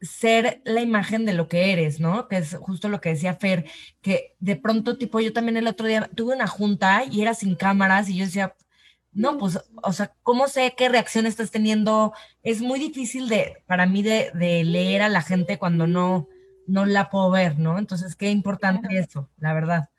ser 0.03 0.61
la 0.65 0.81
imagen 0.81 1.25
de 1.25 1.33
lo 1.33 1.47
que 1.47 1.71
eres, 1.71 1.99
¿no? 1.99 2.27
Que 2.27 2.37
es 2.37 2.55
justo 2.55 2.89
lo 2.89 3.01
que 3.01 3.09
decía 3.09 3.35
Fer, 3.35 3.65
que 4.01 4.35
de 4.39 4.55
pronto, 4.57 4.97
tipo, 4.97 5.19
yo 5.21 5.33
también 5.33 5.57
el 5.57 5.67
otro 5.67 5.87
día 5.87 6.09
tuve 6.15 6.35
una 6.35 6.47
junta 6.47 7.05
y 7.09 7.21
era 7.21 7.33
sin 7.33 7.55
cámaras 7.55 8.09
y 8.09 8.17
yo 8.17 8.25
decía, 8.25 8.55
no, 9.13 9.37
pues, 9.37 9.59
o 9.81 9.93
sea, 9.93 10.13
¿cómo 10.23 10.47
sé 10.47 10.73
qué 10.77 10.89
reacción 10.89 11.25
estás 11.25 11.51
teniendo? 11.51 12.13
Es 12.41 12.61
muy 12.61 12.79
difícil 12.79 13.29
de, 13.29 13.63
para 13.65 13.85
mí 13.85 14.03
de, 14.03 14.31
leer 14.33 15.03
a 15.03 15.09
la 15.09 15.21
gente 15.21 15.57
cuando 15.57 15.87
no, 15.87 16.27
no 16.67 16.85
la 16.85 17.09
puedo 17.09 17.31
ver, 17.31 17.59
¿no? 17.59 17.79
Entonces, 17.79 18.15
qué 18.15 18.29
importante 18.31 18.97
eso, 18.97 19.29
la 19.37 19.53
verdad. 19.53 19.89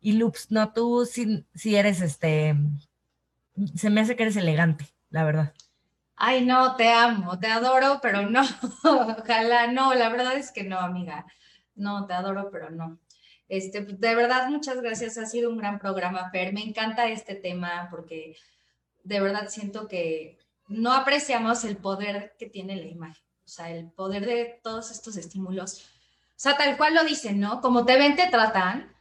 Y 0.00 0.12
Loops, 0.12 0.50
no, 0.50 0.72
tú 0.72 1.06
sí, 1.10 1.46
sí 1.54 1.76
eres 1.76 2.00
este, 2.00 2.54
se 3.74 3.90
me 3.90 4.00
hace 4.00 4.16
que 4.16 4.24
eres 4.24 4.36
elegante, 4.36 4.86
la 5.10 5.24
verdad. 5.24 5.54
Ay, 6.16 6.44
no, 6.44 6.76
te 6.76 6.90
amo, 6.92 7.38
te 7.38 7.46
adoro, 7.46 7.98
pero 8.00 8.22
no, 8.28 8.42
ojalá, 8.84 9.66
no, 9.68 9.94
la 9.94 10.08
verdad 10.08 10.34
es 10.34 10.50
que 10.50 10.64
no, 10.64 10.78
amiga. 10.78 11.26
No, 11.74 12.06
te 12.06 12.14
adoro, 12.14 12.50
pero 12.50 12.70
no. 12.70 12.98
Este, 13.48 13.82
de 13.82 14.14
verdad, 14.14 14.48
muchas 14.48 14.80
gracias. 14.80 15.18
Ha 15.18 15.26
sido 15.26 15.50
un 15.50 15.58
gran 15.58 15.78
programa, 15.78 16.30
Fer. 16.30 16.52
Me 16.52 16.62
encanta 16.62 17.08
este 17.08 17.34
tema 17.34 17.88
porque 17.90 18.36
de 19.04 19.20
verdad 19.20 19.48
siento 19.48 19.86
que 19.88 20.38
no 20.68 20.92
apreciamos 20.92 21.64
el 21.64 21.76
poder 21.76 22.34
que 22.38 22.46
tiene 22.46 22.76
la 22.76 22.86
imagen, 22.86 23.24
o 23.44 23.48
sea, 23.48 23.70
el 23.70 23.90
poder 23.92 24.26
de 24.26 24.60
todos 24.62 24.90
estos 24.90 25.16
estímulos. 25.16 25.86
O 26.30 26.38
sea, 26.38 26.56
tal 26.56 26.76
cual 26.76 26.94
lo 26.94 27.04
dicen, 27.04 27.38
¿no? 27.40 27.60
Como 27.60 27.84
te 27.84 27.96
ven, 27.98 28.16
te 28.16 28.28
tratan. 28.28 28.92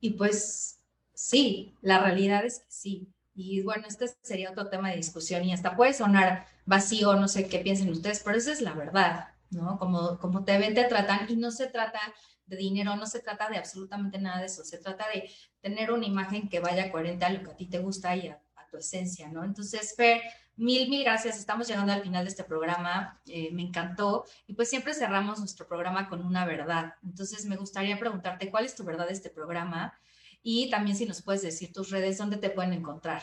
Y 0.00 0.10
pues 0.10 0.80
sí, 1.14 1.74
la 1.80 1.98
realidad 1.98 2.44
es 2.44 2.60
que 2.60 2.70
sí. 2.70 3.08
Y 3.40 3.62
bueno, 3.62 3.84
este 3.86 4.08
sería 4.20 4.50
otro 4.50 4.68
tema 4.68 4.90
de 4.90 4.96
discusión 4.96 5.44
y 5.44 5.52
hasta 5.52 5.76
puede 5.76 5.94
sonar 5.94 6.44
vacío, 6.66 7.14
no 7.14 7.28
sé 7.28 7.48
qué 7.48 7.60
piensen 7.60 7.88
ustedes, 7.88 8.20
pero 8.24 8.36
esa 8.36 8.50
es 8.50 8.60
la 8.60 8.72
verdad, 8.72 9.28
¿no? 9.50 9.78
Como, 9.78 10.18
como 10.18 10.42
te 10.42 10.58
ven, 10.58 10.74
te 10.74 10.82
tratan 10.86 11.20
y 11.28 11.36
no 11.36 11.52
se 11.52 11.68
trata 11.68 12.00
de 12.46 12.56
dinero, 12.56 12.96
no 12.96 13.06
se 13.06 13.20
trata 13.20 13.48
de 13.48 13.58
absolutamente 13.58 14.18
nada 14.18 14.40
de 14.40 14.46
eso, 14.46 14.64
se 14.64 14.78
trata 14.78 15.06
de 15.14 15.30
tener 15.60 15.92
una 15.92 16.04
imagen 16.04 16.48
que 16.48 16.58
vaya 16.58 16.90
coherente 16.90 17.26
a 17.26 17.30
lo 17.30 17.44
que 17.44 17.52
a 17.52 17.56
ti 17.56 17.66
te 17.66 17.78
gusta 17.78 18.16
y 18.16 18.26
a 18.26 18.42
tu 18.72 18.78
esencia, 18.78 19.28
¿no? 19.28 19.44
Entonces, 19.44 19.94
Fer, 19.96 20.20
mil, 20.56 20.90
mil 20.90 21.04
gracias. 21.04 21.38
Estamos 21.38 21.68
llegando 21.68 21.92
al 21.92 22.02
final 22.02 22.24
de 22.24 22.30
este 22.30 22.42
programa. 22.42 23.20
Eh, 23.26 23.50
me 23.52 23.62
encantó. 23.62 24.24
Y 24.48 24.54
pues 24.54 24.68
siempre 24.68 24.94
cerramos 24.94 25.38
nuestro 25.38 25.68
programa 25.68 26.08
con 26.08 26.26
una 26.26 26.44
verdad. 26.44 26.94
Entonces, 27.04 27.46
me 27.46 27.56
gustaría 27.56 27.98
preguntarte 27.98 28.50
cuál 28.50 28.64
es 28.64 28.74
tu 28.74 28.84
verdad 28.84 29.06
de 29.06 29.12
este 29.12 29.30
programa 29.30 29.94
y 30.42 30.70
también 30.70 30.96
si 30.96 31.06
nos 31.06 31.22
puedes 31.22 31.42
decir 31.42 31.72
tus 31.72 31.90
redes, 31.90 32.18
dónde 32.18 32.36
te 32.36 32.50
pueden 32.50 32.72
encontrar. 32.72 33.22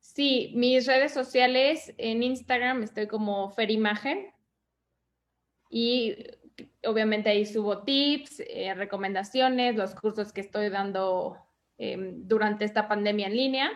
Sí, 0.00 0.52
mis 0.54 0.86
redes 0.86 1.12
sociales 1.12 1.94
en 1.96 2.22
Instagram 2.22 2.82
estoy 2.82 3.06
como 3.06 3.50
Ferimagen 3.50 4.32
y 5.70 6.16
obviamente 6.84 7.30
ahí 7.30 7.46
subo 7.46 7.82
tips, 7.82 8.40
eh, 8.40 8.74
recomendaciones, 8.74 9.76
los 9.76 9.94
cursos 9.94 10.32
que 10.32 10.42
estoy 10.42 10.68
dando 10.68 11.38
Em, 11.84 12.28
durante 12.28 12.64
esta 12.64 12.86
pandemia 12.86 13.26
en 13.26 13.36
línea. 13.36 13.70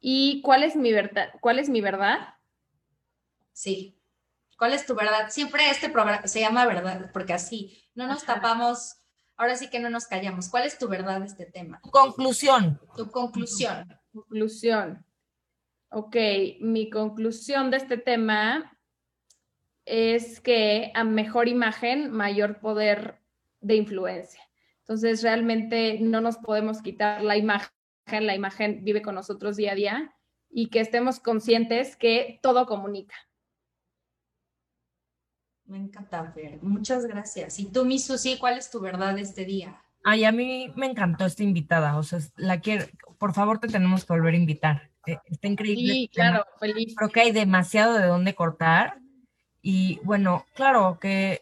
¿Y 0.00 0.42
cuál 0.42 0.62
es 0.62 0.76
mi 0.76 0.92
verdad? 0.92 1.30
¿Cuál 1.40 1.58
es 1.58 1.70
mi 1.70 1.80
verdad? 1.80 2.34
Sí. 3.54 3.98
¿Cuál 4.58 4.74
es 4.74 4.84
tu 4.84 4.94
verdad? 4.94 5.30
Siempre 5.30 5.70
este 5.70 5.88
programa 5.88 6.26
se 6.26 6.40
llama 6.40 6.66
verdad, 6.66 7.10
porque 7.12 7.32
así 7.32 7.82
no 7.94 8.06
nos 8.06 8.24
tapamos, 8.24 8.98
ahora 9.36 9.56
sí 9.56 9.68
que 9.68 9.80
no 9.80 9.90
nos 9.90 10.06
callamos. 10.06 10.48
¿Cuál 10.48 10.64
es 10.64 10.78
tu 10.78 10.88
verdad 10.88 11.20
de 11.20 11.26
este 11.26 11.46
tema? 11.46 11.80
Conclusión. 11.90 12.80
Tu 12.96 13.10
conclusión. 13.10 13.86
Conclusión. 14.12 15.04
Ok, 15.90 16.16
mi 16.60 16.90
conclusión 16.90 17.70
de 17.70 17.76
este 17.76 17.98
tema 17.98 18.76
es 19.84 20.40
que 20.40 20.90
a 20.94 21.04
mejor 21.04 21.48
imagen, 21.48 22.10
mayor 22.10 22.60
poder 22.60 23.20
de 23.60 23.76
influencia. 23.76 24.42
Entonces, 24.80 25.22
realmente 25.22 25.98
no 26.00 26.20
nos 26.20 26.36
podemos 26.38 26.82
quitar 26.82 27.22
la 27.22 27.36
imagen, 27.36 27.70
la 28.06 28.34
imagen 28.34 28.84
vive 28.84 29.02
con 29.02 29.14
nosotros 29.14 29.56
día 29.56 29.72
a 29.72 29.74
día 29.74 30.14
y 30.50 30.68
que 30.68 30.80
estemos 30.80 31.20
conscientes 31.20 31.96
que 31.96 32.38
todo 32.42 32.66
comunica. 32.66 33.14
Me 35.66 35.78
encanta, 35.78 36.22
ver. 36.34 36.62
Muchas 36.62 37.06
gracias. 37.06 37.58
Y 37.58 37.66
tú, 37.66 37.84
mi 37.84 37.98
Susi, 37.98 38.38
¿cuál 38.38 38.58
es 38.58 38.70
tu 38.70 38.80
verdad 38.80 39.18
este 39.18 39.44
día? 39.44 39.80
Ay, 40.04 40.24
a 40.24 40.32
mí 40.32 40.70
me 40.76 40.86
encantó 40.86 41.24
esta 41.24 41.42
invitada. 41.42 41.96
O 41.96 42.02
sea, 42.02 42.18
la 42.36 42.60
quiero, 42.60 42.84
por 43.18 43.32
favor, 43.32 43.58
te 43.58 43.68
tenemos 43.68 44.04
que 44.04 44.12
volver 44.12 44.34
a 44.34 44.38
invitar. 44.38 44.90
Eh, 45.06 45.18
está 45.26 45.48
increíble. 45.48 45.92
Sí, 45.92 46.10
claro, 46.12 46.44
feliz. 46.60 46.94
Creo 46.96 47.10
que 47.10 47.20
hay 47.20 47.32
demasiado 47.32 47.98
de 47.98 48.06
dónde 48.06 48.34
cortar. 48.34 48.98
Y 49.62 50.00
bueno, 50.04 50.44
claro, 50.54 50.98
que 51.00 51.40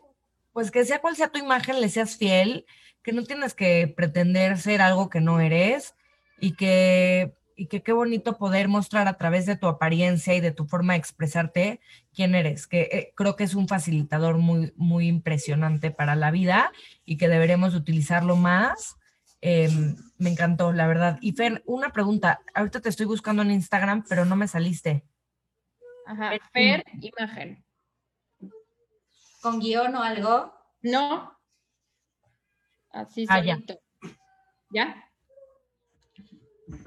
pues 0.52 0.70
que 0.70 0.84
sea 0.84 1.00
cual 1.00 1.16
sea 1.16 1.28
tu 1.28 1.38
imagen, 1.38 1.80
le 1.80 1.88
seas 1.88 2.16
fiel 2.16 2.66
que 3.02 3.12
no 3.12 3.24
tienes 3.24 3.54
que 3.54 3.92
pretender 3.96 4.58
ser 4.58 4.80
algo 4.80 5.10
que 5.10 5.20
no 5.20 5.40
eres 5.40 5.94
y 6.40 6.54
que, 6.54 7.34
y 7.62 7.66
que 7.68 7.80
qué 7.80 7.92
bonito 7.92 8.38
poder 8.38 8.66
mostrar 8.66 9.06
a 9.06 9.16
través 9.16 9.46
de 9.46 9.54
tu 9.54 9.68
apariencia 9.68 10.34
y 10.34 10.40
de 10.40 10.50
tu 10.50 10.64
forma 10.66 10.94
de 10.94 10.98
expresarte 10.98 11.80
quién 12.12 12.34
eres, 12.34 12.66
que 12.66 12.80
eh, 12.90 13.12
creo 13.14 13.36
que 13.36 13.44
es 13.44 13.54
un 13.54 13.68
facilitador 13.68 14.38
muy, 14.38 14.72
muy 14.74 15.06
impresionante 15.06 15.92
para 15.92 16.16
la 16.16 16.32
vida 16.32 16.72
y 17.04 17.18
que 17.18 17.28
deberemos 17.28 17.76
utilizarlo 17.76 18.34
más. 18.34 18.96
Em, 19.40 19.94
me 20.18 20.30
encantó, 20.30 20.72
la 20.72 20.88
verdad. 20.88 21.18
Y 21.20 21.34
Fer, 21.34 21.62
una 21.64 21.90
pregunta. 21.92 22.40
Ahorita 22.52 22.80
te 22.80 22.88
estoy 22.88 23.06
buscando 23.06 23.42
en 23.42 23.52
Instagram, 23.52 24.02
pero 24.08 24.24
no 24.24 24.34
me 24.34 24.48
saliste. 24.48 25.04
Ajá, 26.04 26.32
Fer, 26.52 26.84
imagen. 27.00 27.64
¿Con 29.40 29.60
guion 29.60 29.94
o 29.94 30.02
algo? 30.02 30.52
No. 30.80 31.38
Así 32.90 33.24
Ah, 33.28 33.40
ya. 33.40 33.54
solito. 33.54 33.78
¿Ya? 34.70 35.11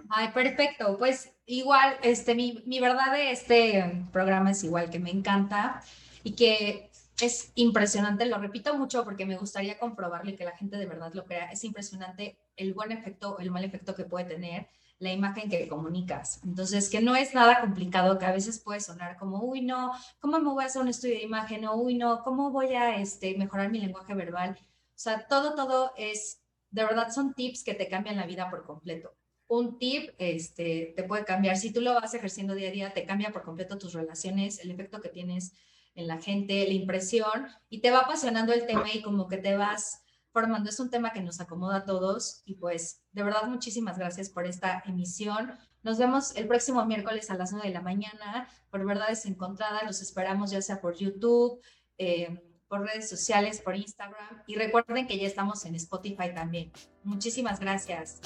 Ay, 0.09 0.29
perfecto. 0.33 0.97
Pues 0.97 1.33
igual, 1.45 1.97
este, 2.03 2.35
mi, 2.35 2.79
verdad 2.79 3.11
de 3.13 3.31
este 3.31 4.07
programa 4.11 4.51
es 4.51 4.63
igual 4.63 4.89
que 4.89 4.99
me 4.99 5.11
encanta 5.11 5.81
y 6.23 6.33
que 6.33 6.91
es 7.21 7.51
impresionante, 7.55 8.25
lo 8.25 8.37
repito 8.37 8.77
mucho 8.77 9.03
porque 9.03 9.25
me 9.25 9.37
gustaría 9.37 9.79
comprobarlo 9.79 10.31
y 10.31 10.35
que 10.35 10.43
la 10.43 10.57
gente 10.57 10.77
de 10.77 10.85
verdad 10.85 11.13
lo 11.13 11.25
crea. 11.25 11.51
Es 11.51 11.63
impresionante 11.63 12.37
el 12.57 12.73
buen 12.73 12.91
efecto 12.91 13.35
o 13.35 13.39
el 13.39 13.51
mal 13.51 13.63
efecto 13.63 13.95
que 13.95 14.05
puede 14.05 14.25
tener 14.25 14.67
la 14.99 15.11
imagen 15.11 15.49
que 15.49 15.67
comunicas. 15.67 16.41
Entonces, 16.43 16.89
que 16.89 17.01
no 17.01 17.15
es 17.15 17.33
nada 17.33 17.61
complicado, 17.61 18.17
que 18.17 18.25
a 18.25 18.31
veces 18.31 18.59
puede 18.59 18.79
sonar 18.79 19.17
como, 19.17 19.43
uy, 19.43 19.61
no, 19.61 19.91
¿cómo 20.19 20.39
me 20.39 20.49
voy 20.49 20.63
a 20.63 20.67
hacer 20.67 20.81
un 20.81 20.87
estudio 20.87 21.15
de 21.15 21.23
imagen? 21.23 21.65
O, 21.65 21.75
uy, 21.75 21.95
no, 21.95 22.23
¿cómo 22.23 22.51
voy 22.51 22.73
a 22.75 22.97
este, 22.97 23.37
mejorar 23.37 23.69
mi 23.71 23.79
lenguaje 23.79 24.13
verbal? 24.13 24.57
O 24.59 24.97
sea, 24.97 25.27
todo, 25.27 25.55
todo 25.55 25.91
es, 25.97 26.41
de 26.71 26.83
verdad, 26.83 27.11
son 27.11 27.33
tips 27.33 27.63
que 27.63 27.73
te 27.73 27.89
cambian 27.89 28.15
la 28.15 28.25
vida 28.25 28.49
por 28.49 28.65
completo. 28.65 29.13
Un 29.47 29.77
tip 29.77 30.11
este, 30.17 30.93
te 30.95 31.03
puede 31.03 31.23
cambiar, 31.23 31.57
si 31.57 31.71
tú 31.71 31.81
lo 31.81 31.93
vas 31.93 32.13
ejerciendo 32.13 32.55
día 32.55 32.69
a 32.69 32.71
día, 32.71 32.93
te 32.93 33.05
cambia 33.05 33.31
por 33.31 33.43
completo 33.43 33.77
tus 33.77 33.93
relaciones, 33.93 34.59
el 34.59 34.71
efecto 34.71 35.01
que 35.01 35.09
tienes 35.09 35.53
en 35.93 36.07
la 36.07 36.21
gente, 36.21 36.65
la 36.67 36.73
impresión, 36.73 37.47
y 37.69 37.81
te 37.81 37.91
va 37.91 37.99
apasionando 37.99 38.53
el 38.53 38.65
tema 38.65 38.91
y 38.93 39.01
como 39.01 39.27
que 39.27 39.37
te 39.37 39.55
vas 39.55 40.03
formando. 40.31 40.69
Es 40.69 40.79
un 40.79 40.89
tema 40.89 41.13
que 41.13 41.21
nos 41.21 41.39
acomoda 41.39 41.77
a 41.77 41.85
todos 41.85 42.41
y 42.45 42.55
pues 42.55 43.01
de 43.13 43.23
verdad 43.23 43.47
muchísimas 43.47 43.97
gracias 43.97 44.29
por 44.29 44.45
esta 44.45 44.83
emisión. 44.85 45.53
Nos 45.81 45.97
vemos 45.97 46.35
el 46.35 46.47
próximo 46.47 46.85
miércoles 46.85 47.31
a 47.31 47.37
las 47.37 47.53
9 47.53 47.69
de 47.69 47.73
la 47.73 47.81
mañana 47.81 48.49
por 48.69 48.85
Verdades 48.85 49.25
Encontradas. 49.25 49.83
Los 49.85 50.01
esperamos 50.01 50.51
ya 50.51 50.61
sea 50.61 50.81
por 50.81 50.97
YouTube, 50.97 51.61
eh, 51.97 52.41
por 52.67 52.81
redes 52.81 53.07
sociales, 53.07 53.61
por 53.61 53.77
Instagram 53.77 54.43
y 54.47 54.55
recuerden 54.55 55.07
que 55.07 55.17
ya 55.17 55.27
estamos 55.27 55.63
en 55.65 55.75
Spotify 55.75 56.33
también. 56.33 56.73
Muchísimas 57.03 57.59
gracias. 57.59 58.19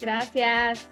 Gracias. 0.00 0.88